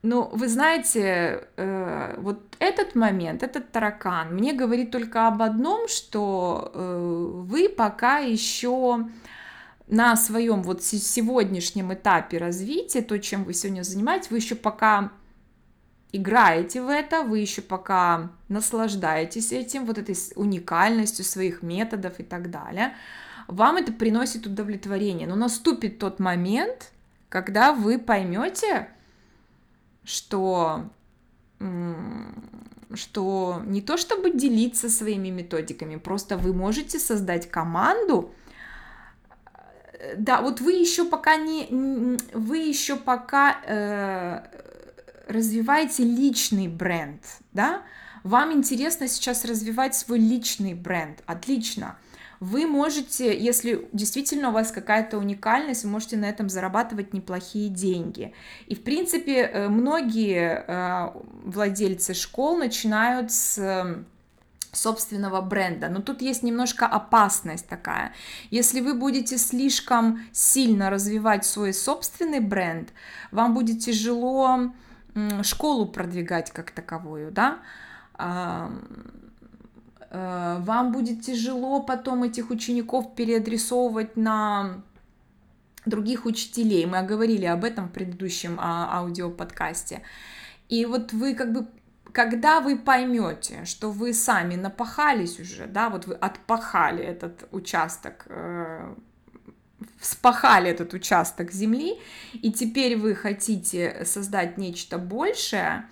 Ну, 0.02 0.30
вы 0.32 0.48
знаете, 0.48 1.48
э, 1.56 2.14
вот 2.18 2.38
этот 2.60 2.94
момент, 2.94 3.42
этот 3.42 3.72
таракан, 3.72 4.32
мне 4.32 4.52
говорит 4.52 4.92
только 4.92 5.26
об 5.26 5.42
одном, 5.42 5.88
что 5.88 6.70
э, 6.72 7.30
вы 7.46 7.68
пока 7.68 8.18
еще 8.18 9.08
на 9.88 10.16
своем 10.16 10.62
вот 10.62 10.82
сегодняшнем 10.84 11.92
этапе 11.92 12.38
развития, 12.38 13.02
то, 13.02 13.18
чем 13.18 13.42
вы 13.42 13.54
сегодня 13.54 13.82
занимаетесь, 13.82 14.30
вы 14.30 14.36
еще 14.36 14.54
пока 14.54 15.10
играете 16.12 16.80
в 16.82 16.88
это, 16.88 17.22
вы 17.22 17.40
еще 17.40 17.62
пока 17.62 18.30
наслаждаетесь 18.48 19.52
этим, 19.52 19.84
вот 19.84 19.98
этой 19.98 20.16
уникальностью 20.36 21.24
своих 21.24 21.62
методов 21.62 22.20
и 22.20 22.22
так 22.22 22.50
далее. 22.50 22.94
Вам 23.46 23.76
это 23.76 23.92
приносит 23.92 24.46
удовлетворение. 24.46 25.26
Но 25.26 25.34
наступит 25.36 25.98
тот 25.98 26.20
момент, 26.20 26.92
когда 27.28 27.72
вы 27.72 27.98
поймете, 27.98 28.88
что 30.08 30.90
что 32.94 33.60
не 33.66 33.82
то 33.82 33.98
чтобы 33.98 34.30
делиться 34.30 34.88
своими 34.88 35.28
методиками, 35.28 35.96
просто 35.96 36.38
вы 36.38 36.54
можете 36.54 36.98
создать 36.98 37.50
команду. 37.50 38.32
Да, 40.16 40.40
вот 40.40 40.62
вы 40.62 40.72
еще 40.72 41.04
пока 41.04 41.36
не, 41.36 42.16
вы 42.32 42.58
еще 42.58 42.96
пока 42.96 43.60
э, 43.66 44.40
развиваете 45.30 46.04
личный 46.04 46.68
бренд, 46.68 47.22
да? 47.52 47.82
Вам 48.24 48.52
интересно 48.52 49.06
сейчас 49.06 49.44
развивать 49.44 49.94
свой 49.94 50.18
личный 50.18 50.72
бренд, 50.72 51.22
отлично 51.26 51.98
вы 52.40 52.66
можете, 52.66 53.36
если 53.38 53.88
действительно 53.92 54.50
у 54.50 54.52
вас 54.52 54.70
какая-то 54.70 55.18
уникальность, 55.18 55.84
вы 55.84 55.90
можете 55.90 56.16
на 56.16 56.26
этом 56.26 56.48
зарабатывать 56.48 57.12
неплохие 57.12 57.68
деньги. 57.68 58.32
И, 58.66 58.74
в 58.74 58.82
принципе, 58.82 59.42
э, 59.42 59.68
многие 59.68 60.64
э, 60.66 61.10
владельцы 61.44 62.14
школ 62.14 62.56
начинают 62.58 63.32
с 63.32 64.04
собственного 64.70 65.40
бренда. 65.40 65.88
Но 65.88 66.02
тут 66.02 66.20
есть 66.20 66.42
немножко 66.42 66.86
опасность 66.86 67.66
такая. 67.66 68.12
Если 68.50 68.80
вы 68.80 68.94
будете 68.94 69.38
слишком 69.38 70.20
сильно 70.32 70.90
развивать 70.90 71.44
свой 71.46 71.72
собственный 71.72 72.40
бренд, 72.40 72.90
вам 73.30 73.54
будет 73.54 73.80
тяжело 73.80 74.72
школу 75.42 75.86
продвигать 75.86 76.52
как 76.52 76.70
таковую, 76.70 77.32
да, 77.32 77.58
Э, 78.18 78.68
вам 80.10 80.92
будет 80.92 81.22
тяжело 81.22 81.82
потом 81.82 82.22
этих 82.22 82.50
учеников 82.50 83.14
переадресовывать 83.14 84.16
на 84.16 84.82
других 85.84 86.24
учителей. 86.26 86.86
Мы 86.86 87.02
говорили 87.02 87.44
об 87.44 87.64
этом 87.64 87.88
в 87.88 87.92
предыдущем 87.92 88.58
а, 88.60 88.98
аудиоподкасте. 88.98 90.02
И 90.68 90.84
вот 90.86 91.12
вы 91.12 91.34
как 91.34 91.52
бы 91.52 91.66
когда 92.12 92.60
вы 92.60 92.78
поймете, 92.78 93.64
что 93.64 93.90
вы 93.90 94.14
сами 94.14 94.56
напахались 94.56 95.38
уже, 95.38 95.66
да, 95.66 95.90
вот 95.90 96.06
вы 96.06 96.14
отпахали 96.14 97.04
этот 97.04 97.46
участок, 97.52 98.24
э, 98.28 98.94
вспахали 99.98 100.70
этот 100.70 100.94
участок 100.94 101.52
земли, 101.52 102.00
и 102.32 102.50
теперь 102.50 102.96
вы 102.96 103.14
хотите 103.14 104.04
создать 104.04 104.58
нечто 104.58 104.98
большее, 104.98 105.86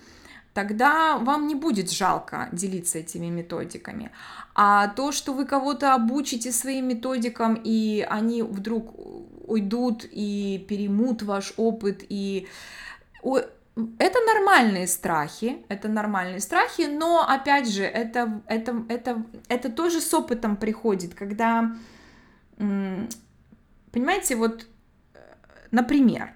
тогда 0.56 1.18
вам 1.18 1.48
не 1.48 1.54
будет 1.54 1.90
жалко 1.90 2.48
делиться 2.50 2.98
этими 2.98 3.26
методиками. 3.26 4.10
А 4.54 4.88
то, 4.88 5.12
что 5.12 5.34
вы 5.34 5.44
кого-то 5.44 5.94
обучите 5.94 6.50
своим 6.50 6.88
методикам, 6.88 7.60
и 7.62 8.06
они 8.08 8.42
вдруг 8.42 8.94
уйдут 9.46 10.06
и 10.10 10.64
переймут 10.66 11.22
ваш 11.22 11.52
опыт, 11.58 12.04
и 12.08 12.48
это 13.98 14.18
нормальные 14.34 14.86
страхи, 14.86 15.58
это 15.68 15.88
нормальные 15.88 16.40
страхи, 16.40 16.88
но 16.88 17.28
опять 17.28 17.68
же, 17.68 17.82
это, 17.82 18.40
это, 18.46 18.82
это, 18.88 19.22
это 19.48 19.70
тоже 19.70 20.00
с 20.00 20.14
опытом 20.14 20.56
приходит, 20.56 21.14
когда, 21.14 21.76
понимаете, 22.56 24.36
вот, 24.36 24.66
например, 25.70 26.32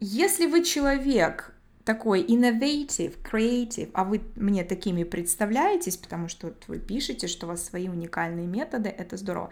если 0.00 0.46
вы 0.46 0.64
человек, 0.64 1.54
такой 1.90 2.22
innovative, 2.22 3.16
creative, 3.20 3.90
а 3.94 4.04
вы 4.04 4.20
мне 4.36 4.62
такими 4.62 5.02
представляетесь, 5.02 5.96
потому 5.96 6.28
что 6.28 6.46
вот 6.46 6.64
вы 6.68 6.78
пишете, 6.78 7.26
что 7.26 7.46
у 7.46 7.48
вас 7.48 7.64
свои 7.64 7.88
уникальные 7.88 8.46
методы, 8.46 8.88
это 8.88 9.16
здорово. 9.16 9.50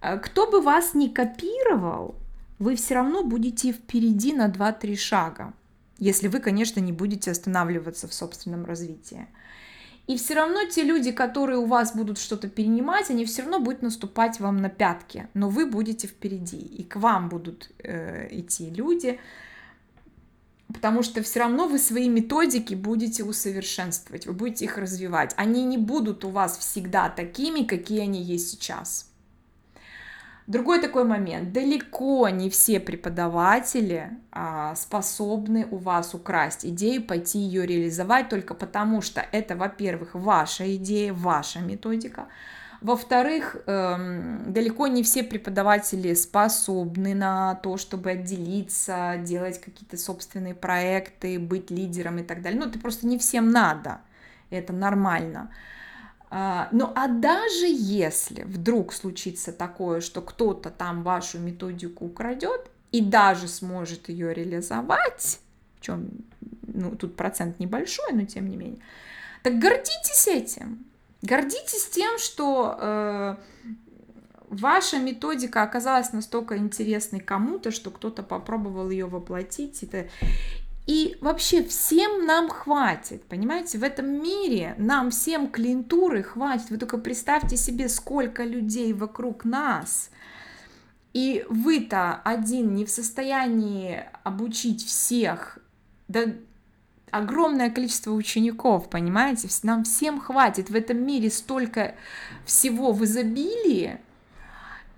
А 0.00 0.16
кто 0.16 0.50
бы 0.50 0.60
вас 0.60 0.94
не 0.94 1.08
копировал, 1.08 2.16
вы 2.58 2.74
все 2.74 2.94
равно 2.94 3.22
будете 3.22 3.72
впереди 3.72 4.32
на 4.32 4.48
2-3 4.48 4.96
шага. 4.96 5.52
если 5.98 6.26
вы, 6.26 6.40
конечно, 6.40 6.80
не 6.80 6.92
будете 6.92 7.30
останавливаться 7.30 8.08
в 8.08 8.12
собственном 8.12 8.64
развитии. 8.64 9.28
И 10.08 10.16
все 10.16 10.34
равно 10.34 10.64
те 10.64 10.82
люди, 10.82 11.12
которые 11.12 11.58
у 11.58 11.66
вас 11.66 11.94
будут 11.94 12.18
что-то 12.18 12.48
перенимать, 12.48 13.10
они 13.10 13.24
все 13.24 13.42
равно 13.42 13.60
будут 13.60 13.82
наступать 13.82 14.40
вам 14.40 14.56
на 14.56 14.68
пятки, 14.68 15.28
но 15.34 15.48
вы 15.48 15.66
будете 15.66 16.08
впереди, 16.08 16.58
и 16.58 16.82
к 16.82 16.96
вам 16.96 17.28
будут 17.28 17.70
э, 17.84 18.26
идти 18.32 18.70
люди, 18.70 19.20
потому 20.72 21.02
что 21.02 21.22
все 21.22 21.40
равно 21.40 21.66
вы 21.68 21.78
свои 21.78 22.08
методики 22.08 22.74
будете 22.74 23.24
усовершенствовать, 23.24 24.26
вы 24.26 24.32
будете 24.32 24.64
их 24.64 24.78
развивать. 24.78 25.34
Они 25.36 25.64
не 25.64 25.78
будут 25.78 26.24
у 26.24 26.30
вас 26.30 26.58
всегда 26.58 27.08
такими, 27.08 27.64
какие 27.64 28.00
они 28.00 28.22
есть 28.22 28.50
сейчас. 28.50 29.12
Другой 30.48 30.80
такой 30.80 31.04
момент. 31.04 31.52
Далеко 31.52 32.28
не 32.28 32.50
все 32.50 32.80
преподаватели 32.80 34.18
а, 34.32 34.74
способны 34.74 35.66
у 35.70 35.76
вас 35.76 36.14
украсть 36.14 36.66
идею, 36.66 37.04
пойти 37.04 37.38
ее 37.38 37.64
реализовать 37.64 38.28
только 38.28 38.54
потому, 38.54 39.02
что 39.02 39.24
это, 39.32 39.54
во-первых, 39.56 40.14
ваша 40.14 40.74
идея, 40.76 41.12
ваша 41.12 41.60
методика. 41.60 42.26
Во-вторых, 42.82 43.56
эм, 43.66 44.52
далеко 44.52 44.88
не 44.88 45.04
все 45.04 45.22
преподаватели 45.22 46.14
способны 46.14 47.14
на 47.14 47.54
то, 47.56 47.76
чтобы 47.76 48.10
отделиться, 48.10 49.20
делать 49.24 49.60
какие-то 49.60 49.96
собственные 49.96 50.56
проекты, 50.56 51.38
быть 51.38 51.70
лидером 51.70 52.18
и 52.18 52.22
так 52.24 52.42
далее. 52.42 52.58
Ну, 52.58 52.66
это 52.68 52.80
просто 52.80 53.06
не 53.06 53.18
всем 53.18 53.50
надо. 53.50 54.00
Это 54.50 54.72
нормально. 54.72 55.50
А, 56.28 56.68
ну 56.72 56.90
а 56.96 57.06
даже 57.06 57.66
если 57.68 58.42
вдруг 58.42 58.92
случится 58.92 59.52
такое, 59.52 60.00
что 60.00 60.20
кто-то 60.20 60.70
там 60.70 61.04
вашу 61.04 61.38
методику 61.38 62.06
украдет 62.06 62.70
и 62.90 63.00
даже 63.00 63.46
сможет 63.46 64.08
ее 64.08 64.34
реализовать, 64.34 65.40
в 65.78 65.82
чем 65.82 66.08
ну, 66.66 66.96
тут 66.96 67.16
процент 67.16 67.60
небольшой, 67.60 68.12
но 68.12 68.24
тем 68.24 68.48
не 68.48 68.56
менее, 68.56 68.80
так 69.42 69.58
гордитесь 69.58 70.26
этим. 70.26 70.86
Гордитесь 71.22 71.88
тем, 71.88 72.18
что 72.18 72.76
э, 72.78 73.36
ваша 74.48 74.98
методика 74.98 75.62
оказалась 75.62 76.12
настолько 76.12 76.58
интересной 76.58 77.20
кому-то, 77.20 77.70
что 77.70 77.90
кто-то 77.90 78.22
попробовал 78.22 78.90
ее 78.90 79.06
воплотить. 79.06 79.82
Это, 79.84 80.08
и 80.86 81.16
вообще 81.20 81.62
всем 81.62 82.26
нам 82.26 82.48
хватит, 82.48 83.22
понимаете, 83.24 83.78
в 83.78 83.84
этом 83.84 84.20
мире 84.20 84.74
нам 84.78 85.10
всем 85.10 85.48
клиентуры 85.48 86.24
хватит. 86.24 86.70
Вы 86.70 86.76
только 86.76 86.98
представьте 86.98 87.56
себе, 87.56 87.88
сколько 87.88 88.42
людей 88.42 88.92
вокруг 88.92 89.44
нас. 89.44 90.10
И 91.12 91.46
вы-то 91.48 92.20
один 92.24 92.74
не 92.74 92.84
в 92.84 92.90
состоянии 92.90 94.04
обучить 94.24 94.84
всех, 94.84 95.58
да 96.08 96.24
огромное 97.12 97.70
количество 97.70 98.10
учеников, 98.10 98.90
понимаете, 98.90 99.48
нам 99.62 99.84
всем 99.84 100.20
хватит. 100.20 100.70
В 100.70 100.74
этом 100.74 101.06
мире 101.06 101.30
столько 101.30 101.94
всего 102.44 102.92
в 102.92 103.04
изобилии, 103.04 104.00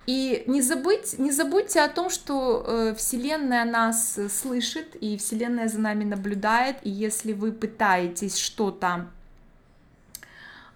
и 0.06 0.44
не, 0.46 0.60
забыть, 0.60 1.18
не 1.18 1.32
забудьте 1.32 1.80
о 1.80 1.88
том, 1.88 2.10
что 2.10 2.64
э, 2.66 2.94
Вселенная 2.94 3.64
нас 3.64 4.18
слышит, 4.30 4.96
и 4.96 5.16
Вселенная 5.16 5.68
за 5.68 5.80
нами 5.80 6.04
наблюдает, 6.04 6.76
и 6.82 6.90
если 6.90 7.32
вы 7.32 7.52
пытаетесь 7.52 8.36
что-то 8.36 9.06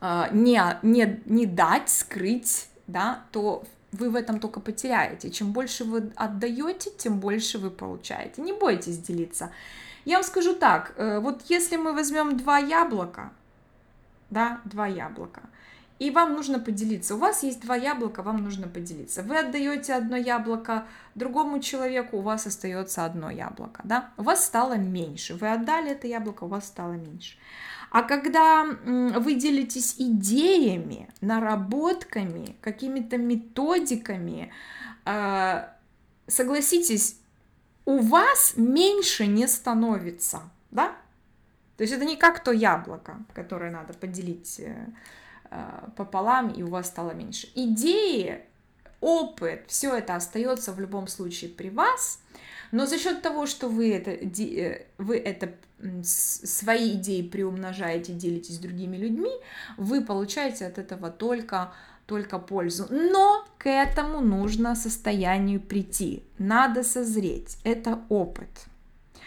э, 0.00 0.24
не, 0.32 0.60
не, 0.82 1.20
не 1.26 1.46
дать, 1.46 1.90
скрыть, 1.90 2.68
да, 2.86 3.22
то 3.30 3.64
вы 3.92 4.10
в 4.10 4.16
этом 4.16 4.40
только 4.40 4.60
потеряете. 4.60 5.30
Чем 5.30 5.52
больше 5.52 5.84
вы 5.84 6.10
отдаете, 6.16 6.90
тем 6.96 7.20
больше 7.20 7.58
вы 7.58 7.70
получаете. 7.70 8.40
Не 8.40 8.54
бойтесь 8.54 8.98
делиться. 8.98 9.50
Я 10.08 10.16
вам 10.16 10.24
скажу 10.24 10.54
так, 10.54 10.94
э, 10.96 11.20
вот 11.20 11.42
если 11.48 11.76
мы 11.76 11.92
возьмем 11.92 12.36
два 12.36 12.58
яблока, 12.58 13.30
да, 14.30 14.60
два 14.64 14.86
яблока– 14.86 15.42
и 15.98 16.10
вам 16.10 16.34
нужно 16.34 16.60
поделиться. 16.60 17.16
У 17.16 17.18
вас 17.18 17.42
есть 17.42 17.60
два 17.60 17.76
яблока, 17.76 18.22
вам 18.22 18.44
нужно 18.44 18.68
поделиться. 18.68 19.22
Вы 19.22 19.38
отдаете 19.38 19.94
одно 19.94 20.16
яблоко 20.16 20.86
другому 21.16 21.60
человеку, 21.60 22.18
у 22.18 22.20
вас 22.20 22.46
остается 22.46 23.04
одно 23.04 23.30
яблоко, 23.30 23.80
да? 23.84 24.10
У 24.16 24.22
вас 24.22 24.44
стало 24.44 24.74
меньше. 24.74 25.34
Вы 25.34 25.50
отдали 25.50 25.90
это 25.90 26.06
яблоко, 26.06 26.44
у 26.44 26.48
вас 26.48 26.66
стало 26.66 26.92
меньше. 26.92 27.36
А 27.90 28.02
когда 28.02 28.64
вы 28.84 29.34
делитесь 29.34 29.96
идеями, 29.98 31.08
наработками, 31.20 32.56
какими-то 32.60 33.16
методиками, 33.16 34.52
а, 35.04 35.74
согласитесь, 36.28 37.18
у 37.88 37.98
вас 37.98 38.54
меньше 38.56 39.26
не 39.26 39.46
становится, 39.46 40.40
да? 40.70 40.96
То 41.76 41.82
есть 41.82 41.92
это 41.92 42.04
не 42.04 42.16
как 42.16 42.42
то 42.44 42.52
яблоко, 42.52 43.18
которое 43.34 43.70
надо 43.70 43.94
поделить 43.94 44.60
э, 44.60 44.88
Э, 45.50 45.88
пополам, 45.96 46.50
и 46.50 46.62
у 46.62 46.68
вас 46.68 46.88
стало 46.88 47.12
меньше. 47.12 47.48
Идеи, 47.54 48.42
опыт, 49.00 49.64
все 49.66 49.96
это 49.96 50.14
остается 50.14 50.72
в 50.72 50.80
любом 50.80 51.06
случае 51.06 51.50
при 51.50 51.70
вас, 51.70 52.20
но 52.70 52.84
за 52.84 52.98
счет 52.98 53.22
того, 53.22 53.46
что 53.46 53.68
вы 53.68 53.94
это, 53.94 54.10
э, 54.10 54.86
вы 54.98 55.16
это 55.16 55.54
свои 56.02 56.96
идеи 56.96 57.22
приумножаете, 57.22 58.12
делитесь 58.12 58.56
с 58.56 58.58
другими 58.58 58.98
людьми, 58.98 59.30
вы 59.78 60.04
получаете 60.04 60.66
от 60.66 60.76
этого 60.76 61.10
только 61.10 61.72
только 62.08 62.38
пользу. 62.38 62.86
Но 62.90 63.44
к 63.58 63.68
этому 63.68 64.20
нужно 64.20 64.74
состоянию 64.74 65.60
прийти. 65.60 66.24
Надо 66.38 66.82
созреть. 66.82 67.58
Это 67.64 68.00
опыт. 68.08 68.48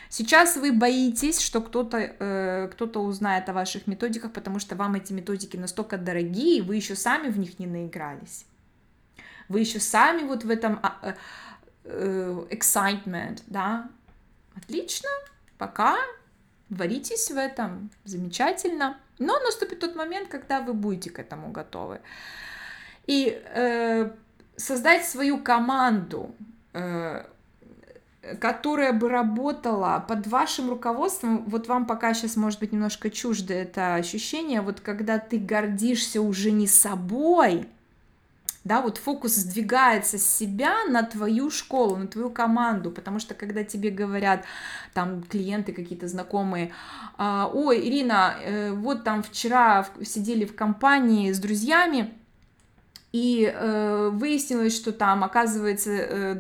Сейчас 0.10 0.58
вы 0.58 0.74
боитесь, 0.74 1.40
что 1.40 1.62
кто-то 1.62 1.98
э, 1.98 2.70
кто 2.74 3.04
узнает 3.04 3.48
о 3.50 3.54
ваших 3.54 3.86
методиках, 3.86 4.34
потому 4.34 4.60
что 4.60 4.76
вам 4.76 4.96
эти 4.96 5.14
методики 5.14 5.58
настолько 5.58 5.98
дорогие, 5.98 6.64
вы 6.64 6.76
еще 6.76 6.96
сами 6.96 7.30
в 7.30 7.38
них 7.38 7.60
не 7.60 7.68
наигрались. 7.68 8.46
Вы 9.48 9.60
еще 9.60 9.80
сами 9.80 10.24
вот 10.24 10.44
в 10.44 10.50
этом 10.50 10.80
а, 10.82 10.98
э, 11.04 11.14
э, 11.84 12.46
excitement, 12.50 13.42
да? 13.46 13.90
Отлично, 14.56 15.10
пока 15.60 15.98
варитесь 16.70 17.30
в 17.30 17.38
этом, 17.38 17.92
замечательно. 18.06 18.98
Но 19.20 19.40
наступит 19.40 19.80
тот 19.80 19.96
момент, 19.96 20.30
когда 20.30 20.62
вы 20.62 20.74
будете 20.74 21.12
к 21.12 21.20
этому 21.20 21.52
готовы. 21.52 22.02
И 23.08 23.42
э, 23.54 24.12
создать 24.58 25.06
свою 25.06 25.38
команду, 25.40 26.34
э, 26.74 27.24
которая 28.40 28.94
бы 28.94 29.10
работала 29.10 30.04
под 30.08 30.28
вашим 30.28 30.70
руководством, 30.70 31.44
вот 31.48 31.68
вам 31.68 31.86
пока 31.86 32.14
сейчас 32.14 32.36
может 32.36 32.60
быть 32.60 32.72
немножко 32.72 33.10
чуждо 33.10 33.54
это 33.54 33.96
ощущение, 33.96 34.62
вот 34.62 34.80
когда 34.80 35.18
ты 35.18 35.40
гордишься 35.40 36.22
уже 36.22 36.52
не 36.52 36.68
собой, 36.68 37.68
да, 38.64 38.82
вот 38.82 39.00
фокус 39.00 39.34
сдвигается 39.34 40.20
с 40.20 40.36
себя 40.38 40.86
на 40.88 41.02
твою 41.02 41.50
школу, 41.50 41.96
на 41.96 42.06
твою 42.06 42.30
команду, 42.30 42.92
потому 42.92 43.18
что 43.18 43.34
когда 43.34 43.64
тебе 43.64 43.90
говорят 43.90 44.46
там 44.94 45.24
клиенты 45.24 45.74
какие-то 45.74 46.08
знакомые, 46.08 46.72
«А, 47.18 47.50
ой, 47.52 47.88
Ирина, 47.88 48.36
э, 48.40 48.72
вот 48.72 49.04
там 49.04 49.24
вчера 49.24 49.88
сидели 50.04 50.46
в 50.46 50.56
компании 50.56 51.32
с 51.32 51.40
друзьями, 51.40 52.14
и 53.12 53.52
э, 53.54 54.10
выяснилось, 54.14 54.74
что 54.74 54.94
там, 54.94 55.26
оказывается, 55.26 55.92
э, 55.92 56.40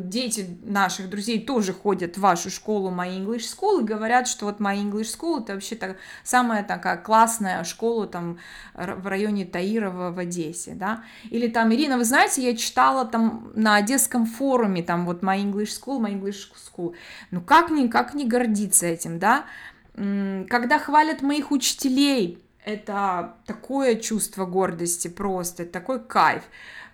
дети 0.00 0.58
наших 0.62 1.08
друзей 1.08 1.42
тоже 1.42 1.72
ходят 1.72 2.18
в 2.18 2.20
вашу 2.20 2.50
школу 2.50 2.90
My 2.90 3.08
English 3.08 3.46
School 3.56 3.80
и 3.80 3.84
говорят, 3.84 4.28
что 4.28 4.44
вот 4.44 4.60
My 4.60 4.76
English 4.76 5.16
School 5.18 5.42
это 5.42 5.54
вообще 5.54 5.76
так, 5.76 5.96
самая 6.22 6.62
такая 6.62 6.98
классная 6.98 7.64
школа 7.64 8.06
там 8.06 8.38
в 8.74 9.06
районе 9.06 9.46
Таирова 9.46 10.10
в 10.10 10.18
Одессе, 10.18 10.74
да. 10.74 11.04
Или 11.30 11.48
там, 11.48 11.72
Ирина, 11.72 11.96
вы 11.96 12.04
знаете, 12.04 12.42
я 12.42 12.54
читала 12.54 13.06
там 13.06 13.50
на 13.54 13.76
одесском 13.76 14.26
форуме, 14.26 14.82
там 14.82 15.06
вот 15.06 15.22
My 15.22 15.42
English 15.42 15.70
School, 15.80 16.00
My 16.00 16.20
English 16.20 16.50
School. 16.54 16.94
Ну 17.30 17.40
как 17.40 17.70
не, 17.70 17.88
как 17.88 18.12
не 18.12 18.26
гордиться 18.26 18.84
этим, 18.84 19.18
да? 19.18 19.46
Когда 19.94 20.78
хвалят 20.78 21.22
моих 21.22 21.50
учителей, 21.50 22.38
это 22.64 23.36
такое 23.46 23.96
чувство 23.96 24.46
гордости 24.46 25.08
просто, 25.08 25.64
такой 25.64 26.02
кайф. 26.02 26.42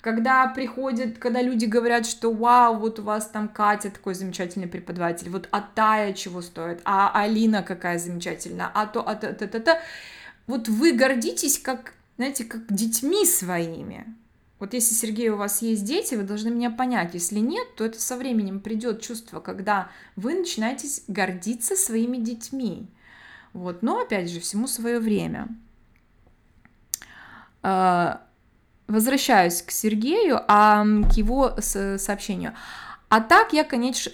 Когда 0.00 0.46
приходят, 0.46 1.18
когда 1.18 1.42
люди 1.42 1.64
говорят, 1.64 2.06
что 2.06 2.32
вау, 2.32 2.78
вот 2.78 3.00
у 3.00 3.02
вас 3.02 3.26
там 3.26 3.48
Катя 3.48 3.90
такой 3.90 4.14
замечательный 4.14 4.68
преподаватель, 4.68 5.28
вот 5.30 5.48
а 5.50 5.60
Тая 5.60 6.12
чего 6.12 6.42
стоит, 6.42 6.80
а 6.84 7.10
Алина 7.12 7.62
какая 7.62 7.98
замечательная, 7.98 8.70
а 8.72 8.86
то, 8.86 9.00
а 9.00 9.16
то, 9.16 9.32
то, 9.32 9.48
то, 9.48 9.60
то. 9.60 9.80
Вот 10.46 10.68
вы 10.68 10.92
гордитесь 10.92 11.58
как, 11.58 11.94
знаете, 12.18 12.44
как 12.44 12.72
детьми 12.72 13.26
своими. 13.26 14.06
Вот 14.58 14.72
если, 14.74 14.94
Сергей, 14.94 15.28
у 15.28 15.36
вас 15.36 15.60
есть 15.60 15.84
дети, 15.84 16.14
вы 16.14 16.22
должны 16.22 16.50
меня 16.50 16.70
понять. 16.70 17.12
Если 17.14 17.40
нет, 17.40 17.74
то 17.76 17.84
это 17.84 18.00
со 18.00 18.16
временем 18.16 18.60
придет 18.60 19.02
чувство, 19.02 19.40
когда 19.40 19.90
вы 20.14 20.34
начинаете 20.34 20.88
гордиться 21.08 21.74
своими 21.74 22.16
детьми. 22.16 22.88
Вот. 23.56 23.82
Но, 23.82 24.02
опять 24.02 24.30
же, 24.30 24.38
всему 24.40 24.66
свое 24.66 25.00
время. 25.00 25.48
А, 27.62 28.20
возвращаюсь 28.86 29.62
к 29.62 29.70
Сергею, 29.70 30.40
а 30.46 30.84
к 30.84 31.12
его 31.16 31.54
сообщению. 31.60 32.52
А 33.08 33.20
так 33.20 33.54
я, 33.54 33.64
конечно, 33.64 34.12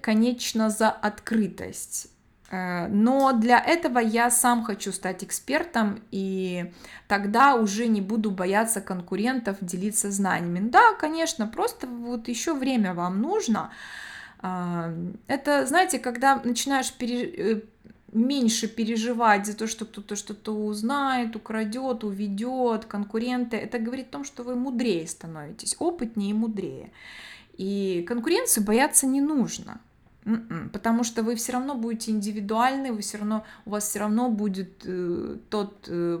конечно 0.00 0.68
за 0.68 0.90
открытость. 0.90 2.08
Э, 2.50 2.86
но 2.88 3.32
для 3.32 3.58
этого 3.58 3.98
я 3.98 4.30
сам 4.30 4.62
хочу 4.62 4.92
стать 4.92 5.24
экспертом, 5.24 6.02
и 6.10 6.70
тогда 7.08 7.54
уже 7.54 7.86
не 7.86 8.02
буду 8.02 8.30
бояться 8.30 8.82
конкурентов 8.82 9.56
делиться 9.62 10.10
знаниями. 10.10 10.68
Да, 10.68 10.92
конечно, 11.00 11.46
просто 11.46 11.86
вот 11.86 12.28
еще 12.28 12.52
время 12.52 12.92
вам 12.92 13.22
нужно. 13.22 13.70
А, 14.40 14.92
это, 15.28 15.66
знаете, 15.66 15.98
когда 15.98 16.42
начинаешь 16.44 16.92
пере... 16.92 17.62
Меньше 18.12 18.68
переживать 18.68 19.46
за 19.46 19.56
то, 19.56 19.66
что 19.66 19.86
кто-то 19.86 20.16
что-то 20.16 20.52
узнает, 20.52 21.34
украдет, 21.34 22.04
уведет, 22.04 22.84
конкуренты, 22.84 23.56
это 23.56 23.78
говорит 23.78 24.08
о 24.08 24.12
том, 24.12 24.24
что 24.24 24.42
вы 24.42 24.54
мудрее 24.54 25.06
становитесь, 25.06 25.76
опытнее 25.78 26.30
и 26.30 26.34
мудрее. 26.34 26.92
И 27.56 28.04
конкуренцию 28.06 28.64
бояться 28.64 29.06
не 29.06 29.22
нужно. 29.22 29.80
М-м, 30.24 30.70
потому 30.70 31.04
что 31.04 31.22
вы 31.22 31.34
все 31.34 31.52
равно 31.52 31.74
будете 31.74 32.12
индивидуальны, 32.12 32.92
вы 32.92 33.00
все 33.00 33.18
равно, 33.18 33.44
у 33.64 33.70
вас 33.70 33.88
все 33.88 33.98
равно 34.00 34.28
будет 34.28 34.82
э, 34.84 35.36
тот, 35.50 35.86
э, 35.88 36.20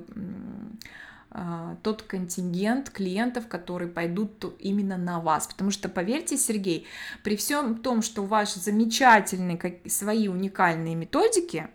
э, 1.30 1.76
тот 1.82 2.02
контингент 2.02 2.90
клиентов, 2.90 3.46
которые 3.46 3.88
пойдут 3.88 4.56
именно 4.58 4.96
на 4.96 5.20
вас. 5.20 5.46
Потому 5.46 5.70
что, 5.70 5.88
поверьте, 5.88 6.36
Сергей, 6.36 6.86
при 7.22 7.36
всем 7.36 7.76
том, 7.76 8.02
что 8.02 8.22
у 8.22 8.26
вас 8.26 8.54
замечательные 8.54 9.80
свои 9.86 10.26
уникальные 10.28 10.96
методики, 10.96 11.68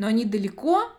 но 0.00 0.06
они 0.06 0.24
далеко 0.24 0.90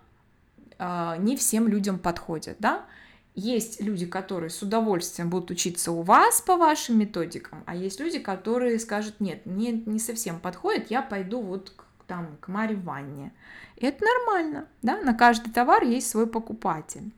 э, 0.77 1.15
не 1.17 1.35
всем 1.35 1.67
людям 1.67 1.97
подходят, 1.97 2.57
да, 2.59 2.85
есть 3.33 3.81
люди, 3.81 4.05
которые 4.05 4.51
с 4.51 4.61
удовольствием 4.61 5.31
будут 5.31 5.49
учиться 5.49 5.91
у 5.91 6.03
вас 6.03 6.39
по 6.39 6.55
вашим 6.55 6.99
методикам, 6.99 7.63
а 7.65 7.75
есть 7.75 7.99
люди, 7.99 8.19
которые 8.19 8.77
скажут, 8.77 9.15
нет, 9.19 9.43
мне 9.47 9.71
не 9.71 9.97
совсем 9.97 10.39
подходит, 10.39 10.91
я 10.91 11.01
пойду 11.01 11.41
вот 11.41 11.71
к, 11.71 11.83
там, 12.05 12.37
к 12.39 12.47
Маре 12.47 12.75
Ванне. 12.75 13.33
И 13.77 13.87
это 13.87 14.05
нормально, 14.05 14.67
да, 14.83 15.01
на 15.01 15.15
каждый 15.15 15.51
товар 15.51 15.83
есть 15.83 16.07
свой 16.07 16.27
покупатель. 16.27 17.11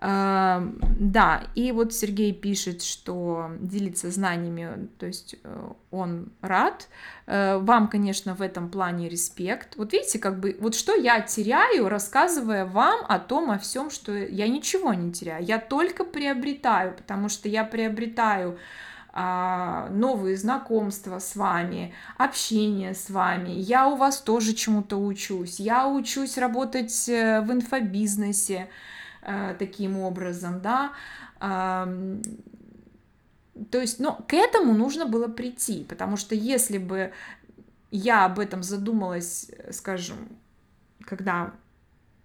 Да, 0.00 1.44
и 1.54 1.72
вот 1.72 1.94
Сергей 1.94 2.32
пишет, 2.32 2.82
что 2.82 3.50
делится 3.60 4.10
знаниями, 4.10 4.88
то 4.98 5.06
есть 5.06 5.36
э, 5.42 5.68
он 5.90 6.32
рад. 6.40 6.88
Э, 7.26 7.58
вам, 7.58 7.88
конечно, 7.88 8.34
в 8.34 8.42
этом 8.42 8.68
плане 8.68 9.08
респект. 9.08 9.76
Вот 9.76 9.92
видите, 9.92 10.18
как 10.18 10.40
бы, 10.40 10.56
вот 10.60 10.74
что 10.74 10.94
я 10.94 11.20
теряю, 11.20 11.88
рассказывая 11.88 12.66
вам 12.66 13.04
о 13.08 13.18
том, 13.18 13.50
о 13.50 13.58
всем, 13.58 13.90
что 13.90 14.12
я 14.12 14.48
ничего 14.48 14.92
не 14.92 15.12
теряю. 15.12 15.44
Я 15.44 15.58
только 15.58 16.04
приобретаю, 16.04 16.94
потому 16.94 17.28
что 17.28 17.48
я 17.48 17.64
приобретаю 17.64 18.58
а, 19.16 19.88
новые 19.90 20.36
знакомства 20.36 21.20
с 21.20 21.36
вами, 21.36 21.94
общение 22.18 22.94
с 22.94 23.10
вами. 23.10 23.50
Я 23.50 23.86
у 23.86 23.94
вас 23.94 24.20
тоже 24.20 24.54
чему-то 24.54 24.96
учусь. 24.96 25.60
Я 25.60 25.88
учусь 25.88 26.36
работать 26.36 27.08
э, 27.08 27.40
в 27.40 27.52
инфобизнесе. 27.52 28.68
Э, 29.24 29.54
таким 29.58 29.98
образом, 30.00 30.60
да. 30.60 30.92
Э, 31.40 32.20
то 33.70 33.80
есть, 33.80 33.98
но 33.98 34.22
к 34.28 34.34
этому 34.34 34.74
нужно 34.74 35.06
было 35.06 35.28
прийти, 35.28 35.84
потому 35.84 36.16
что 36.16 36.34
если 36.34 36.76
бы 36.76 37.12
я 37.90 38.26
об 38.26 38.38
этом 38.38 38.62
задумалась, 38.62 39.50
скажем, 39.70 40.28
когда 41.00 41.52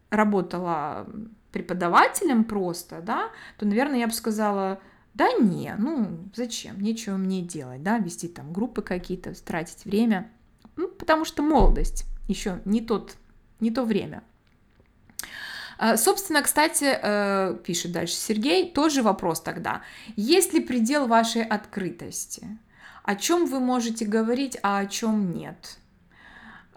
работала 0.09 1.07
преподавателем 1.51 2.43
просто, 2.43 3.01
да, 3.01 3.29
то, 3.57 3.65
наверное, 3.65 3.99
я 3.99 4.07
бы 4.07 4.13
сказала, 4.13 4.79
да 5.13 5.31
не, 5.39 5.73
ну 5.77 6.29
зачем, 6.35 6.81
нечего 6.81 7.15
мне 7.15 7.41
делать, 7.41 7.81
да, 7.81 7.97
вести 7.99 8.27
там 8.27 8.51
группы 8.51 8.81
какие-то, 8.81 9.33
тратить 9.45 9.85
время, 9.85 10.29
ну, 10.75 10.89
потому 10.89 11.23
что 11.23 11.43
молодость, 11.43 12.05
еще 12.27 12.61
не 12.65 12.81
тот, 12.81 13.15
не 13.61 13.71
то 13.71 13.85
время. 13.85 14.23
А, 15.81 15.95
собственно, 15.95 16.41
кстати, 16.41 16.99
э, 17.01 17.55
пишет 17.63 17.93
дальше 17.93 18.13
Сергей, 18.13 18.69
тоже 18.69 19.01
вопрос 19.01 19.39
тогда. 19.41 19.81
Есть 20.17 20.53
ли 20.53 20.59
предел 20.59 21.07
вашей 21.07 21.41
открытости? 21.41 22.59
О 23.03 23.15
чем 23.15 23.45
вы 23.45 23.61
можете 23.61 24.05
говорить, 24.05 24.57
а 24.61 24.79
о 24.79 24.85
чем 24.85 25.33
нет? 25.33 25.77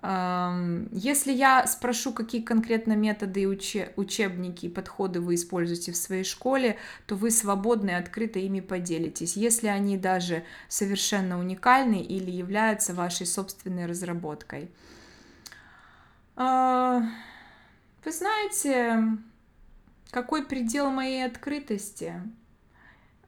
Если 0.04 1.32
я 1.32 1.64
спрошу, 1.68 2.12
какие 2.12 2.42
конкретно 2.42 2.94
методы, 2.94 3.46
учебники 3.46 4.66
и 4.66 4.68
подходы 4.68 5.20
вы 5.20 5.36
используете 5.36 5.92
в 5.92 5.96
своей 5.96 6.24
школе, 6.24 6.76
то 7.06 7.14
вы 7.14 7.30
свободны 7.30 7.90
и 7.90 7.94
открыто 7.94 8.40
ими 8.40 8.58
поделитесь, 8.58 9.36
если 9.36 9.68
они 9.68 9.96
даже 9.96 10.42
совершенно 10.68 11.38
уникальны 11.38 12.00
или 12.00 12.32
являются 12.32 12.94
вашей 12.94 13.26
собственной 13.26 13.86
разработкой. 13.86 14.72
Вы 18.04 18.10
знаете, 18.10 19.18
какой 20.10 20.44
предел 20.44 20.90
моей 20.90 21.24
открытости? 21.24 22.14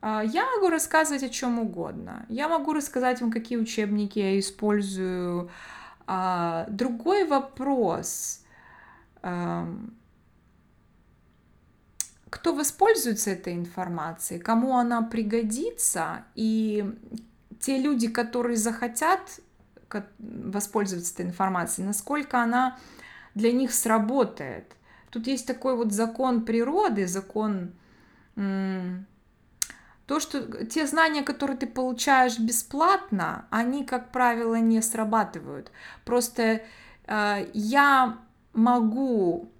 А, 0.01 0.21
я 0.23 0.45
могу 0.51 0.69
рассказывать 0.69 1.23
о 1.23 1.29
чем 1.29 1.59
угодно. 1.59 2.25
Я 2.29 2.49
могу 2.49 2.73
рассказать 2.73 3.21
вам, 3.21 3.31
какие 3.31 3.57
учебники 3.57 4.19
я 4.19 4.37
использую. 4.37 5.49
А, 6.07 6.67
другой 6.69 7.25
вопрос. 7.25 8.43
Кто 12.29 12.53
воспользуется 12.53 13.31
этой 13.31 13.55
информацией, 13.55 14.39
кому 14.39 14.77
она 14.77 15.01
пригодится, 15.01 16.25
и 16.35 16.93
те 17.59 17.79
люди, 17.79 18.07
которые 18.07 18.57
захотят 18.57 19.39
воспользоваться 20.19 21.13
этой 21.13 21.25
информацией, 21.27 21.87
насколько 21.87 22.41
она 22.41 22.77
для 23.35 23.51
них 23.51 23.73
сработает. 23.73 24.75
Тут 25.11 25.27
есть 25.27 25.45
такой 25.45 25.75
вот 25.75 25.91
закон 25.91 26.43
природы, 26.45 27.07
закон... 27.07 27.73
То, 30.07 30.19
что 30.19 30.65
те 30.65 30.85
знания, 30.85 31.23
которые 31.23 31.57
ты 31.57 31.65
получаешь 31.65 32.37
бесплатно, 32.37 33.47
они, 33.49 33.83
как 33.83 34.11
правило, 34.11 34.53
не 34.53 34.79
срабатывают. 34.83 35.71
Просто 36.03 36.61
э, 37.07 37.49
я 37.53 38.19
могу 38.53 39.51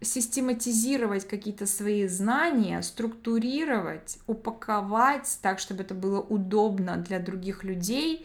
систематизировать 0.00 1.26
какие-то 1.26 1.66
свои 1.66 2.06
знания, 2.06 2.80
структурировать, 2.82 4.18
упаковать 4.28 5.38
так, 5.42 5.58
чтобы 5.58 5.82
это 5.82 5.94
было 5.94 6.20
удобно 6.20 6.96
для 6.96 7.18
других 7.18 7.64
людей 7.64 8.24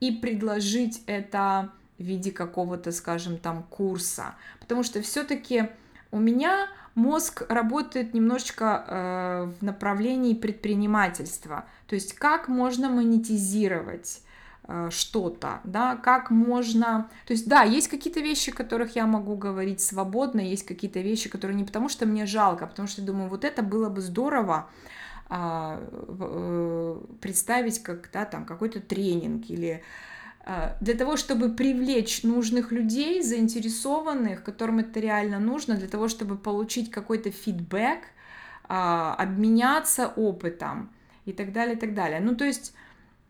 и 0.00 0.10
предложить 0.10 1.02
это 1.06 1.70
в 1.98 2.02
виде 2.02 2.30
какого-то, 2.30 2.92
скажем, 2.92 3.38
там 3.38 3.62
курса, 3.62 4.34
потому 4.60 4.82
что 4.82 5.00
все-таки 5.02 5.68
у 6.10 6.18
меня 6.18 6.68
мозг 6.94 7.44
работает 7.48 8.14
немножечко 8.14 8.84
э, 8.86 9.52
в 9.60 9.64
направлении 9.64 10.34
предпринимательства, 10.34 11.64
то 11.86 11.94
есть 11.94 12.14
как 12.14 12.48
можно 12.48 12.88
монетизировать 12.88 14.22
э, 14.66 14.88
что-то, 14.90 15.60
да, 15.64 15.96
как 15.96 16.30
можно, 16.30 17.08
то 17.26 17.32
есть 17.32 17.48
да, 17.48 17.62
есть 17.62 17.88
какие-то 17.88 18.20
вещи, 18.20 18.50
о 18.50 18.54
которых 18.54 18.96
я 18.96 19.06
могу 19.06 19.36
говорить 19.36 19.80
свободно, 19.80 20.40
есть 20.40 20.64
какие-то 20.66 21.00
вещи, 21.00 21.28
которые 21.28 21.56
не 21.56 21.64
потому 21.64 21.88
что 21.88 22.06
мне 22.06 22.26
жалко, 22.26 22.64
а 22.64 22.68
потому 22.68 22.88
что 22.88 23.02
думаю, 23.02 23.28
вот 23.28 23.44
это 23.44 23.62
было 23.62 23.88
бы 23.88 24.00
здорово 24.00 24.68
а, 25.28 25.80
э, 25.90 27.00
представить 27.20 27.82
как, 27.82 28.10
да, 28.12 28.24
там 28.24 28.44
какой-то 28.44 28.80
тренинг 28.80 29.48
или 29.48 29.82
для 30.80 30.94
того, 30.94 31.16
чтобы 31.16 31.48
привлечь 31.50 32.22
нужных 32.22 32.70
людей, 32.70 33.22
заинтересованных, 33.22 34.44
которым 34.44 34.80
это 34.80 35.00
реально 35.00 35.38
нужно, 35.38 35.76
для 35.76 35.88
того, 35.88 36.08
чтобы 36.08 36.36
получить 36.36 36.90
какой-то 36.90 37.30
фидбэк, 37.30 38.00
а, 38.66 39.14
обменяться 39.14 40.08
опытом 40.08 40.90
и 41.24 41.32
так 41.32 41.52
далее, 41.52 41.76
и 41.76 41.78
так 41.78 41.94
далее. 41.94 42.20
Ну, 42.20 42.34
то 42.34 42.44
есть, 42.44 42.74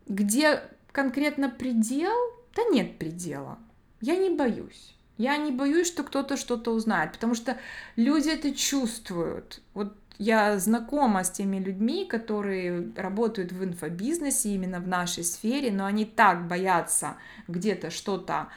где 0.07 0.61
конкретно 0.91 1.49
предел? 1.49 2.13
Да 2.55 2.63
нет 2.71 2.97
предела. 2.97 3.59
Я 4.01 4.17
не 4.17 4.29
боюсь. 4.29 4.95
Я 5.17 5.37
не 5.37 5.51
боюсь, 5.51 5.87
что 5.87 6.03
кто-то 6.03 6.35
что-то 6.35 6.71
узнает, 6.71 7.13
потому 7.13 7.35
что 7.35 7.57
люди 7.95 8.29
это 8.29 8.53
чувствуют. 8.53 9.61
Вот 9.73 9.95
я 10.17 10.57
знакома 10.59 11.23
с 11.23 11.31
теми 11.31 11.57
людьми, 11.57 12.05
которые 12.05 12.91
работают 12.95 13.51
в 13.51 13.63
инфобизнесе 13.63 14.49
именно 14.49 14.79
в 14.79 14.87
нашей 14.87 15.23
сфере, 15.23 15.71
но 15.71 15.85
они 15.85 16.05
так 16.05 16.47
боятся 16.47 17.17
где-то 17.47 17.89
что-то 17.89 18.47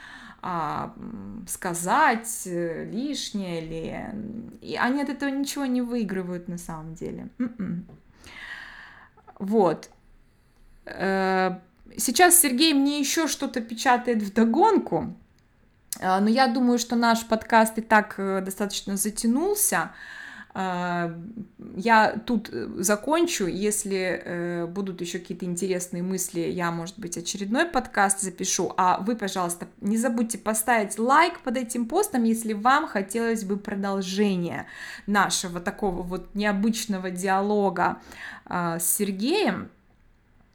а, 0.40 0.94
сказать 1.48 2.42
э, 2.46 2.84
лишнее 2.84 3.60
или 3.60 4.60
и 4.60 4.76
они 4.76 5.02
от 5.02 5.08
этого 5.08 5.30
ничего 5.30 5.66
не 5.66 5.82
выигрывают 5.82 6.46
на 6.46 6.58
самом 6.58 6.94
деле. 6.94 7.28
М-м. 7.38 7.86
Вот. 9.40 9.90
Э, 10.84 11.58
сейчас 11.96 12.38
Сергей 12.38 12.72
мне 12.72 13.00
еще 13.00 13.26
что-то 13.26 13.60
печатает 13.60 14.22
в 14.22 14.32
догонку, 14.32 15.16
э, 15.98 16.20
но 16.20 16.28
я 16.28 16.46
думаю, 16.46 16.78
что 16.78 16.94
наш 16.94 17.26
подкаст 17.26 17.76
и 17.78 17.80
так 17.82 18.14
достаточно 18.16 18.96
затянулся. 18.96 19.90
А, 20.54 21.14
я 21.76 22.20
тут 22.26 22.48
э, 22.52 22.68
закончу. 22.78 23.46
Если 23.46 24.22
э, 24.24 24.66
будут 24.66 25.00
еще 25.00 25.18
какие-то 25.18 25.44
интересные 25.44 26.02
мысли, 26.02 26.40
я, 26.40 26.70
может 26.70 26.98
быть, 26.98 27.16
очередной 27.16 27.66
подкаст 27.66 28.20
запишу. 28.20 28.72
А 28.76 28.98
вы, 28.98 29.14
пожалуйста, 29.16 29.68
не 29.80 29.96
забудьте 29.96 30.38
поставить 30.38 30.98
лайк 30.98 31.40
под 31.40 31.56
этим 31.56 31.86
постом, 31.86 32.24
если 32.24 32.54
вам 32.54 32.88
хотелось 32.88 33.44
бы 33.44 33.56
продолжения 33.56 34.66
нашего 35.06 35.60
такого 35.60 36.02
вот 36.02 36.34
необычного 36.34 37.10
диалога 37.10 37.98
а, 38.44 38.78
с 38.78 38.96
Сергеем. 38.96 39.70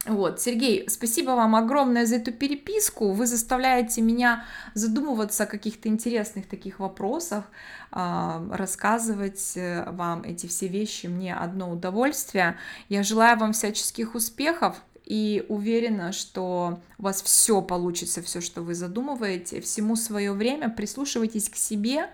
Вот, 0.06 0.42
Сергей, 0.42 0.90
спасибо 0.90 1.32
вам 1.32 1.56
огромное 1.56 2.06
за 2.06 2.18
эту 2.18 2.34
переписку. 2.34 3.14
Вы 3.14 3.26
заставляете 3.26 4.02
меня 4.02 4.44
задумываться 4.74 5.44
о 5.44 5.48
каких-то 5.48 5.88
интересных 5.88 6.46
таких 6.46 6.80
вопросах, 6.80 7.46
а, 7.90 8.44
рассказывать 8.52 9.54
э, 9.56 9.90
вам 9.90 10.24
эти 10.24 10.48
все 10.48 10.68
вещи 10.68 11.08
мне 11.08 11.34
одно 11.34 11.72
удовольствие. 11.72 12.58
Я 12.90 13.04
желаю 13.04 13.38
вам 13.38 13.54
всяческих 13.54 14.14
успехов 14.14 14.76
и 15.06 15.46
уверена, 15.48 16.12
что 16.12 16.82
у 16.98 17.04
вас 17.04 17.22
все 17.22 17.62
получится, 17.62 18.22
все, 18.22 18.42
что 18.42 18.62
вы 18.62 18.76
задумываете. 18.76 19.62
Всему 19.62 19.96
свое 19.96 20.34
время 20.34 20.70
прислушивайтесь 20.70 21.48
к 21.48 21.56
себе 21.56 22.10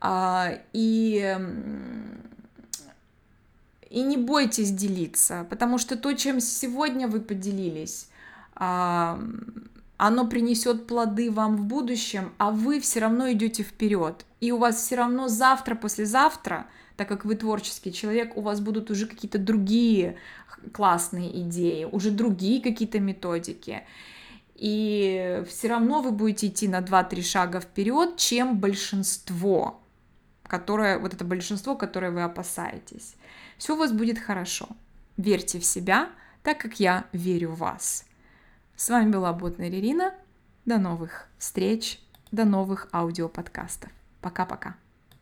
а, 0.00 0.58
и 0.74 1.36
и 3.90 4.02
не 4.02 4.16
бойтесь 4.16 4.70
делиться, 4.70 5.46
потому 5.50 5.78
что 5.78 5.96
то, 5.96 6.12
чем 6.12 6.40
сегодня 6.40 7.08
вы 7.08 7.20
поделились, 7.20 8.08
оно 8.54 10.26
принесет 10.28 10.86
плоды 10.86 11.30
вам 11.30 11.56
в 11.56 11.64
будущем, 11.64 12.32
а 12.38 12.50
вы 12.50 12.80
все 12.80 13.00
равно 13.00 13.30
идете 13.32 13.62
вперед. 13.62 14.24
И 14.40 14.52
у 14.52 14.58
вас 14.58 14.76
все 14.76 14.96
равно 14.96 15.28
завтра, 15.28 15.74
послезавтра, 15.74 16.66
так 16.96 17.08
как 17.08 17.24
вы 17.24 17.34
творческий 17.34 17.92
человек, 17.92 18.36
у 18.36 18.40
вас 18.40 18.60
будут 18.60 18.90
уже 18.90 19.06
какие-то 19.06 19.38
другие 19.38 20.16
классные 20.72 21.42
идеи, 21.42 21.84
уже 21.84 22.10
другие 22.10 22.60
какие-то 22.60 23.00
методики. 23.00 23.82
И 24.54 25.42
все 25.48 25.68
равно 25.68 26.02
вы 26.02 26.10
будете 26.10 26.48
идти 26.48 26.66
на 26.68 26.80
2-3 26.80 27.22
шага 27.22 27.60
вперед, 27.60 28.16
чем 28.16 28.58
большинство, 28.58 29.80
которое, 30.42 30.98
вот 30.98 31.14
это 31.14 31.24
большинство, 31.24 31.76
которое 31.76 32.10
вы 32.10 32.22
опасаетесь. 32.22 33.14
Все 33.58 33.74
у 33.74 33.78
вас 33.78 33.92
будет 33.92 34.18
хорошо. 34.18 34.68
Верьте 35.16 35.58
в 35.58 35.64
себя, 35.64 36.10
так 36.42 36.58
как 36.58 36.80
я 36.80 37.06
верю 37.12 37.50
в 37.50 37.58
вас. 37.58 38.04
С 38.76 38.88
вами 38.88 39.10
была 39.10 39.32
Ботная 39.32 39.68
Ирина. 39.68 40.14
До 40.64 40.78
новых 40.78 41.28
встреч, 41.38 42.00
до 42.30 42.44
новых 42.44 42.88
аудиоподкастов. 42.92 43.90
Пока-пока. 44.20 44.76